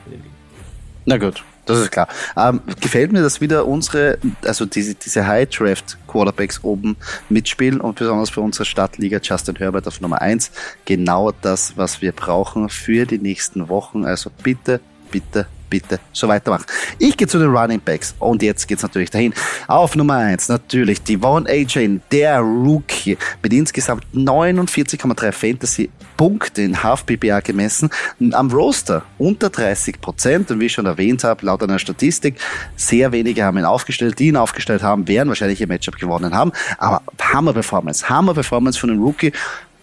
Na 1.04 1.18
gut, 1.18 1.42
das 1.66 1.80
ist 1.80 1.90
klar. 1.90 2.06
Ähm, 2.36 2.60
gefällt 2.80 3.12
mir, 3.12 3.22
dass 3.22 3.40
wieder 3.40 3.66
unsere, 3.66 4.18
also 4.44 4.66
diese, 4.66 4.94
diese 4.94 5.26
High 5.26 5.48
Draft 5.48 5.98
Quarterbacks 6.06 6.62
oben 6.62 6.96
mitspielen 7.28 7.80
und 7.80 7.98
besonders 7.98 8.30
für 8.30 8.40
unsere 8.40 8.64
Stadtliga 8.64 9.18
Justin 9.20 9.56
Herbert 9.56 9.88
auf 9.88 10.00
Nummer 10.00 10.22
1. 10.22 10.52
Genau 10.84 11.32
das, 11.42 11.76
was 11.76 12.02
wir 12.02 12.12
brauchen 12.12 12.68
für 12.68 13.04
die 13.04 13.18
nächsten 13.18 13.68
Wochen. 13.68 14.04
Also 14.04 14.30
bitte, 14.42 14.80
bitte, 15.10 15.46
bitte 15.72 16.00
so 16.12 16.28
weitermachen. 16.28 16.66
Ich 16.98 17.16
gehe 17.16 17.26
zu 17.26 17.38
den 17.38 17.48
Running 17.48 17.80
Backs 17.80 18.14
und 18.18 18.42
jetzt 18.42 18.68
geht's 18.68 18.82
natürlich 18.82 19.08
dahin. 19.08 19.32
Auf 19.68 19.96
Nummer 19.96 20.16
1 20.16 20.50
natürlich 20.50 21.00
Devon 21.02 21.46
AJ, 21.46 22.00
der 22.10 22.40
Rookie 22.40 23.16
mit 23.42 23.54
insgesamt 23.54 24.04
49,3 24.14 25.32
Fantasy 25.32 25.88
Punkte 26.18 26.60
in 26.60 26.82
Half 26.82 27.06
PPA 27.06 27.40
gemessen, 27.40 27.88
am 28.32 28.50
Roster 28.50 29.02
unter 29.16 29.48
30 29.48 29.98
Prozent 30.02 30.50
und 30.50 30.60
wie 30.60 30.66
ich 30.66 30.74
schon 30.74 30.84
erwähnt 30.84 31.24
habe, 31.24 31.46
laut 31.46 31.62
einer 31.62 31.78
Statistik, 31.78 32.38
sehr 32.76 33.10
wenige 33.10 33.42
haben 33.42 33.56
ihn 33.56 33.64
aufgestellt, 33.64 34.18
die 34.18 34.28
ihn 34.28 34.36
aufgestellt 34.36 34.82
haben, 34.82 35.08
werden 35.08 35.30
wahrscheinlich 35.30 35.58
ihr 35.58 35.68
Matchup 35.68 35.96
gewonnen 35.96 36.34
haben, 36.34 36.52
aber 36.76 37.00
Hammer 37.18 37.54
Performance, 37.54 38.10
Hammer 38.10 38.34
Performance 38.34 38.78
von 38.78 38.90
einem 38.90 39.02
Rookie. 39.02 39.32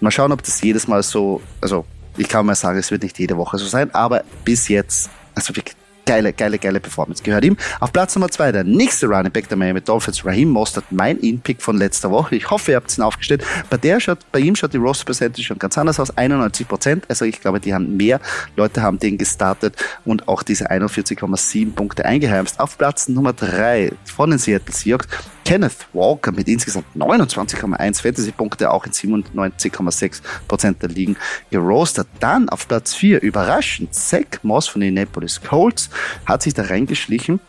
Mal 0.01 0.11
schauen, 0.11 0.31
ob 0.31 0.43
das 0.43 0.61
jedes 0.61 0.87
Mal 0.87 1.01
so, 1.01 1.41
also 1.61 1.83
ich 2.15 2.27
kann 2.27 2.45
mal 2.45 2.53
sagen, 2.53 2.77
es 2.77 2.91
wird 2.91 3.01
nicht 3.01 3.17
jede 3.17 3.35
Woche 3.37 3.57
so 3.57 3.65
sein, 3.65 3.91
aber 3.95 4.23
bis 4.45 4.67
jetzt, 4.67 5.09
also 5.33 5.55
wirklich 5.55 5.78
geile, 6.09 6.33
geile, 6.33 6.57
geile 6.57 6.79
Performance. 6.79 7.21
Gehört 7.21 7.45
ihm. 7.45 7.55
Auf 7.79 7.93
Platz 7.93 8.15
Nummer 8.15 8.29
zwei 8.29 8.51
der 8.51 8.63
nächste 8.63 9.05
Running 9.05 9.31
Back 9.31 9.47
der 9.47 9.57
Miami 9.57 9.79
Dolphins, 9.79 10.25
Raheem 10.25 10.49
Mostert, 10.49 10.85
mein 10.89 11.19
In-Pick 11.19 11.61
von 11.61 11.77
letzter 11.77 12.09
Woche. 12.09 12.35
Ich 12.35 12.49
hoffe, 12.49 12.71
ihr 12.71 12.77
habt 12.77 12.97
ihn 12.97 13.03
aufgestellt. 13.03 13.45
Bei 13.69 13.77
der 13.77 13.99
schaut, 13.99 14.17
bei 14.31 14.39
ihm 14.39 14.55
schaut 14.55 14.73
die 14.73 14.77
Roster 14.77 15.05
Percentage 15.05 15.43
schon 15.43 15.59
ganz 15.59 15.77
anders 15.77 15.99
aus. 15.99 16.17
91 16.17 16.67
Prozent. 16.67 17.05
Also 17.09 17.25
ich 17.25 17.39
glaube, 17.39 17.59
die 17.59 17.75
haben 17.75 17.95
mehr 17.95 18.19
Leute 18.55 18.81
haben 18.81 18.97
den 18.97 19.19
gestartet 19.19 19.75
und 20.03 20.27
auch 20.27 20.41
diese 20.41 20.71
41,7 20.71 21.73
Punkte 21.73 22.05
eingeheimst. 22.05 22.59
Auf 22.59 22.79
Platz 22.79 23.07
Nummer 23.07 23.33
drei 23.33 23.91
von 24.03 24.31
den 24.31 24.39
Seattle 24.39 24.73
Seahawks 24.73 25.07
Kenneth 25.49 25.87
Walker 25.93 26.31
mit 26.31 26.47
insgesamt 26.47 26.85
29,1 26.95 28.03
Fantasy-Punkte, 28.03 28.69
auch 28.69 28.85
in 28.85 28.91
97,6% 28.91 30.73
der 30.73 30.89
Ligen 30.89 31.17
gerostet. 31.49 32.07
Dann 32.19 32.49
auf 32.49 32.67
Platz 32.67 32.93
4, 32.93 33.23
überraschend, 33.23 33.95
Zach 33.95 34.43
Moss 34.43 34.67
von 34.67 34.81
den 34.81 34.89
Indianapolis 34.89 35.41
Colts 35.41 35.89
hat 36.27 36.43
sich 36.43 36.53
da 36.53 36.65
reingeschlichen 36.65 37.39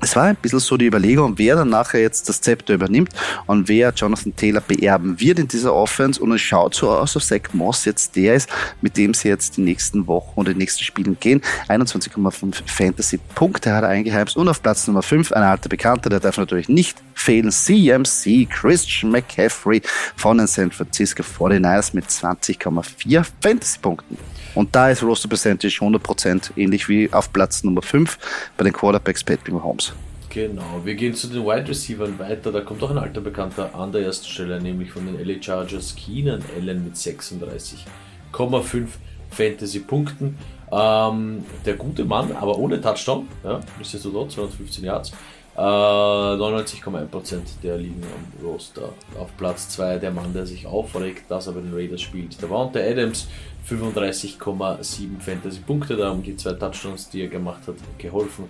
es 0.00 0.16
war 0.16 0.24
ein 0.24 0.36
bisschen 0.36 0.60
so 0.60 0.76
die 0.76 0.86
Überlegung, 0.86 1.34
wer 1.36 1.56
dann 1.56 1.68
nachher 1.68 2.00
jetzt 2.00 2.28
das 2.28 2.40
Zepter 2.40 2.74
übernimmt 2.74 3.10
und 3.46 3.68
wer 3.68 3.92
Jonathan 3.92 4.34
Taylor 4.34 4.60
beerben 4.60 5.20
wird 5.20 5.38
in 5.38 5.48
dieser 5.48 5.74
Offense. 5.74 6.20
Und 6.20 6.32
es 6.32 6.40
schaut 6.40 6.74
so 6.74 6.90
aus, 6.90 7.12
dass 7.12 7.28
Zach 7.28 7.52
Moss 7.52 7.84
jetzt 7.84 8.16
der 8.16 8.34
ist, 8.34 8.48
mit 8.80 8.96
dem 8.96 9.12
sie 9.14 9.28
jetzt 9.28 9.56
die 9.56 9.62
nächsten 9.62 10.06
Wochen 10.06 10.40
und 10.40 10.48
die 10.48 10.54
nächsten 10.54 10.84
Spielen 10.84 11.18
gehen. 11.20 11.42
21,5 11.68 12.62
Fantasy-Punkte 12.66 13.72
hat 13.74 13.84
er 13.84 13.90
eingeheimst. 13.90 14.36
Und 14.36 14.48
auf 14.48 14.62
Platz 14.62 14.86
Nummer 14.86 15.02
5 15.02 15.32
ein 15.32 15.42
alter 15.42 15.68
Bekannter, 15.68 16.08
der 16.08 16.20
darf 16.20 16.38
natürlich 16.38 16.68
nicht 16.68 16.96
fehlen. 17.14 17.50
CMC 17.50 18.48
Christian 18.48 19.12
McCaffrey 19.12 19.82
von 20.16 20.38
den 20.38 20.46
San 20.46 20.70
Francisco 20.70 21.22
49ers 21.22 21.90
mit 21.94 22.06
20,4 22.06 23.24
Fantasy-Punkten. 23.42 24.16
Und 24.54 24.74
da 24.74 24.90
ist 24.90 25.02
Roster 25.02 25.28
Percentage 25.28 25.78
100%, 25.80 26.52
ähnlich 26.56 26.88
wie 26.88 27.12
auf 27.12 27.32
Platz 27.32 27.62
Nummer 27.62 27.82
5 27.82 28.18
bei 28.56 28.64
den 28.64 28.72
Quarterbacks 28.72 29.22
Patrick 29.22 29.52
Mahomes. 29.52 29.89
Genau, 30.30 30.80
wir 30.84 30.94
gehen 30.94 31.12
zu 31.12 31.26
den 31.26 31.44
Wide 31.44 31.68
Receivers 31.68 32.16
weiter. 32.16 32.52
Da 32.52 32.60
kommt 32.60 32.80
auch 32.84 32.90
ein 32.90 32.98
alter 32.98 33.20
Bekannter 33.20 33.74
an 33.74 33.90
der 33.90 34.02
ersten 34.02 34.26
Stelle, 34.26 34.60
nämlich 34.60 34.92
von 34.92 35.04
den 35.04 35.18
LA 35.18 35.42
Chargers, 35.42 35.96
Keenan 35.96 36.40
Allen 36.56 36.84
mit 36.84 36.94
36,5 36.94 38.86
Fantasy-Punkten. 39.30 40.38
Ähm, 40.70 41.44
der 41.66 41.74
gute 41.74 42.04
Mann, 42.04 42.30
aber 42.30 42.56
ohne 42.58 42.80
Touchdown, 42.80 43.26
ja, 43.42 43.58
nichtsdestotrotz 43.76 44.34
215 44.34 44.84
Yards. 44.84 45.12
Äh, 45.56 45.60
99,1% 45.62 47.40
der 47.64 47.76
liegen 47.76 48.00
am 48.04 48.46
Roster. 48.46 48.90
Auf 49.18 49.36
Platz 49.36 49.68
2 49.70 49.98
der 49.98 50.12
Mann, 50.12 50.32
der 50.32 50.46
sich 50.46 50.64
aufregt, 50.64 51.28
dass 51.28 51.48
er 51.48 51.54
bei 51.54 51.60
den 51.60 51.74
Raiders 51.74 52.02
spielt. 52.02 52.40
Der 52.40 52.48
Wante 52.50 52.80
Adams 52.80 53.26
35,7 53.68 55.20
Fantasy-Punkte, 55.20 55.96
da 55.96 56.10
haben 56.10 56.22
die 56.22 56.36
zwei 56.36 56.52
Touchdowns, 56.52 57.10
die 57.10 57.22
er 57.22 57.28
gemacht 57.28 57.66
hat, 57.66 57.74
geholfen. 57.98 58.44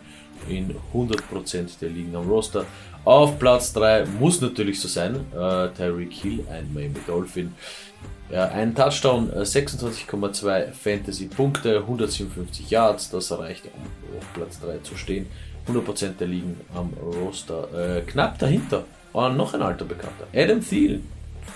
In 0.48 0.74
100% 0.94 1.78
der 1.80 1.88
liegen 1.90 2.14
am 2.14 2.28
Roster. 2.28 2.64
Auf 3.04 3.38
Platz 3.38 3.72
3 3.72 4.04
muss 4.18 4.40
natürlich 4.40 4.80
so 4.80 4.88
sein, 4.88 5.16
äh, 5.32 5.68
Tyreek 5.68 6.12
Hill, 6.12 6.44
ein 6.50 6.72
Miami 6.74 7.00
Dolphin. 7.06 7.54
Ja, 8.30 8.48
ein 8.48 8.74
Touchdown, 8.74 9.30
26,2 9.32 10.48
äh, 10.48 10.72
Fantasy-Punkte, 10.72 11.78
157 11.78 12.70
Yards, 12.70 13.10
das 13.10 13.32
reicht, 13.36 13.64
um 13.64 14.18
auf 14.18 14.32
Platz 14.34 14.60
3 14.60 14.78
zu 14.78 14.96
stehen. 14.96 15.26
100% 15.66 16.18
der 16.18 16.28
liegen 16.28 16.60
am 16.74 16.92
Roster. 16.94 17.98
Äh, 17.98 18.02
knapp 18.02 18.38
dahinter, 18.38 18.84
war 19.12 19.32
noch 19.32 19.54
ein 19.54 19.62
alter 19.62 19.84
Bekannter, 19.84 20.26
Adam 20.34 20.60
Thielen 20.60 21.08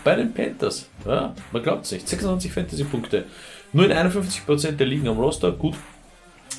bei 0.02 0.16
den 0.16 0.32
Panthers. 0.32 0.88
Ja, 1.06 1.34
man 1.52 1.62
glaubt 1.62 1.84
es 1.84 1.92
nicht. 1.92 2.08
26 2.08 2.52
Fantasy-Punkte. 2.52 3.24
Nur 3.72 3.86
in 3.86 3.92
51% 3.92 4.72
der 4.72 4.86
Ligen 4.86 5.08
am 5.08 5.18
Roster. 5.18 5.52
Gut. 5.52 5.74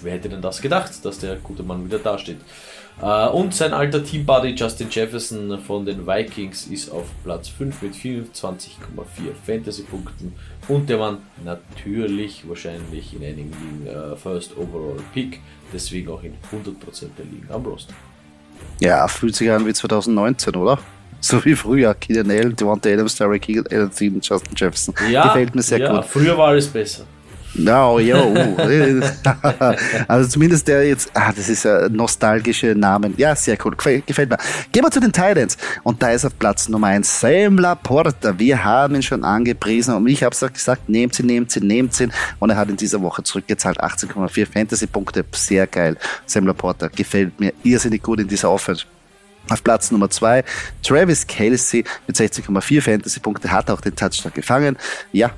Wer 0.06 0.13
hätte 0.13 0.30
denn 0.30 0.41
das 0.41 0.62
gedacht, 0.62 1.04
dass 1.04 1.18
der 1.18 1.38
gute 1.38 1.63
Mann 1.63 1.84
wieder 1.84 1.98
dasteht? 1.98 2.38
Uh, 3.02 3.30
und 3.32 3.54
sein 3.54 3.74
alter 3.74 4.02
Teambuddy 4.04 4.52
Justin 4.52 4.88
Jefferson 4.89 5.60
von 5.60 5.86
den 5.86 6.08
Vikings 6.08 6.68
ist 6.68 6.89
auf 6.91 7.06
Platz 7.26 7.50
5 7.50 7.82
mit 7.82 7.94
24,4 7.94 8.70
Fantasy-Punkten. 9.46 10.34
Und 10.68 10.88
der 10.88 11.00
Mann 11.00 11.18
natürlich 11.44 12.48
wahrscheinlich 12.48 13.13
in 13.13 13.24
einigen 13.24 13.52
Ligen 13.52 13.88
uh, 13.88 14.15
First 14.15 14.56
Overall 14.56 14.98
Pick, 15.13 15.41
deswegen 15.74 16.10
auch 16.10 16.24
in 16.24 16.36
100% 16.54 17.08
der 17.18 17.26
Ligen 17.26 17.48
am 17.52 17.65
Roster. 17.65 17.94
Ja, 18.80 19.08
fühlt 19.08 19.36
sich 19.36 19.50
an 19.50 19.65
wie 19.65 19.74
2019, 19.74 20.56
oder? 20.56 20.80
So 21.22 21.44
wie 21.44 21.56
früher. 21.56 21.96
Keenan 21.96 22.30
Allen, 22.30 22.56
Devonta 22.56 22.88
Adams, 22.88 23.15
Derek 23.15 23.46
Hill, 23.46 23.63
Thielen, 23.63 24.20
Justin 24.22 24.54
Jefferson. 24.56 24.94
Ja, 25.10 25.24
Gefällt 25.24 25.56
mir 25.56 25.63
sehr 25.63 25.80
ja, 25.80 25.91
gut. 25.91 26.06
Früher 26.06 26.38
war 26.38 26.50
alles 26.50 26.68
besser. 26.68 27.08
No, 27.58 28.00
yo. 28.00 28.34
also 30.08 30.30
zumindest 30.30 30.68
der 30.68 30.88
jetzt, 30.88 31.10
ah, 31.13 31.32
das 31.34 31.48
ist 31.48 31.65
ein 31.65 31.94
nostalgische 31.94 32.76
Namen. 32.76 33.13
Ja, 33.18 33.36
sehr 33.36 33.58
cool. 33.63 33.76
Gefällt 33.76 34.30
mir. 34.30 34.38
Gehen 34.72 34.84
wir 34.84 34.91
zu 34.91 35.00
den 35.00 35.13
Titans. 35.13 35.58
Und 35.84 36.04
da 36.04 36.12
ist 36.12 36.26
auf 36.26 36.38
Platz 36.38 36.68
Nummer 36.68 36.88
1 36.88 37.22
Sam 37.22 37.58
Laporta. 37.58 38.38
Wir 38.38 38.63
haben 38.63 38.96
ihn 38.96 39.04
schon 39.04 39.24
angepriesen 39.24 39.96
und 39.96 40.08
ich 40.08 40.24
habe 40.24 40.36
gesagt, 40.36 40.89
nehmt 40.89 41.15
sie, 41.15 41.24
nehmt 41.24 41.50
sie, 41.52 41.62
nehmt 41.62 41.94
sie. 41.94 42.10
Und 42.39 42.50
er 42.50 42.58
hat 42.58 42.70
in 42.70 42.76
dieser 42.76 43.02
Woche 43.02 43.24
zurückgezahlt. 43.24 43.82
18,4 43.82 44.52
Fantasy-Punkte. 44.52 45.24
Sehr 45.34 45.65
geil. 45.68 45.98
Sam 46.26 46.48
Laporta 46.48 46.89
gefällt 46.89 47.39
mir 47.39 47.54
irrsinnig 47.63 48.04
gut 48.04 48.20
in 48.20 48.28
dieser 48.28 48.52
Offense. 48.52 48.86
Auf 49.50 49.63
Platz 49.63 49.91
Nummer 49.91 50.10
zwei 50.10 50.44
Travis 50.82 51.26
Kelsey 51.26 51.84
mit 52.08 52.18
16,4 52.18 52.82
Fantasy-Punkte 52.82 53.52
hat 53.52 53.70
auch 53.70 53.80
den 53.80 53.96
Touchdown 53.96 54.34
gefangen. 54.34 54.76
Ja, 55.12 55.32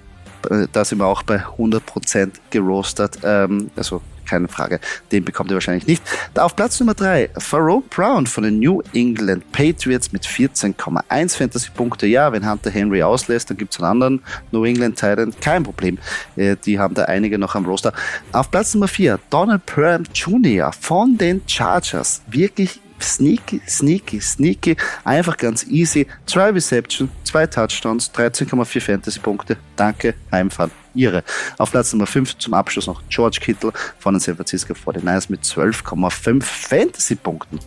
äh, 0.49 0.67
da 0.71 0.85
sind 0.85 0.99
wir 0.99 1.05
auch 1.05 1.23
bei 1.23 1.37
100% 1.37 2.31
gerostet. 2.49 3.19
Ähm, 3.23 3.69
also 3.75 4.01
keine 4.27 4.47
Frage, 4.47 4.79
den 5.11 5.23
bekommt 5.23 5.49
ihr 5.49 5.55
wahrscheinlich 5.55 5.87
nicht. 5.87 6.03
Auf 6.35 6.55
Platz 6.55 6.79
Nummer 6.79 6.93
3, 6.93 7.29
Pharaoh 7.37 7.81
Brown 7.89 8.27
von 8.27 8.43
den 8.43 8.59
New 8.59 8.81
England 8.93 9.51
Patriots 9.51 10.11
mit 10.11 10.25
14,1 10.25 11.37
Fantasy-Punkte. 11.37 12.05
Ja, 12.07 12.31
wenn 12.31 12.49
Hunter 12.49 12.69
Henry 12.69 13.01
auslässt, 13.01 13.49
dann 13.49 13.57
gibt 13.57 13.73
es 13.73 13.79
einen 13.79 13.89
anderen 13.89 14.21
New 14.51 14.65
England 14.65 14.97
Titan, 14.97 15.33
kein 15.41 15.63
Problem. 15.63 15.97
Äh, 16.35 16.57
die 16.63 16.77
haben 16.77 16.93
da 16.93 17.03
einige 17.03 17.39
noch 17.39 17.55
am 17.55 17.65
Roster. 17.65 17.93
Auf 18.33 18.51
Platz 18.51 18.73
Nummer 18.73 18.87
4, 18.87 19.19
Donald 19.29 19.65
Perm 19.65 20.03
Jr. 20.13 20.71
von 20.73 21.17
den 21.17 21.41
Chargers. 21.47 22.21
Wirklich 22.27 22.81
sneaky, 22.99 23.61
sneaky, 23.67 24.19
sneaky, 24.19 24.75
einfach 25.03 25.37
ganz 25.37 25.65
easy. 25.67 26.07
Zwei 26.25 26.49
Reception, 26.51 27.09
zwei 27.23 27.47
Touchdowns, 27.47 28.11
13,4 28.13 28.81
Fantasy-Punkte. 28.81 29.57
Danke, 29.75 30.15
Heimfahren. 30.31 30.71
Ihre. 30.93 31.23
Auf 31.57 31.71
Platz 31.71 31.93
Nummer 31.93 32.07
5 32.07 32.37
zum 32.37 32.53
Abschluss 32.53 32.87
noch 32.87 33.03
George 33.09 33.39
Kittle 33.39 33.71
von 33.99 34.15
den 34.15 34.19
San 34.19 34.35
Francisco 34.35 34.73
49ers 34.73 35.27
mit 35.29 35.43
12,5 35.43 36.41
Fantasy-Punkten. 36.41 37.59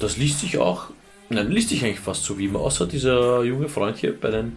das 0.00 0.16
liest 0.16 0.40
sich 0.40 0.58
auch, 0.58 0.88
nein, 1.30 1.50
liest 1.50 1.68
sich 1.68 1.84
eigentlich 1.84 2.00
fast 2.00 2.24
so 2.24 2.36
wie 2.36 2.46
immer, 2.46 2.60
außer 2.60 2.86
dieser 2.86 3.42
junge 3.44 3.68
Freund 3.68 3.96
hier 3.96 4.18
bei 4.18 4.30
den 4.30 4.56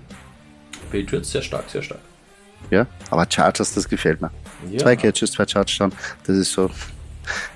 Patriots, 0.92 1.32
sehr 1.32 1.42
stark, 1.42 1.70
sehr 1.70 1.84
stark. 1.84 2.02
Ja, 2.72 2.88
aber 3.12 3.26
Chargers, 3.30 3.74
das 3.74 3.88
gefällt 3.88 4.20
mir. 4.20 4.32
Ja. 4.72 4.80
Zwei 4.80 4.96
Catches, 4.96 5.32
zwei 5.32 5.46
Touchdowns, 5.46 5.94
das 6.26 6.38
ist 6.38 6.52
so 6.52 6.70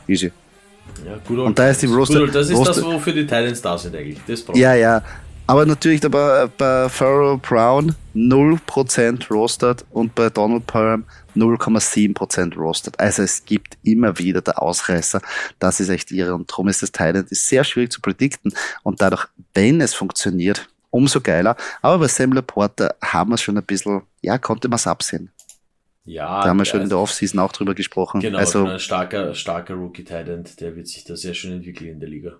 easy. 0.08 0.32
Ja, 1.06 1.18
gut 1.28 1.40
und 1.40 1.58
da 1.58 1.70
ist 1.70 1.82
die 1.82 1.88
Roster. 1.88 2.28
das 2.28 2.50
ist 2.50 2.56
Roster, 2.56 2.74
das, 2.74 2.84
wofür 2.84 3.14
die 3.14 3.24
Titans 3.24 3.62
da 3.62 3.78
sind 3.78 3.96
eigentlich. 3.96 4.20
Das 4.28 4.44
ja, 4.54 4.74
ja. 4.76 5.04
Aber 5.48 5.66
natürlich 5.66 6.02
bei, 6.02 6.48
bei 6.58 6.88
Pharaoh 6.88 7.38
Brown 7.38 7.96
0% 8.16 9.28
roasted 9.30 9.84
und 9.92 10.16
bei 10.16 10.30
Donald 10.30 10.66
Perham 10.66 11.04
0,7% 11.36 12.56
roasted. 12.56 13.00
Also 13.00 13.24
es 13.24 13.44
gibt 13.44 13.78
immer 13.84 14.18
wieder 14.18 14.42
der 14.42 14.62
Ausreißer. 14.62 15.22
Das 15.60 15.80
ist 15.80 15.90
echt 15.90 16.12
irre. 16.12 16.36
Und 16.36 16.50
darum 16.50 16.68
ist 16.68 16.82
das 16.82 16.92
Thailand 16.92 17.28
sehr 17.32 17.64
schwierig 17.64 17.92
zu 17.92 18.02
predikten. 18.02 18.54
Und 18.84 19.02
dadurch, 19.02 19.28
wenn 19.54 19.82
es 19.82 19.94
funktioniert, 19.94 20.70
umso 20.90 21.20
geiler. 21.22 21.56
Aber 21.82 22.00
bei 22.00 22.08
Sam 22.08 22.34
Laporta 22.34 22.94
haben 23.02 23.32
wir 23.32 23.38
schon 23.38 23.58
ein 23.58 23.64
bisschen, 23.64 24.04
ja, 24.22 24.38
konnte 24.38 24.68
man 24.68 24.76
es 24.78 24.88
absehen. 24.88 25.32
Ja, 26.04 26.42
da 26.42 26.50
haben 26.50 26.58
wir 26.58 26.66
schon 26.66 26.82
in 26.82 26.90
der 26.90 26.98
Offseason 26.98 27.40
auch 27.40 27.52
drüber 27.52 27.76
gesprochen. 27.76 28.22
Genau, 28.22 28.40
also 28.40 28.66
ein 28.66 28.80
starker, 28.80 29.36
starker 29.36 29.76
Rookie 29.76 30.04
Titan, 30.04 30.46
der 30.60 30.76
wird 30.76 30.88
sich 30.88 31.04
da 31.04 31.16
sehr 31.16 31.34
schön 31.34 31.54
entwickeln 31.54 31.92
in 31.92 32.00
der 32.00 32.10
Liga. 32.10 32.34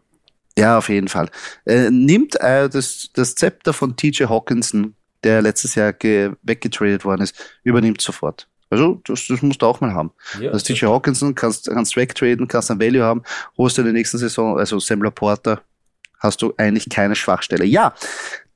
Ja, 0.58 0.78
auf 0.78 0.90
jeden 0.90 1.08
Fall. 1.08 1.30
Äh, 1.66 1.90
nimmt 1.90 2.40
äh, 2.42 2.70
das, 2.70 3.10
das 3.14 3.36
Zepter 3.36 3.74
von 3.74 3.96
TJ 3.96 4.26
Hawkinson, 4.26 4.96
der 5.24 5.42
letztes 5.42 5.76
Jahr 5.76 5.94
weggetradet 5.94 7.06
worden 7.06 7.22
ist, 7.22 7.36
übernimmt 7.64 8.02
sofort. 8.02 8.48
Also, 8.70 9.02
das, 9.06 9.28
das 9.28 9.42
musst 9.42 9.62
du 9.62 9.66
auch 9.66 9.82
mal 9.82 9.94
haben. 9.94 10.12
Ja, 10.40 10.52
also 10.52 10.74
TJ 10.74 10.86
Hawkinson 10.86 11.36
kannst, 11.36 11.70
kannst 11.70 11.96
wegtraden, 11.96 12.48
kannst 12.48 12.72
ein 12.72 12.80
Value 12.80 13.04
haben, 13.04 13.22
holst 13.58 13.78
du 13.78 13.82
in 13.82 13.86
der 13.86 13.94
nächsten 13.94 14.18
Saison, 14.18 14.58
also 14.58 14.80
Sam 14.80 15.04
Laporta, 15.04 15.62
hast 16.20 16.42
du 16.42 16.54
eigentlich 16.58 16.90
keine 16.90 17.16
Schwachstelle. 17.16 17.66
Ja, 17.66 17.94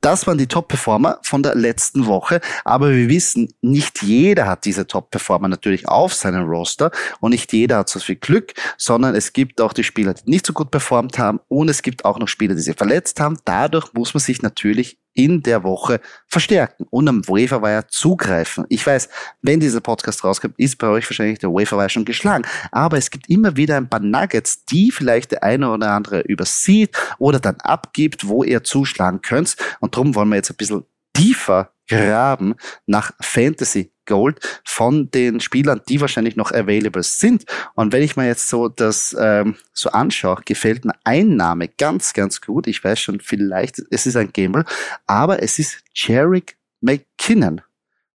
das 0.05 0.27
waren 0.27 0.37
die 0.37 0.45
Top-Performer 0.45 1.17
von 1.23 1.41
der 1.41 1.55
letzten 1.55 2.05
Woche. 2.05 2.39
Aber 2.63 2.91
wir 2.91 3.09
wissen, 3.09 3.51
nicht 3.61 4.03
jeder 4.03 4.45
hat 4.45 4.65
diese 4.65 4.85
Top-Performer 4.85 5.47
natürlich 5.47 5.87
auf 5.87 6.13
seinem 6.13 6.47
Roster 6.47 6.91
und 7.21 7.31
nicht 7.31 7.51
jeder 7.51 7.77
hat 7.79 7.89
so 7.89 7.99
viel 7.99 8.17
Glück, 8.17 8.53
sondern 8.77 9.15
es 9.15 9.33
gibt 9.33 9.59
auch 9.59 9.73
die 9.73 9.83
Spieler, 9.83 10.13
die 10.13 10.29
nicht 10.29 10.45
so 10.45 10.53
gut 10.53 10.69
performt 10.69 11.17
haben 11.17 11.39
und 11.47 11.69
es 11.69 11.81
gibt 11.81 12.05
auch 12.05 12.19
noch 12.19 12.27
Spieler, 12.27 12.53
die 12.53 12.61
sich 12.61 12.75
verletzt 12.75 13.19
haben. 13.19 13.39
Dadurch 13.45 13.93
muss 13.93 14.13
man 14.13 14.21
sich 14.21 14.43
natürlich 14.43 14.99
in 15.15 15.41
der 15.41 15.63
Woche 15.63 15.99
verstärken 16.27 16.85
und 16.91 17.07
am 17.07 17.27
Waferwire 17.27 17.87
zugreifen. 17.87 18.65
Ich 18.69 18.85
weiß, 18.85 19.09
wenn 19.41 19.59
dieser 19.59 19.81
Podcast 19.81 20.23
rauskommt, 20.23 20.53
ist 20.57 20.77
bei 20.77 20.87
euch 20.87 21.09
wahrscheinlich 21.09 21.39
der 21.39 21.51
Waferwire 21.51 21.89
schon 21.89 22.05
geschlagen. 22.05 22.45
Aber 22.71 22.97
es 22.97 23.09
gibt 23.09 23.29
immer 23.29 23.55
wieder 23.57 23.77
ein 23.77 23.89
paar 23.89 24.01
Nuggets, 24.01 24.65
die 24.65 24.91
vielleicht 24.91 25.31
der 25.31 25.43
eine 25.43 25.71
oder 25.71 25.91
andere 25.91 26.21
übersieht 26.21 26.95
oder 27.17 27.39
dann 27.39 27.55
abgibt, 27.61 28.27
wo 28.27 28.43
ihr 28.43 28.63
zuschlagen 28.63 29.21
könnt. 29.21 29.55
Und 29.79 29.95
darum 29.95 30.13
wollen 30.13 30.29
wir 30.29 30.35
jetzt 30.35 30.51
ein 30.51 30.57
bisschen 30.57 30.83
tiefer 31.13 31.71
graben 31.87 32.55
nach 32.85 33.11
Fantasy 33.21 33.91
Gold 34.05 34.39
von 34.63 35.09
den 35.11 35.39
Spielern, 35.39 35.81
die 35.87 36.01
wahrscheinlich 36.01 36.35
noch 36.35 36.51
available 36.51 37.03
sind. 37.03 37.45
Und 37.75 37.93
wenn 37.93 38.03
ich 38.03 38.15
mir 38.15 38.27
jetzt 38.27 38.49
so 38.49 38.67
das 38.67 39.15
ähm, 39.19 39.55
so 39.73 39.89
anschaue, 39.91 40.41
gefällt 40.45 40.85
mir 40.85 40.93
ein 41.03 41.35
Name 41.35 41.67
ganz, 41.67 42.13
ganz 42.13 42.41
gut. 42.41 42.67
Ich 42.67 42.83
weiß 42.83 42.99
schon, 42.99 43.19
vielleicht, 43.19 43.81
es 43.89 44.05
ist 44.05 44.15
ein 44.15 44.31
Gamble, 44.33 44.65
aber 45.07 45.41
es 45.41 45.59
ist 45.59 45.83
Jarek 45.93 46.57
McKinnon. 46.81 47.61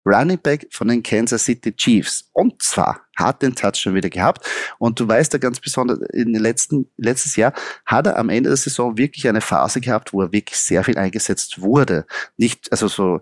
Running 0.05 0.39
Back 0.39 0.67
von 0.71 0.89
den 0.89 1.03
Kansas 1.03 1.45
City 1.45 1.73
Chiefs. 1.73 2.31
Und 2.33 2.63
zwar 2.63 3.03
hat 3.17 3.43
den 3.43 3.55
Touch 3.55 3.77
schon 3.77 3.95
wieder 3.95 4.09
gehabt. 4.09 4.47
Und 4.79 4.99
du 4.99 5.07
weißt 5.07 5.33
ja 5.35 5.39
ganz 5.39 5.61
besonders, 5.61 5.99
in 6.13 6.33
den 6.33 6.43
letzten, 6.43 6.91
letztes 6.97 7.37
Jahr 7.37 7.53
hat 7.85 8.07
er 8.07 8.19
am 8.19 8.31
Ende 8.31 8.49
der 8.49 8.57
Saison 8.57 8.97
wirklich 8.97 9.29
eine 9.29 9.41
Phase 9.41 9.81
gehabt, 9.81 10.13
wo 10.13 10.23
er 10.23 10.33
wirklich 10.33 10.59
sehr 10.59 10.85
viel 10.85 10.97
eingesetzt 10.97 11.61
wurde. 11.61 12.07
Nicht, 12.37 12.73
also 12.73 12.89
so 12.89 13.21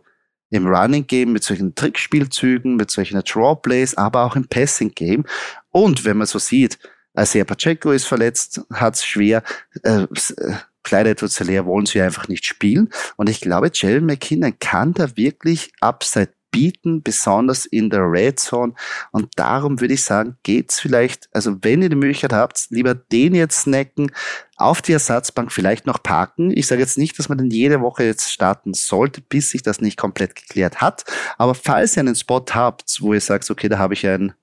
im 0.51 0.67
Running 0.67 1.07
Game 1.07 1.33
mit 1.33 1.45
solchen 1.45 1.75
Trickspielzügen, 1.75 2.77
mit 2.77 2.91
solchen 2.91 3.21
Draw 3.21 3.57
Plays, 3.61 3.95
aber 3.97 4.25
auch 4.25 4.37
im 4.37 4.47
Passing 4.49 4.93
Game. 4.95 5.25
Und 5.71 6.05
wenn 6.05 6.17
man 6.17 6.27
so 6.27 6.39
sieht, 6.39 6.79
Isaiah 7.19 7.45
Pacheco 7.45 7.91
ist 7.91 8.07
verletzt, 8.07 8.61
hat 8.73 8.95
es 8.95 9.05
schwer. 9.05 9.43
Äh, 9.83 10.03
äh 10.03 10.55
Clyde 10.85 11.11
edwards 11.11 11.39
wollen 11.41 11.85
sie 11.85 12.01
einfach 12.01 12.29
nicht 12.29 12.47
spielen. 12.47 12.89
Und 13.17 13.29
ich 13.29 13.43
glaube, 13.43 13.71
Jalen 13.75 14.07
McKinnon 14.07 14.59
kann 14.59 14.95
da 14.95 15.17
wirklich 15.17 15.71
Upside 15.81 16.31
bieten, 16.51 17.03
besonders 17.03 17.67
in 17.67 17.91
der 17.91 18.11
Red 18.11 18.41
Zone. 18.41 18.75
Und 19.13 19.31
darum 19.37 19.81
würde 19.81 19.95
ich 19.95 20.05
sagen, 20.05 20.37
geht's 20.43 20.81
vielleicht, 20.81 21.29
also 21.33 21.57
wenn 21.63 21.83
ihr 21.83 21.89
die 21.89 21.97
Möglichkeit 21.97 22.33
habt, 22.33 22.67
lieber 22.71 22.95
den 22.95 23.35
jetzt 23.35 23.63
snacken, 23.63 24.11
auf 24.57 24.83
die 24.83 24.93
Ersatzbank 24.93 25.53
vielleicht 25.53 25.87
noch 25.87 26.03
parken. 26.03 26.51
Ich 26.51 26.67
sage 26.67 26.81
jetzt 26.81 26.99
nicht, 26.99 27.19
dass 27.19 27.29
man 27.29 27.39
den 27.39 27.51
jede 27.51 27.81
Woche 27.81 28.05
jetzt 28.05 28.33
starten 28.33 28.75
sollte, 28.75 29.21
bis 29.21 29.51
sich 29.51 29.63
das 29.63 29.81
nicht 29.81 29.97
komplett 29.97 30.35
geklärt 30.35 30.81
hat. 30.81 31.05
Aber 31.37 31.55
falls 31.55 31.97
ihr 31.97 32.01
einen 32.01 32.17
Spot 32.17 32.45
habt, 32.51 33.01
wo 33.01 33.15
ihr 33.15 33.21
sagt, 33.21 33.49
okay, 33.51 33.69
da 33.69 33.79
habe 33.79 33.95
ich 33.95 34.07
einen 34.07 34.35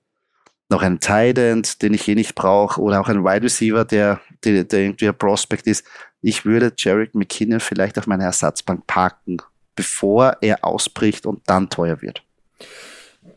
noch 0.68 0.82
einen 0.82 1.00
Tight 1.00 1.38
End, 1.38 1.82
den 1.82 1.94
ich 1.94 2.08
eh 2.08 2.14
nicht 2.14 2.34
brauche, 2.34 2.80
oder 2.80 3.00
auch 3.00 3.08
einen 3.08 3.24
Wide 3.24 3.44
Receiver, 3.44 3.84
der, 3.84 4.20
der, 4.44 4.64
der 4.64 4.80
irgendwie 4.80 5.08
ein 5.08 5.16
Prospect 5.16 5.66
ist. 5.66 5.84
Ich 6.22 6.44
würde 6.44 6.72
Jarek 6.76 7.14
McKinnon 7.14 7.60
vielleicht 7.60 7.98
auf 7.98 8.06
meine 8.06 8.24
Ersatzbank 8.24 8.86
parken 8.86 9.38
bevor 9.76 10.38
er 10.40 10.64
ausbricht 10.64 11.26
und 11.26 11.42
dann 11.46 11.70
teuer 11.70 12.02
wird. 12.02 12.22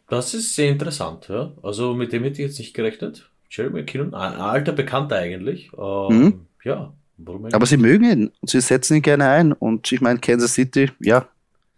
Das 0.10 0.34
ist 0.34 0.56
sehr 0.56 0.70
interessant, 0.70 1.28
ja. 1.30 1.52
Also 1.62 1.94
mit 1.94 2.12
dem 2.12 2.24
hätte 2.24 2.42
ich 2.42 2.48
jetzt 2.48 2.60
nicht 2.60 2.74
gerechnet. 2.74 3.30
Jerry 3.52 3.70
McKinnon, 3.70 4.14
ein 4.14 4.34
alter 4.34 4.72
Bekannter 4.72 5.18
eigentlich. 5.18 5.72
Ähm, 5.78 6.08
mhm. 6.18 6.46
Ja, 6.64 6.94
warum 7.18 7.44
eigentlich? 7.44 7.56
Aber 7.56 7.66
sie 7.66 7.78
mögen 7.78 8.04
ihn 8.04 8.32
und 8.42 8.50
sie 8.50 8.62
setzen 8.62 8.96
ihn 8.96 9.02
gerne 9.02 9.30
ein. 9.30 9.54
Und 9.54 9.92
ich 9.92 10.02
meine, 10.02 10.20
Kansas 10.20 10.54
City, 10.54 10.92
ja. 11.00 11.28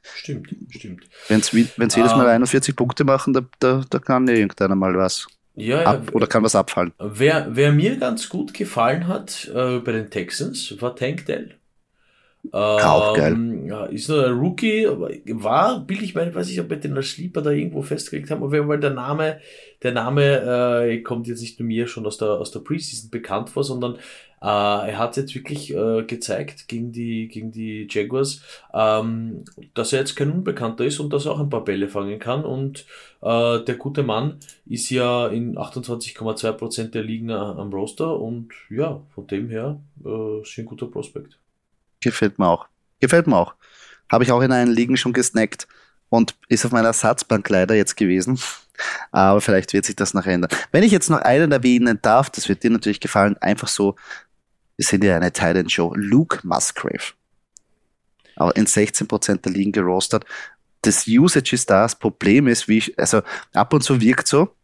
Stimmt, 0.01 0.55
stimmt. 0.69 1.03
Wenn 1.27 1.41
sie 1.41 1.97
jedes 1.97 2.15
Mal 2.15 2.27
41 2.27 2.69
ähm, 2.69 2.75
Punkte 2.75 3.03
machen, 3.03 3.33
da, 3.33 3.41
da, 3.59 3.83
da 3.89 3.99
kann 3.99 4.27
ja 4.27 4.33
irgendeiner 4.33 4.75
mal 4.75 4.95
was. 4.95 5.27
Ja, 5.53 5.83
ab, 5.83 6.03
ja, 6.07 6.13
oder 6.13 6.27
kann 6.27 6.43
was 6.43 6.55
abfallen. 6.55 6.93
Wer, 6.97 7.49
wer 7.51 7.71
mir 7.73 7.97
ganz 7.97 8.29
gut 8.29 8.53
gefallen 8.53 9.07
hat 9.07 9.51
äh, 9.53 9.79
bei 9.79 9.91
den 9.91 10.09
Texans, 10.09 10.81
war 10.81 10.95
Tank 10.95 11.25
Dell. 11.25 11.55
Auch 12.51 13.15
geil. 13.15 13.33
Ähm, 13.33 13.67
ja, 13.67 13.85
ist 13.85 14.09
nur 14.09 14.25
ein 14.25 14.33
Rookie, 14.33 14.87
war, 14.87 15.79
bilde 15.81 16.03
ich 16.03 16.15
meine, 16.15 16.33
weiß 16.33 16.49
ich, 16.49 16.59
ob 16.59 16.69
wir 16.69 16.77
den 16.77 16.97
als 16.97 17.11
Sleeper 17.11 17.41
da 17.41 17.51
irgendwo 17.51 17.83
festgelegt 17.83 18.31
haben, 18.31 18.43
aber 18.43 18.67
weil 18.67 18.79
der 18.79 18.89
Name, 18.89 19.39
der 19.83 19.91
Name 19.91 20.83
äh, 20.83 21.01
kommt 21.01 21.27
jetzt 21.27 21.41
nicht 21.41 21.59
nur 21.59 21.67
mir 21.67 21.87
schon 21.87 22.05
aus 22.05 22.17
der, 22.17 22.29
aus 22.29 22.51
der 22.51 22.61
Preseason 22.61 23.11
bekannt 23.11 23.51
vor, 23.51 23.63
sondern 23.63 23.95
äh, 24.41 24.47
er 24.47 24.97
hat 24.97 25.17
jetzt 25.17 25.35
wirklich 25.35 25.71
äh, 25.71 26.03
gezeigt 26.03 26.67
gegen 26.67 26.91
die, 26.91 27.27
gegen 27.27 27.51
die 27.51 27.87
Jaguars, 27.87 28.41
ähm, 28.73 29.45
dass 29.75 29.93
er 29.93 29.99
jetzt 29.99 30.15
kein 30.15 30.31
Unbekannter 30.31 30.83
ist 30.83 30.99
und 30.99 31.13
dass 31.13 31.27
er 31.27 31.33
auch 31.33 31.39
ein 31.39 31.49
paar 31.49 31.63
Bälle 31.63 31.89
fangen 31.89 32.17
kann 32.17 32.43
und 32.43 32.87
äh, 33.21 33.63
der 33.63 33.75
gute 33.75 34.01
Mann 34.01 34.37
ist 34.65 34.89
ja 34.89 35.27
in 35.27 35.57
28,2% 35.57 36.89
der 36.89 37.03
Ligen 37.03 37.29
äh, 37.29 37.33
am 37.33 37.71
Roster 37.71 38.19
und 38.19 38.49
ja, 38.71 38.99
von 39.13 39.27
dem 39.27 39.49
her 39.49 39.79
äh, 40.03 40.41
ist 40.41 40.57
ein 40.57 40.65
guter 40.65 40.87
Prospekt. 40.87 41.37
Gefällt 42.01 42.39
mir 42.39 42.47
auch. 42.47 42.67
Gefällt 42.99 43.27
mir 43.27 43.37
auch. 43.37 43.55
Habe 44.11 44.23
ich 44.23 44.31
auch 44.31 44.41
in 44.41 44.51
einen 44.51 44.71
Ligen 44.71 44.97
schon 44.97 45.13
gesnackt 45.13 45.67
und 46.09 46.35
ist 46.49 46.65
auf 46.65 46.71
meiner 46.71 46.89
Ersatzbank 46.89 47.47
leider 47.49 47.75
jetzt 47.75 47.95
gewesen. 47.95 48.39
Aber 49.11 49.41
vielleicht 49.41 49.73
wird 49.73 49.85
sich 49.85 49.95
das 49.95 50.13
noch 50.13 50.25
ändern. 50.25 50.51
Wenn 50.71 50.83
ich 50.83 50.91
jetzt 50.91 51.09
noch 51.09 51.21
einen 51.21 51.51
erwähnen 51.51 51.99
darf, 52.01 52.29
das 52.29 52.49
wird 52.49 52.63
dir 52.63 52.71
natürlich 52.71 52.99
gefallen, 52.99 53.37
einfach 53.37 53.67
so, 53.67 53.95
wir 54.75 54.85
sind 54.85 55.03
ja 55.03 55.15
eine 55.15 55.31
Thailand 55.31 55.71
Show, 55.71 55.93
Luke 55.95 56.39
Musgrave. 56.43 57.13
Aber 58.35 58.55
in 58.55 58.65
16% 58.65 59.41
der 59.41 59.51
Ligen 59.51 59.71
gerostet. 59.71 60.25
Das 60.81 61.05
Usage 61.07 61.53
ist 61.53 61.69
da, 61.69 61.83
das 61.83 61.97
Problem 61.97 62.47
ist, 62.47 62.67
wie 62.67 62.79
ich, 62.79 62.99
also 62.99 63.21
ab 63.53 63.73
und 63.73 63.83
zu 63.83 64.01
wirkt 64.01 64.27
so, 64.27 64.55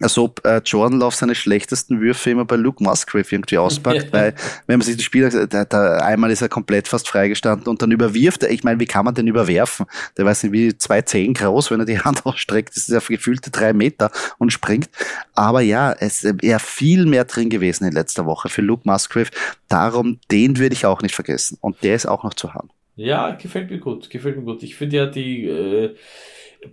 als 0.00 0.16
ob 0.16 0.44
äh, 0.46 0.60
Jordan 0.64 1.00
Love 1.00 1.14
seine 1.14 1.34
schlechtesten 1.34 2.00
Würfe 2.00 2.30
immer 2.30 2.44
bei 2.44 2.56
Luke 2.56 2.82
Musgrave 2.82 3.26
irgendwie 3.30 3.58
auspackt, 3.58 4.08
weil 4.12 4.34
wenn 4.66 4.78
man 4.78 4.86
sich 4.86 4.96
das 4.96 5.04
Spiel 5.04 5.28
da, 5.28 5.64
da, 5.64 5.96
einmal 5.98 6.30
ist 6.30 6.42
er 6.42 6.48
komplett 6.48 6.88
fast 6.88 7.08
freigestanden 7.08 7.68
und 7.68 7.82
dann 7.82 7.90
überwirft 7.90 8.42
er, 8.42 8.50
ich 8.50 8.64
meine, 8.64 8.78
wie 8.80 8.86
kann 8.86 9.04
man 9.04 9.14
den 9.14 9.26
überwerfen? 9.26 9.86
Der 10.16 10.24
weiß 10.24 10.44
nicht, 10.44 10.52
wie 10.52 10.76
zwei 10.78 11.02
Zehen 11.02 11.34
groß, 11.34 11.70
wenn 11.70 11.80
er 11.80 11.86
die 11.86 11.98
Hand 12.04 12.26
ausstreckt, 12.26 12.76
ist 12.76 12.88
ja 12.88 13.00
gefühlte 13.00 13.50
drei 13.50 13.72
Meter 13.72 14.10
und 14.38 14.52
springt. 14.52 14.88
Aber 15.34 15.60
ja, 15.60 15.92
es 15.92 16.24
wäre 16.24 16.60
viel 16.60 17.06
mehr 17.06 17.24
drin 17.24 17.50
gewesen 17.50 17.84
in 17.84 17.92
letzter 17.92 18.26
Woche 18.26 18.48
für 18.48 18.62
Luke 18.62 18.82
Musgrave. 18.84 19.30
Darum, 19.68 20.18
den 20.30 20.58
würde 20.58 20.74
ich 20.74 20.86
auch 20.86 21.02
nicht 21.02 21.14
vergessen. 21.14 21.58
Und 21.60 21.82
der 21.82 21.94
ist 21.94 22.06
auch 22.06 22.24
noch 22.24 22.34
zu 22.34 22.54
haben. 22.54 22.70
Ja, 22.96 23.30
gefällt 23.32 23.70
mir 23.70 23.78
gut, 23.78 24.10
gefällt 24.10 24.36
mir 24.36 24.42
gut. 24.42 24.62
Ich 24.62 24.74
finde 24.74 24.96
ja 24.96 25.06
die 25.06 25.46
äh, 25.46 25.94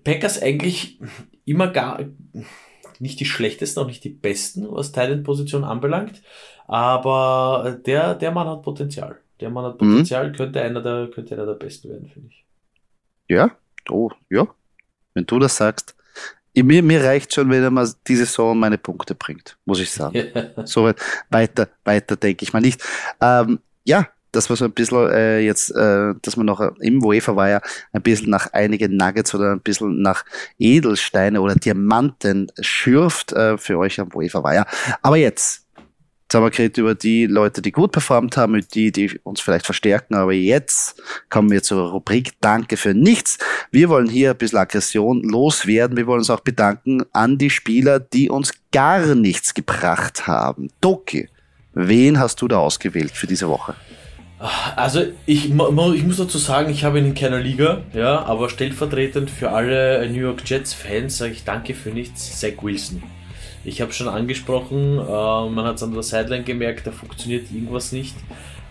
Packers 0.04 0.42
eigentlich 0.42 1.00
immer 1.46 1.68
gar 1.68 2.00
nicht 3.02 3.20
die 3.20 3.26
schlechtesten, 3.26 3.80
auch 3.82 3.88
nicht 3.88 4.04
die 4.04 4.10
besten, 4.10 4.68
was 4.70 4.92
Thailand-Position 4.92 5.64
anbelangt. 5.64 6.22
Aber 6.68 7.78
der, 7.86 8.16
der 8.16 8.32
Mann 8.32 8.48
hat 8.48 8.64
Potenzial. 8.64 9.20
Der 9.40 9.50
Mann 9.50 9.66
hat 9.66 9.78
Potenzial, 9.78 10.30
mhm. 10.30 10.36
könnte, 10.36 10.62
einer 10.62 10.82
der, 10.82 11.10
könnte 11.10 11.36
einer 11.36 11.46
der 11.46 11.54
besten 11.54 11.90
werden, 11.90 12.08
finde 12.08 12.30
ich. 12.30 12.46
Ja, 13.28 13.52
oh, 13.90 14.10
ja. 14.30 14.48
Wenn 15.14 15.26
du 15.26 15.40
das 15.40 15.58
sagst. 15.58 15.96
Mir, 16.58 16.82
mir 16.82 17.04
reicht 17.04 17.34
schon, 17.34 17.50
wenn 17.50 17.64
er 17.64 17.70
mal 17.70 17.90
diese 18.08 18.26
Saison 18.26 18.58
meine 18.58 18.78
Punkte 18.78 19.14
bringt, 19.14 19.58
muss 19.66 19.82
ich 19.82 19.92
sagen. 19.92 20.16
Ja. 20.34 20.64
So 20.66 20.86
weit, 20.86 21.02
weiter, 21.30 21.68
weiter 21.84 22.16
denke 22.16 22.44
ich 22.44 22.54
mal 22.54 22.62
nicht. 22.62 22.82
Ähm, 23.20 23.60
ja, 23.84 24.08
das 24.36 24.50
war 24.50 24.58
so 24.58 24.66
ein 24.66 24.72
bisschen 24.72 25.10
äh, 25.10 25.40
jetzt, 25.40 25.72
äh, 25.72 26.14
dass 26.22 26.38
man 26.38 26.46
noch 26.46 26.62
im 26.80 27.04
UEFA 27.04 27.36
war 27.36 27.50
ja 27.50 27.62
ein 27.94 28.02
bisschen 28.02 28.30
nach 28.30 28.52
einigen 28.54 28.98
Nuggets 28.98 29.34
oder 29.34 29.54
ein 29.54 29.62
bisschen 29.62 30.02
nach 30.02 30.26
Edelsteine 30.60 31.42
oder 31.42 31.56
Diamanten 31.56 32.52
schürft 32.60 33.34
äh, 33.34 33.58
für 33.58 33.78
euch 33.78 34.00
am 34.00 34.10
UEFA 34.14 34.44
war 34.44 34.54
ja. 34.54 34.66
Aber 35.02 35.18
jetzt, 35.18 35.66
Jetzt 36.26 36.34
haben 36.34 36.44
wir 36.44 36.50
geredet 36.50 36.80
über 36.80 36.96
die 36.96 37.28
Leute, 37.28 37.62
die 37.62 37.72
gut 37.72 37.92
performt 37.92 38.36
haben, 38.36 38.60
die, 38.74 38.92
die 38.92 39.20
uns 39.22 39.42
vielleicht 39.42 39.66
verstärken. 39.66 40.16
Aber 40.16 40.34
jetzt 40.34 41.00
kommen 41.30 41.52
wir 41.52 41.62
zur 41.62 41.92
Rubrik 41.92 42.32
Danke 42.42 42.78
für 42.78 42.96
nichts. 42.96 43.38
Wir 43.70 43.90
wollen 43.90 44.10
hier 44.10 44.32
ein 44.32 44.38
bisschen 44.38 44.58
Aggression 44.58 45.22
loswerden. 45.22 45.96
Wir 45.96 46.08
wollen 46.08 46.22
uns 46.22 46.32
auch 46.32 46.40
bedanken 46.40 47.04
an 47.14 47.38
die 47.38 47.52
Spieler, 47.52 48.00
die 48.00 48.32
uns 48.32 48.54
gar 48.72 49.14
nichts 49.14 49.54
gebracht 49.54 50.26
haben. 50.26 50.72
Doki, 50.82 51.30
wen 51.74 52.18
hast 52.18 52.42
du 52.42 52.48
da 52.48 52.58
ausgewählt 52.58 53.12
für 53.12 53.28
diese 53.28 53.48
Woche? 53.48 53.76
Also 54.76 55.04
ich, 55.26 55.46
ich 55.46 55.54
muss 55.54 56.18
dazu 56.18 56.38
sagen, 56.38 56.70
ich 56.70 56.84
habe 56.84 57.00
ihn 57.00 57.06
in 57.06 57.14
keiner 57.16 57.40
Liga, 57.40 57.82
ja, 57.94 58.24
aber 58.26 58.50
stellvertretend 58.50 59.30
für 59.30 59.52
alle 59.52 60.08
New 60.10 60.20
York 60.20 60.42
Jets 60.46 60.74
Fans 60.74 61.18
sage 61.18 61.32
ich 61.34 61.44
Danke 61.44 61.74
für 61.74 61.90
nichts, 61.90 62.40
Zach 62.40 62.62
Wilson. 62.62 63.02
Ich 63.64 63.82
habe 63.82 63.92
schon 63.94 64.08
angesprochen, 64.08 65.00
äh, 65.00 65.50
man 65.50 65.66
hat 65.66 65.78
es 65.78 65.84
an 65.84 65.94
der 65.94 66.04
Sideline 66.04 66.44
gemerkt, 66.44 66.86
da 66.86 66.92
funktioniert 66.92 67.52
irgendwas 67.52 67.92
nicht. 67.92 68.16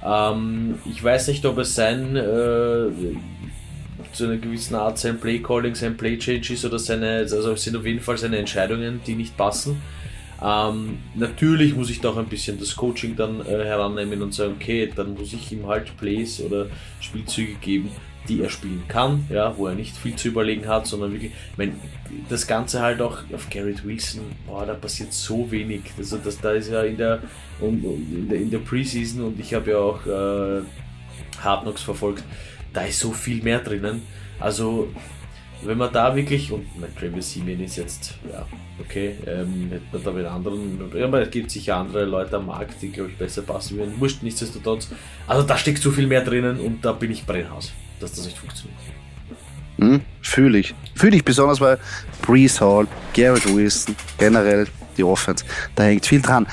Ähm, 0.05 0.79
ich 0.89 1.03
weiß 1.03 1.29
nicht, 1.29 1.45
ob 1.47 1.59
es 1.59 1.75
sein 1.75 2.15
äh, 2.15 2.91
zu 4.13 4.25
einer 4.25 4.37
gewissen 4.37 4.77
Art 4.77 4.99
sein 4.99 5.19
Play 5.19 5.41
Calling, 5.41 5.75
sein 5.75 5.97
Play 5.97 6.19
Change 6.19 6.53
ist 6.53 6.65
oder 6.65 6.79
seine, 6.79 7.19
also 7.19 7.53
es 7.53 7.65
sind 7.65 7.77
auf 7.77 7.85
jeden 7.85 8.01
Fall 8.01 8.17
seine 8.19 8.39
Entscheidungen, 8.39 9.01
die 9.07 9.15
nicht 9.15 9.37
passen. 9.37 9.83
Ähm, 10.45 10.99
natürlich 11.15 11.75
muss 11.75 11.89
ich 11.89 12.01
da 12.01 12.11
auch 12.11 12.19
ein 12.19 12.27
bisschen 12.27 12.59
das 12.59 12.77
Coaching 12.77 13.17
dann 13.17 13.41
äh, 13.41 13.65
herannehmen 13.65 14.21
und 14.21 14.35
sagen, 14.35 14.57
okay, 14.61 14.93
dann 14.95 15.15
muss 15.15 15.33
ich 15.33 15.51
ihm 15.51 15.67
halt 15.67 15.97
Plays 15.97 16.39
oder 16.43 16.67
Spielzüge 17.01 17.55
geben, 17.55 17.89
die 18.29 18.43
er 18.43 18.51
spielen 18.51 18.83
kann, 18.87 19.25
ja, 19.31 19.57
wo 19.57 19.69
er 19.69 19.75
nicht 19.75 19.97
viel 19.97 20.17
zu 20.17 20.29
überlegen 20.29 20.69
hat, 20.69 20.87
sondern 20.87 21.13
wirklich, 21.13 21.33
ich 21.53 21.59
meine, 21.59 21.73
das 22.29 22.47
Ganze 22.47 22.83
halt 22.83 23.01
auch 23.01 23.19
auf 23.33 23.49
Garrett 23.49 23.87
Wilson, 23.87 24.21
boah, 24.47 24.67
da 24.67 24.75
passiert 24.75 25.15
so 25.15 25.51
wenig. 25.51 25.81
Also 25.97 26.19
das, 26.19 26.39
da 26.39 26.53
ist 26.53 26.71
ja 26.71 26.83
in 26.83 26.99
der, 26.99 27.23
in 27.63 28.29
der, 28.29 28.39
in 28.39 28.51
der 28.51 28.59
Preseason 28.59 29.25
und 29.25 29.41
ich 29.41 29.55
habe 29.55 29.71
ja 29.71 29.79
auch 29.79 30.05
äh, 30.05 30.63
Hard 31.43 31.63
Knocks 31.63 31.83
verfolgt, 31.83 32.23
da 32.75 32.83
ist 32.83 32.99
so 32.99 33.13
viel 33.13 33.43
mehr 33.43 33.61
drinnen. 33.61 34.03
Also 34.39 34.89
wenn 35.63 35.79
man 35.79 35.93
da 35.93 36.15
wirklich, 36.15 36.51
und 36.53 36.67
mein 36.79 36.95
Travis 36.97 37.33
Simeon 37.33 37.61
ist 37.61 37.77
jetzt, 37.77 38.15
ja, 38.31 38.47
okay, 38.81 39.15
ähm, 39.27 39.71
hätte 39.71 39.85
man 39.93 40.05
da 40.05 40.11
mit 40.11 40.27
anderen, 40.27 40.91
ja, 40.95 41.05
aber 41.05 41.23
es 41.23 41.31
gibt 41.31 41.51
sicher 41.51 41.77
andere 41.77 42.05
Leute 42.05 42.37
am 42.37 42.47
Markt, 42.47 42.81
die, 42.83 42.91
glaube 42.91 43.11
ich, 43.11 43.19
besser 43.19 43.43
passen 43.43 43.79
würden. 43.79 43.95
Wurscht, 43.99 44.23
nichtsdestotrotz. 44.23 44.89
Also 45.27 45.47
da 45.47 45.57
steckt 45.57 45.79
so 45.79 45.91
viel 45.91 46.07
mehr 46.07 46.23
drinnen 46.23 46.61
und 46.61 46.85
da 46.85 46.93
bin 46.93 47.11
ich 47.11 47.25
Brennhaus, 47.25 47.73
dass 48.01 48.13
das 48.13 48.27
nicht 48.27 48.39
funktioniert. 48.39 48.81
Hm, 49.79 50.01
Fühle 50.21 50.59
ich. 50.59 50.75
Fühle 50.95 51.17
ich 51.17 51.25
besonders 51.25 51.59
bei 51.59 51.79
Brees 52.23 52.61
Hall, 52.61 52.87
Garrett 53.13 53.53
Wilson, 53.55 53.97
generell 54.19 54.67
die 54.97 55.05
Offense. 55.05 55.45
Da 55.75 55.85
hängt 55.85 56.07
viel 56.07 56.23
dran. 56.23 56.47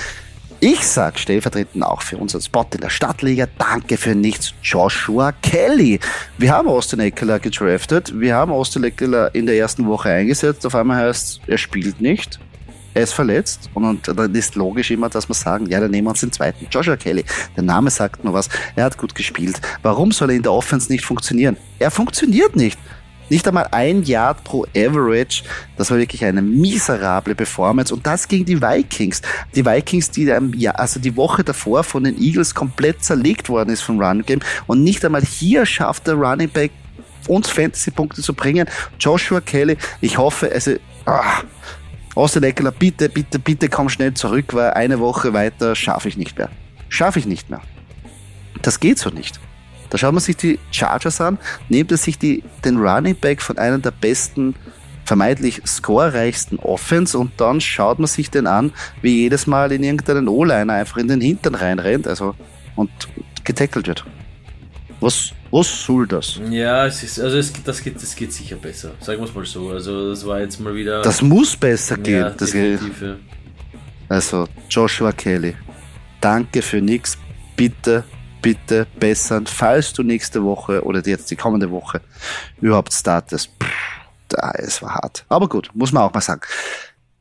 Ich 0.64 0.86
sag 0.88 1.18
stellvertretend 1.18 1.84
auch 1.84 2.04
für 2.04 2.18
unseren 2.18 2.44
Spot 2.44 2.68
in 2.72 2.82
der 2.82 2.92
Stadtliga, 2.92 3.48
danke 3.58 3.98
für 3.98 4.14
nichts, 4.14 4.54
Joshua 4.62 5.32
Kelly. 5.32 6.00
Wir 6.38 6.52
haben 6.52 6.68
Austin 6.68 7.00
Eckler 7.00 7.40
gedraftet, 7.40 8.14
wir 8.20 8.36
haben 8.36 8.52
Austin 8.52 8.84
Eckler 8.84 9.34
in 9.34 9.48
der 9.48 9.58
ersten 9.58 9.88
Woche 9.88 10.10
eingesetzt, 10.10 10.64
auf 10.68 10.76
einmal 10.76 10.98
heißt 10.98 11.42
er 11.48 11.58
spielt 11.58 12.00
nicht, 12.00 12.40
er 12.94 13.02
ist 13.02 13.14
verletzt 13.14 13.72
und, 13.74 14.08
dann 14.08 14.36
ist 14.36 14.54
logisch 14.54 14.92
immer, 14.92 15.10
dass 15.10 15.28
wir 15.28 15.34
sagen, 15.34 15.66
ja, 15.66 15.80
dann 15.80 15.90
nehmen 15.90 16.06
wir 16.06 16.12
uns 16.12 16.20
den 16.20 16.32
zweiten. 16.32 16.68
Joshua 16.70 16.96
Kelly, 16.96 17.26
der 17.56 17.64
Name 17.64 17.90
sagt 17.90 18.24
nur 18.24 18.36
was, 18.36 18.48
er 18.76 18.84
hat 18.84 19.00
gut 19.00 19.16
gespielt. 19.16 19.60
Warum 19.82 20.12
soll 20.12 20.30
er 20.30 20.36
in 20.36 20.44
der 20.44 20.54
Offense 20.54 20.92
nicht 20.92 21.04
funktionieren? 21.04 21.58
Er 21.80 21.90
funktioniert 21.90 22.56
nicht. 22.56 22.78
Nicht 23.32 23.48
einmal 23.48 23.70
ein 23.72 24.04
Yard 24.04 24.44
pro 24.44 24.66
Average. 24.76 25.44
Das 25.78 25.90
war 25.90 25.98
wirklich 25.98 26.26
eine 26.26 26.42
miserable 26.42 27.34
Performance. 27.34 27.94
Und 27.94 28.06
das 28.06 28.28
gegen 28.28 28.44
die 28.44 28.62
Vikings. 28.62 29.22
Die 29.56 29.66
Vikings, 29.66 30.12
die 30.12 30.30
also 30.68 31.00
die 31.00 31.16
Woche 31.16 31.42
davor 31.42 31.86
von 31.86 32.04
den 32.04 32.22
Eagles 32.22 32.54
komplett 32.54 33.06
zerlegt 33.06 33.48
worden 33.48 33.70
ist 33.70 33.84
vom 33.84 34.02
Run 34.02 34.24
Game. 34.26 34.42
Und 34.68 34.84
nicht 34.84 35.06
einmal 35.06 35.22
hier 35.22 35.66
schafft 35.66 36.08
der 36.08 36.16
Running 36.16 36.50
Back 36.50 36.72
uns 37.30 37.48
Fantasy-Punkte 37.48 38.22
zu 38.22 38.34
bringen. 38.34 38.68
Joshua 39.00 39.40
Kelly, 39.40 39.78
ich 40.02 40.18
hoffe, 40.18 40.52
also, 40.52 40.76
ah, 41.06 41.44
Austin 42.16 42.44
Eckler, 42.44 42.72
bitte, 42.72 43.08
bitte, 43.08 43.40
bitte 43.40 43.70
komm 43.70 43.88
schnell 43.88 44.14
zurück, 44.14 44.48
weil 44.54 44.72
eine 44.72 45.00
Woche 45.00 45.32
weiter 45.32 45.74
schaffe 45.74 46.10
ich 46.10 46.18
nicht 46.18 46.38
mehr. 46.38 46.50
Schaffe 46.90 47.20
ich 47.20 47.26
nicht 47.26 47.50
mehr. 47.50 47.62
Das 48.62 48.82
geht 48.82 49.00
so 49.00 49.10
nicht. 49.10 49.40
Da 49.92 49.98
schaut 49.98 50.14
man 50.14 50.22
sich 50.22 50.38
die 50.38 50.58
Chargers 50.72 51.22
an, 51.22 51.38
nimmt 51.70 51.92
er 51.92 51.98
sich 51.98 52.18
die, 52.18 52.44
den 52.66 52.78
Running 52.78 53.16
Back 53.16 53.42
von 53.42 53.58
einer 53.58 53.78
der 53.78 53.92
besten, 53.92 54.56
vermeintlich 55.06 55.62
scorereichsten 55.66 56.58
Offense 56.60 57.18
und 57.20 57.34
dann 57.38 57.60
schaut 57.60 58.00
man 58.00 58.08
sich 58.08 58.32
den 58.32 58.48
an, 58.48 58.72
wie 59.02 59.24
jedes 59.24 59.46
Mal 59.46 59.72
in 59.74 59.84
irgendeinen 59.84 60.30
O-Liner 60.30 60.74
einfach 60.74 60.98
in 60.98 61.10
den 61.10 61.20
Hintern 61.20 61.56
reinrennt 61.56 62.08
also, 62.08 62.36
und 62.78 62.90
getackelt 63.44 63.88
wird. 63.88 64.06
Was, 65.02 65.34
was 65.52 65.86
soll 65.86 66.08
das? 66.08 66.40
Ja, 66.50 66.86
es 66.86 67.04
ist, 67.04 67.20
also 67.20 67.38
es, 67.38 67.52
das, 67.66 67.84
geht, 67.84 68.02
das 68.02 68.16
geht 68.16 68.32
sicher 68.32 68.56
besser. 68.56 68.92
Sagen 69.02 69.20
wir 69.20 69.26
es 69.26 69.36
mal 69.36 69.46
so. 69.46 69.72
Also 69.72 70.12
das 70.12 70.26
war 70.26 70.40
jetzt 70.40 70.60
mal 70.60 70.76
wieder. 70.76 71.02
Das 71.02 71.22
muss 71.22 71.58
besser 71.58 71.98
gehen. 71.98 72.22
Ja, 72.22 72.30
das 72.30 72.52
geht. 72.52 72.80
Also, 74.08 74.48
Joshua 74.70 75.12
Kelly, 75.12 75.56
danke 76.22 76.62
für 76.62 76.82
nichts. 76.82 77.18
Bitte 77.56 78.04
bitte 78.42 78.88
bessern, 79.00 79.48
falls 79.48 79.94
du 79.94 80.04
nächste 80.04 80.44
Woche 80.44 80.84
oder 80.84 81.06
jetzt 81.06 81.30
die 81.32 81.36
kommende 81.36 81.70
Woche 81.72 82.02
überhaupt 82.60 82.94
startest. 82.94 83.50
Da, 84.28 84.52
es 84.56 84.82
war 84.82 84.96
hart. 84.96 85.26
Aber 85.30 85.48
gut, 85.48 85.70
muss 85.74 85.92
man 85.92 86.04
auch 86.04 86.14
mal 86.14 86.22
sagen. 86.22 86.42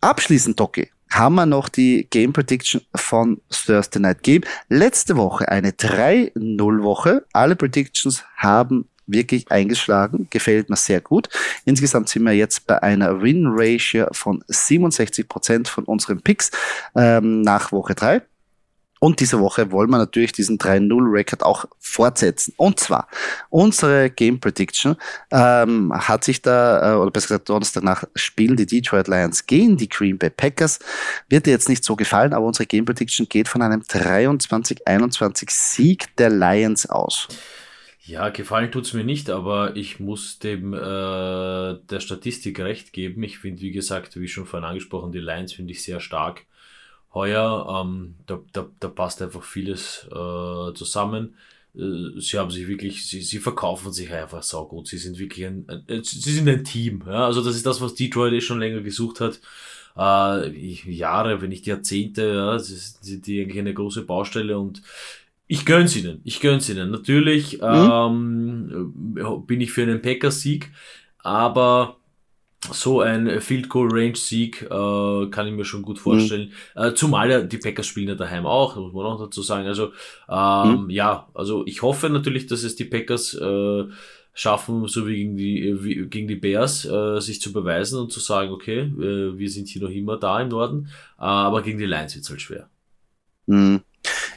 Abschließend, 0.01 0.59
Doki, 0.59 0.91
haben 1.11 1.35
wir 1.35 1.47
noch 1.47 1.69
die 1.69 2.07
Game 2.09 2.33
Prediction 2.33 2.83
von 2.95 3.41
Thursday 3.51 4.01
Night 4.01 4.23
Game. 4.23 4.43
Letzte 4.69 5.17
Woche 5.17 5.49
eine 5.49 5.71
3-0-Woche. 5.73 7.27
Alle 7.33 7.57
Predictions 7.57 8.25
haben 8.37 8.89
wirklich 9.07 9.51
eingeschlagen. 9.51 10.29
Gefällt 10.31 10.71
mir 10.71 10.77
sehr 10.77 11.01
gut. 11.01 11.29
Insgesamt 11.65 12.09
sind 12.09 12.23
wir 12.23 12.33
jetzt 12.33 12.67
bei 12.67 12.81
einer 12.83 13.21
Win-Ratio 13.21 14.07
von 14.13 14.45
67 14.47 15.29
Prozent 15.29 15.69
von 15.69 15.85
unseren 15.85 16.23
Picks 16.23 16.51
ähm, 16.95 17.43
nach 17.43 17.73
Woche 17.73 17.95
3. 17.95 18.23
Und 19.01 19.21
diese 19.21 19.41
Woche 19.41 19.73
wollen 19.73 19.91
wir 19.91 19.99
natürlich 19.99 20.33
diesen 20.33 20.59
3-0-Record 20.59 21.43
auch 21.43 21.65
fortsetzen. 21.79 22.53
Und 22.59 22.79
zwar, 22.79 23.09
unsere 23.49 24.11
Game 24.11 24.39
Prediction 24.39 24.95
ähm, 25.31 25.93
hat 25.93 26.23
sich 26.23 26.43
da, 26.43 26.93
äh, 26.93 26.97
oder 26.97 27.11
besser 27.11 27.29
gesagt, 27.29 27.49
Donnerstag 27.49 27.83
nach 27.83 28.05
spielen 28.15 28.57
die 28.57 28.67
Detroit 28.67 29.09
Lions 29.09 29.47
gegen 29.47 29.79
die 29.79 29.89
Green 29.89 30.19
Bay 30.19 30.29
Packers. 30.31 30.79
Wird 31.31 31.47
dir 31.47 31.51
jetzt 31.51 31.71
nicht 31.71 31.83
so 31.83 31.97
gefallen, 31.97 32.35
aber 32.35 32.45
unsere 32.45 32.67
Game 32.67 32.85
Prediction 32.85 33.27
geht 33.27 33.49
von 33.49 33.63
einem 33.63 33.81
23-21 33.81 35.51
Sieg 35.51 36.15
der 36.17 36.29
Lions 36.29 36.89
aus. 36.89 37.27
Ja, 38.03 38.29
gefallen 38.29 38.71
tut's 38.71 38.93
mir 38.93 39.05
nicht, 39.05 39.31
aber 39.31 39.77
ich 39.77 39.99
muss 39.99 40.41
dem 40.41 40.75
äh, 40.75 40.79
der 40.79 42.01
Statistik 42.01 42.59
recht 42.61 42.93
geben. 42.93 43.23
Ich 43.23 43.39
finde, 43.39 43.63
wie 43.63 43.71
gesagt, 43.71 44.21
wie 44.21 44.29
schon 44.29 44.47
vorhin 44.47 44.69
angesprochen, 44.69 45.13
die 45.13 45.21
Lions 45.21 45.53
finde 45.53 45.73
ich 45.73 45.83
sehr 45.83 46.01
stark 46.01 46.45
heuer. 47.15 47.83
Ähm, 47.85 48.15
da, 48.27 48.41
da, 48.53 48.67
da 48.79 48.89
passt 48.89 49.23
einfach 49.23 49.43
vieles 49.43 50.07
äh, 50.11 50.75
zusammen. 50.75 51.35
Äh, 51.75 52.21
sie 52.21 52.39
haben 52.39 52.51
sich 52.51 52.69
wirklich, 52.69 53.07
sie, 53.07 53.23
sie 53.23 53.39
verkaufen 53.39 53.93
sich 53.93 54.13
einfach 54.13 54.43
so 54.43 54.67
gut. 54.67 54.89
Sie 54.89 54.99
sind 54.99 55.19
wirklich 55.19 55.47
ein, 55.47 55.67
ein, 55.69 56.05
sie 56.05 56.33
sind 56.33 56.49
ein 56.49 56.65
Team. 56.65 57.03
Ja? 57.07 57.27
Also 57.27 57.43
das 57.43 57.57
ist 57.57 57.67
das, 57.67 57.81
was 57.81 57.95
Detroit 57.95 58.33
eh 58.33 58.41
schon 58.41 58.61
länger 58.61 58.81
gesucht 58.81 59.21
hat. 59.21 59.41
Äh, 59.97 60.59
Jahre, 60.91 61.43
wenn 61.43 61.49
nicht 61.51 61.67
Jahrzehnte, 61.67 62.23
ja, 62.23 62.59
sind 62.59 63.27
die 63.27 63.43
eigentlich 63.43 63.59
eine 63.59 63.75
große 63.75 64.03
Baustelle 64.03 64.59
und 64.59 64.83
ich 65.49 65.67
gönn's 65.67 65.97
ihnen, 65.97 66.21
ich 66.23 66.41
gönn's 66.41 66.69
ihnen. 66.69 66.93
Natürlich 66.93 67.61
mhm. 67.61 67.91
ähm, 67.93 69.45
bin 69.47 69.61
ich 69.61 69.73
für 69.73 69.83
einen 69.83 70.01
Packers-Sieg, 70.01 70.71
aber 71.19 71.97
so 72.65 73.01
ein 73.01 73.41
Field 73.41 73.69
Goal 73.69 73.89
Range 73.91 74.17
Sieg 74.17 74.63
äh, 74.63 74.67
kann 75.31 75.47
ich 75.47 75.53
mir 75.53 75.65
schon 75.65 75.83
gut 75.83 75.99
vorstellen. 75.99 76.53
Mhm. 76.75 76.83
Äh, 76.83 76.95
zumal 76.95 77.31
ja 77.31 77.41
die 77.41 77.59
Packers 77.59 77.87
spielen 77.87 78.09
ja 78.09 78.15
daheim 78.15 78.47
auch, 78.47 78.77
muss 78.77 78.93
man 78.93 79.07
auch 79.07 79.19
dazu 79.19 79.43
sagen. 79.43 79.67
Also 79.67 79.93
ähm, 80.29 80.85
mhm. 80.85 80.91
ja, 80.91 81.29
also 81.35 81.67
ich 81.67 81.83
hoffe 81.83 82.11
natürlich, 82.11 82.47
dass 82.47 82.63
es 82.63 82.77
die 82.77 82.85
Packers 82.85 83.35
äh, 83.35 83.85
schaffen, 84.35 84.87
so 84.89 85.07
wie 85.07 85.17
gegen 85.17 85.37
die 85.37 85.83
wie, 85.83 86.07
gegen 86.07 86.29
die 86.29 86.37
Bears, 86.37 86.85
äh, 86.85 87.21
sich 87.21 87.41
zu 87.41 87.53
beweisen 87.53 87.99
und 87.99 88.13
zu 88.13 88.21
sagen, 88.21 88.53
okay, 88.53 88.81
äh, 88.81 89.39
wir 89.39 89.51
sind 89.51 89.69
hier 89.69 89.83
noch 89.83 89.91
immer 89.91 90.19
da 90.19 90.41
im 90.41 90.49
Norden, 90.49 90.89
äh, 91.19 91.23
aber 91.23 91.63
gegen 91.63 91.79
die 91.79 91.87
Lions 91.87 92.15
wird's 92.15 92.31
halt 92.31 92.43
schwer. 92.43 92.69
Mhm. 93.47 93.81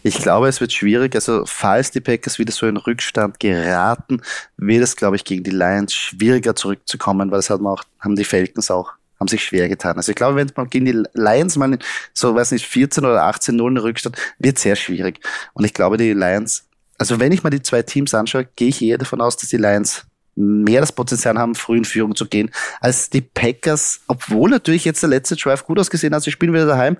Ich 0.03 0.19
glaube, 0.19 0.47
es 0.47 0.61
wird 0.61 0.73
schwierig. 0.73 1.15
Also, 1.15 1.45
falls 1.45 1.91
die 1.91 2.01
Packers 2.01 2.37
wieder 2.37 2.51
so 2.51 2.67
in 2.67 2.77
Rückstand 2.77 3.39
geraten, 3.39 4.21
wird 4.57 4.83
es, 4.83 4.95
glaube 4.95 5.15
ich, 5.15 5.23
gegen 5.23 5.43
die 5.43 5.51
Lions 5.51 5.93
schwieriger 5.93 6.55
zurückzukommen, 6.55 7.31
weil 7.31 7.39
das 7.39 7.49
hat 7.49 7.61
man 7.61 7.73
auch, 7.73 7.83
haben 7.99 8.15
die 8.15 8.25
Falcons 8.25 8.69
auch, 8.69 8.91
haben 9.19 9.27
sich 9.27 9.43
schwer 9.43 9.69
getan. 9.69 9.97
Also, 9.97 10.11
ich 10.11 10.15
glaube, 10.15 10.35
wenn 10.35 10.51
man 10.55 10.69
gegen 10.69 10.85
die 10.85 11.03
Lions 11.13 11.55
mal 11.55 11.79
so, 12.13 12.35
weiß 12.35 12.51
nicht, 12.51 12.67
14 12.67 13.05
oder 13.05 13.23
18 13.23 13.55
0 13.55 13.71
in 13.71 13.77
Rückstand, 13.77 14.17
wird 14.37 14.59
sehr 14.59 14.75
schwierig. 14.75 15.19
Und 15.53 15.63
ich 15.65 15.73
glaube, 15.73 15.97
die 15.97 16.13
Lions 16.13 16.65
also 16.97 17.19
wenn 17.19 17.31
ich 17.31 17.43
mal 17.43 17.49
die 17.49 17.61
zwei 17.61 17.81
Teams 17.81 18.13
anschaue, 18.13 18.47
gehe 18.55 18.69
ich 18.69 18.81
eher 18.81 18.97
davon 18.97 19.21
aus, 19.21 19.37
dass 19.37 19.49
die 19.49 19.57
Lions 19.57 20.05
mehr 20.35 20.81
das 20.81 20.91
Potenzial 20.91 21.37
haben, 21.37 21.53
früh 21.53 21.77
in 21.77 21.85
Führung 21.85 22.15
zu 22.15 22.27
gehen, 22.27 22.49
als 22.79 23.09
die 23.09 23.21
Packers, 23.21 24.01
obwohl 24.07 24.49
natürlich 24.49 24.85
jetzt 24.85 25.03
der 25.03 25.09
letzte 25.09 25.35
Drive 25.35 25.65
gut 25.65 25.79
ausgesehen 25.79 26.13
hat, 26.15 26.23
sie 26.23 26.31
spielen 26.31 26.53
wieder 26.53 26.65
daheim. 26.65 26.97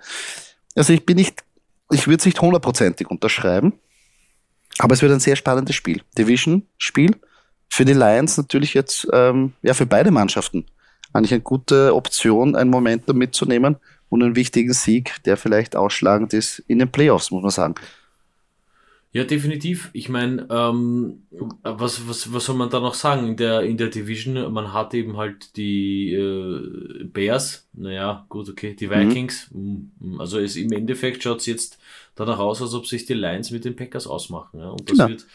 Also 0.76 0.94
ich 0.94 1.06
bin 1.06 1.18
nicht, 1.18 1.44
ich 1.94 2.08
würde 2.08 2.20
es 2.20 2.26
nicht 2.26 2.42
hundertprozentig 2.42 3.10
unterschreiben, 3.10 3.74
aber 4.80 4.94
es 4.94 5.02
wird 5.02 5.12
ein 5.12 5.20
sehr 5.20 5.36
spannendes 5.36 5.76
Spiel. 5.76 6.02
Division-Spiel 6.18 7.16
für 7.70 7.86
die 7.86 7.94
Lions 7.94 8.38
natürlich 8.38 8.74
jetzt, 8.74 9.08
ähm, 9.14 9.54
ja, 9.62 9.74
für 9.74 9.86
beide 9.86 10.12
Mannschaften 10.12 10.66
eigentlich 11.14 11.32
eine 11.32 11.42
gute 11.42 11.96
Option, 11.96 12.56
ein 12.56 12.70
Momentum 12.70 13.18
mitzunehmen 13.18 13.78
und 14.10 14.24
einen 14.24 14.36
wichtigen 14.36 14.74
Sieg, 14.74 15.24
der 15.26 15.38
vielleicht 15.38 15.76
ausschlagend 15.76 16.34
ist 16.34 16.60
in 16.68 16.80
den 16.80 16.92
Playoffs, 16.92 17.32
muss 17.32 17.44
man 17.44 17.52
sagen. 17.52 17.76
Ja, 19.12 19.24
definitiv. 19.24 19.92
Ich 19.94 20.10
meine, 20.10 20.48
ähm, 20.50 21.28
was, 21.62 22.08
was, 22.08 22.34
was 22.34 22.46
soll 22.46 22.56
man 22.56 22.72
da 22.72 22.80
noch 22.80 22.96
sagen 22.96 23.28
in 23.28 23.38
der, 23.38 23.62
in 23.62 23.78
der 23.78 23.90
Division? 23.90 24.52
Man 24.52 24.74
hat 24.74 24.96
eben 24.96 25.18
halt 25.18 25.56
die 25.56 26.14
äh, 26.14 27.04
Bears, 27.04 27.68
naja, 27.74 28.26
gut, 28.30 28.50
okay, 28.50 28.76
die 28.76 28.88
mhm. 28.88 28.92
Vikings. 28.92 29.52
Mhm. 29.52 30.20
Also 30.20 30.40
es, 30.40 30.56
im 30.56 30.72
Endeffekt 30.72 31.22
schaut 31.22 31.42
es 31.42 31.46
jetzt 31.46 31.78
danach 32.16 32.40
aus, 32.40 32.62
als 32.62 32.74
ob 32.74 32.88
sich 32.88 33.06
die 33.06 33.14
Lions 33.14 33.52
mit 33.52 33.66
den 33.66 33.76
Packers 33.76 34.08
ausmachen. 34.08 34.60
Ja? 34.60 34.70
Und 34.70 34.90
das 34.90 34.98
genau. 34.98 35.10
wird 35.10 35.26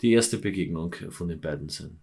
die 0.00 0.12
erste 0.12 0.38
Begegnung 0.38 0.94
von 1.10 1.28
den 1.28 1.40
beiden 1.40 1.68
sein. 1.68 1.98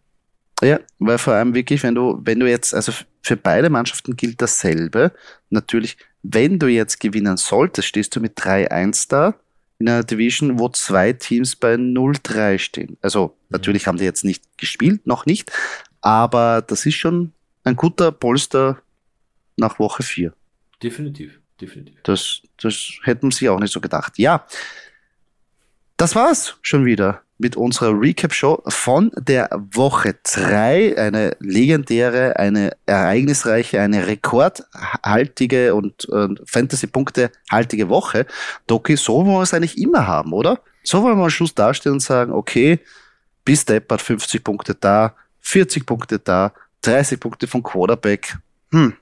Ja, 0.64 0.80
weil 1.00 1.18
vor 1.18 1.34
allem 1.34 1.54
wirklich, 1.54 1.84
wenn 1.84 1.96
du, 1.96 2.20
wenn 2.24 2.40
du 2.40 2.50
jetzt, 2.50 2.74
also 2.74 2.94
für 3.22 3.36
beide 3.36 3.70
Mannschaften 3.70 4.16
gilt 4.16 4.42
dasselbe. 4.42 5.12
Natürlich, 5.50 5.98
wenn 6.24 6.60
du 6.60 6.68
jetzt 6.68 7.00
gewinnen 7.00 7.38
solltest, 7.38 7.90
stehst 7.90 8.16
du 8.16 8.22
mit 8.22 8.38
3-1 8.38 9.10
da 9.10 9.36
in 9.80 9.90
einer 9.90 10.04
Division, 10.04 10.58
wo 10.60 10.70
zwei 10.70 11.14
Teams 11.14 11.56
bei 11.56 11.76
0-3 11.76 12.58
stehen. 12.60 12.98
Also 13.02 13.28
mhm. 13.28 13.32
natürlich 13.50 13.88
haben 13.88 13.98
die 13.98 14.06
jetzt 14.06 14.24
nicht 14.24 14.58
gespielt, 14.58 15.06
noch 15.06 15.26
nicht, 15.26 15.52
aber 16.02 16.62
das 16.62 16.86
ist 16.86 16.96
schon 16.96 17.34
ein 17.64 17.76
guter 17.76 18.12
Polster 18.12 18.82
nach 19.58 19.80
Woche 19.80 20.04
4. 20.04 20.34
Definitiv, 20.82 21.40
definitiv. 21.60 21.96
Das, 22.04 22.42
das 22.62 22.94
hätten 23.04 23.32
sie 23.32 23.50
auch 23.50 23.60
nicht 23.60 23.74
so 23.74 23.82
gedacht. 23.82 24.18
Ja, 24.18 24.46
das 25.98 26.16
war's 26.16 26.58
schon 26.62 26.86
wieder 26.86 27.22
mit 27.38 27.56
unserer 27.56 28.00
Recap-Show 28.00 28.64
von 28.68 29.12
der 29.18 29.50
Woche 29.72 30.16
3. 30.24 30.98
Eine 30.98 31.36
legendäre, 31.40 32.38
eine 32.38 32.72
ereignisreiche, 32.86 33.82
eine 33.82 34.08
rekordhaltige 34.08 35.76
und 35.76 36.08
äh, 36.10 36.30
Fantasy-Punkte 36.46 37.32
haltige 37.52 37.90
Woche. 37.90 38.26
Doki, 38.68 38.96
so 38.96 39.26
wollen 39.26 39.38
wir 39.38 39.42
es 39.42 39.54
eigentlich 39.54 39.78
immer 39.78 40.08
haben, 40.08 40.34
oder? 40.34 40.62
So 40.84 41.04
wollen 41.04 41.18
wir 41.18 41.24
am 41.24 41.30
Schluss 41.30 41.54
dastehen 41.54 41.94
und 41.94 42.00
sagen, 42.02 42.32
okay, 42.32 42.80
bis 43.44 43.66
Deppert 43.66 44.02
50 44.02 44.44
Punkte 44.44 44.76
da, 44.76 45.16
40 45.42 45.86
Punkte 45.86 46.20
da, 46.20 46.54
30 46.82 47.20
Punkte 47.20 47.48
vom 47.48 47.64
Quarterback. 47.64 48.38
Hm, 48.72 48.94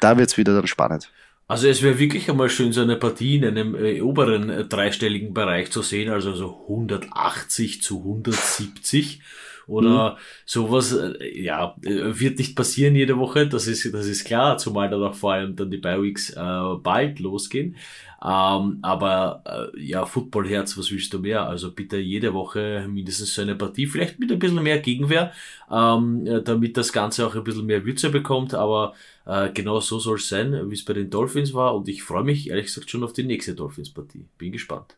da 0.00 0.16
wird's 0.16 0.36
wieder 0.36 0.54
dann 0.54 0.66
spannend. 0.66 1.10
Also 1.48 1.66
es 1.66 1.82
wäre 1.82 1.98
wirklich 1.98 2.28
einmal 2.30 2.50
schön, 2.50 2.74
so 2.74 2.82
eine 2.82 2.96
Partie 2.96 3.36
in 3.36 3.44
einem 3.46 3.74
äh, 3.74 4.02
oberen 4.02 4.50
äh, 4.50 4.64
dreistelligen 4.66 5.32
Bereich 5.32 5.70
zu 5.70 5.80
sehen, 5.80 6.10
also 6.10 6.34
so 6.34 6.66
180 6.68 7.82
zu 7.82 8.00
170 8.00 9.22
oder 9.66 10.12
mhm. 10.12 10.16
sowas. 10.44 10.92
Äh, 10.92 11.40
ja, 11.40 11.74
äh, 11.82 12.20
wird 12.20 12.38
nicht 12.38 12.54
passieren 12.54 12.94
jede 12.94 13.16
Woche, 13.16 13.46
das 13.46 13.66
ist, 13.66 13.94
das 13.94 14.06
ist 14.06 14.26
klar, 14.26 14.58
zumal 14.58 14.90
dann 14.90 15.02
auch 15.02 15.14
vor 15.14 15.32
allem 15.32 15.56
dann 15.56 15.70
die 15.70 15.78
Bi-Weeks 15.78 16.34
äh, 16.36 16.76
bald 16.82 17.18
losgehen. 17.18 17.76
Ähm, 18.24 18.78
aber 18.82 19.70
äh, 19.74 19.80
ja, 19.80 20.04
Footballherz, 20.04 20.76
was 20.76 20.90
willst 20.90 21.12
du 21.14 21.20
mehr? 21.20 21.46
Also 21.46 21.72
bitte 21.72 21.98
jede 21.98 22.34
Woche 22.34 22.86
mindestens 22.88 23.34
so 23.34 23.42
eine 23.42 23.54
Partie, 23.54 23.86
vielleicht 23.86 24.18
mit 24.18 24.32
ein 24.32 24.40
bisschen 24.40 24.62
mehr 24.62 24.80
Gegenwehr, 24.80 25.32
ähm, 25.70 26.26
äh, 26.26 26.42
damit 26.42 26.76
das 26.76 26.92
Ganze 26.92 27.26
auch 27.26 27.36
ein 27.36 27.44
bisschen 27.44 27.66
mehr 27.66 27.84
Würze 27.84 28.10
bekommt. 28.10 28.54
Aber 28.54 28.94
äh, 29.24 29.50
genau 29.52 29.80
so 29.80 30.00
soll 30.00 30.16
es 30.16 30.28
sein, 30.28 30.68
wie 30.70 30.74
es 30.74 30.84
bei 30.84 30.94
den 30.94 31.10
Dolphins 31.10 31.54
war. 31.54 31.76
Und 31.76 31.88
ich 31.88 32.02
freue 32.02 32.24
mich 32.24 32.50
ehrlich 32.50 32.66
gesagt 32.66 32.90
schon 32.90 33.04
auf 33.04 33.12
die 33.12 33.24
nächste 33.24 33.54
Dolphins-Partie. 33.54 34.26
Bin 34.36 34.52
gespannt. 34.52 34.97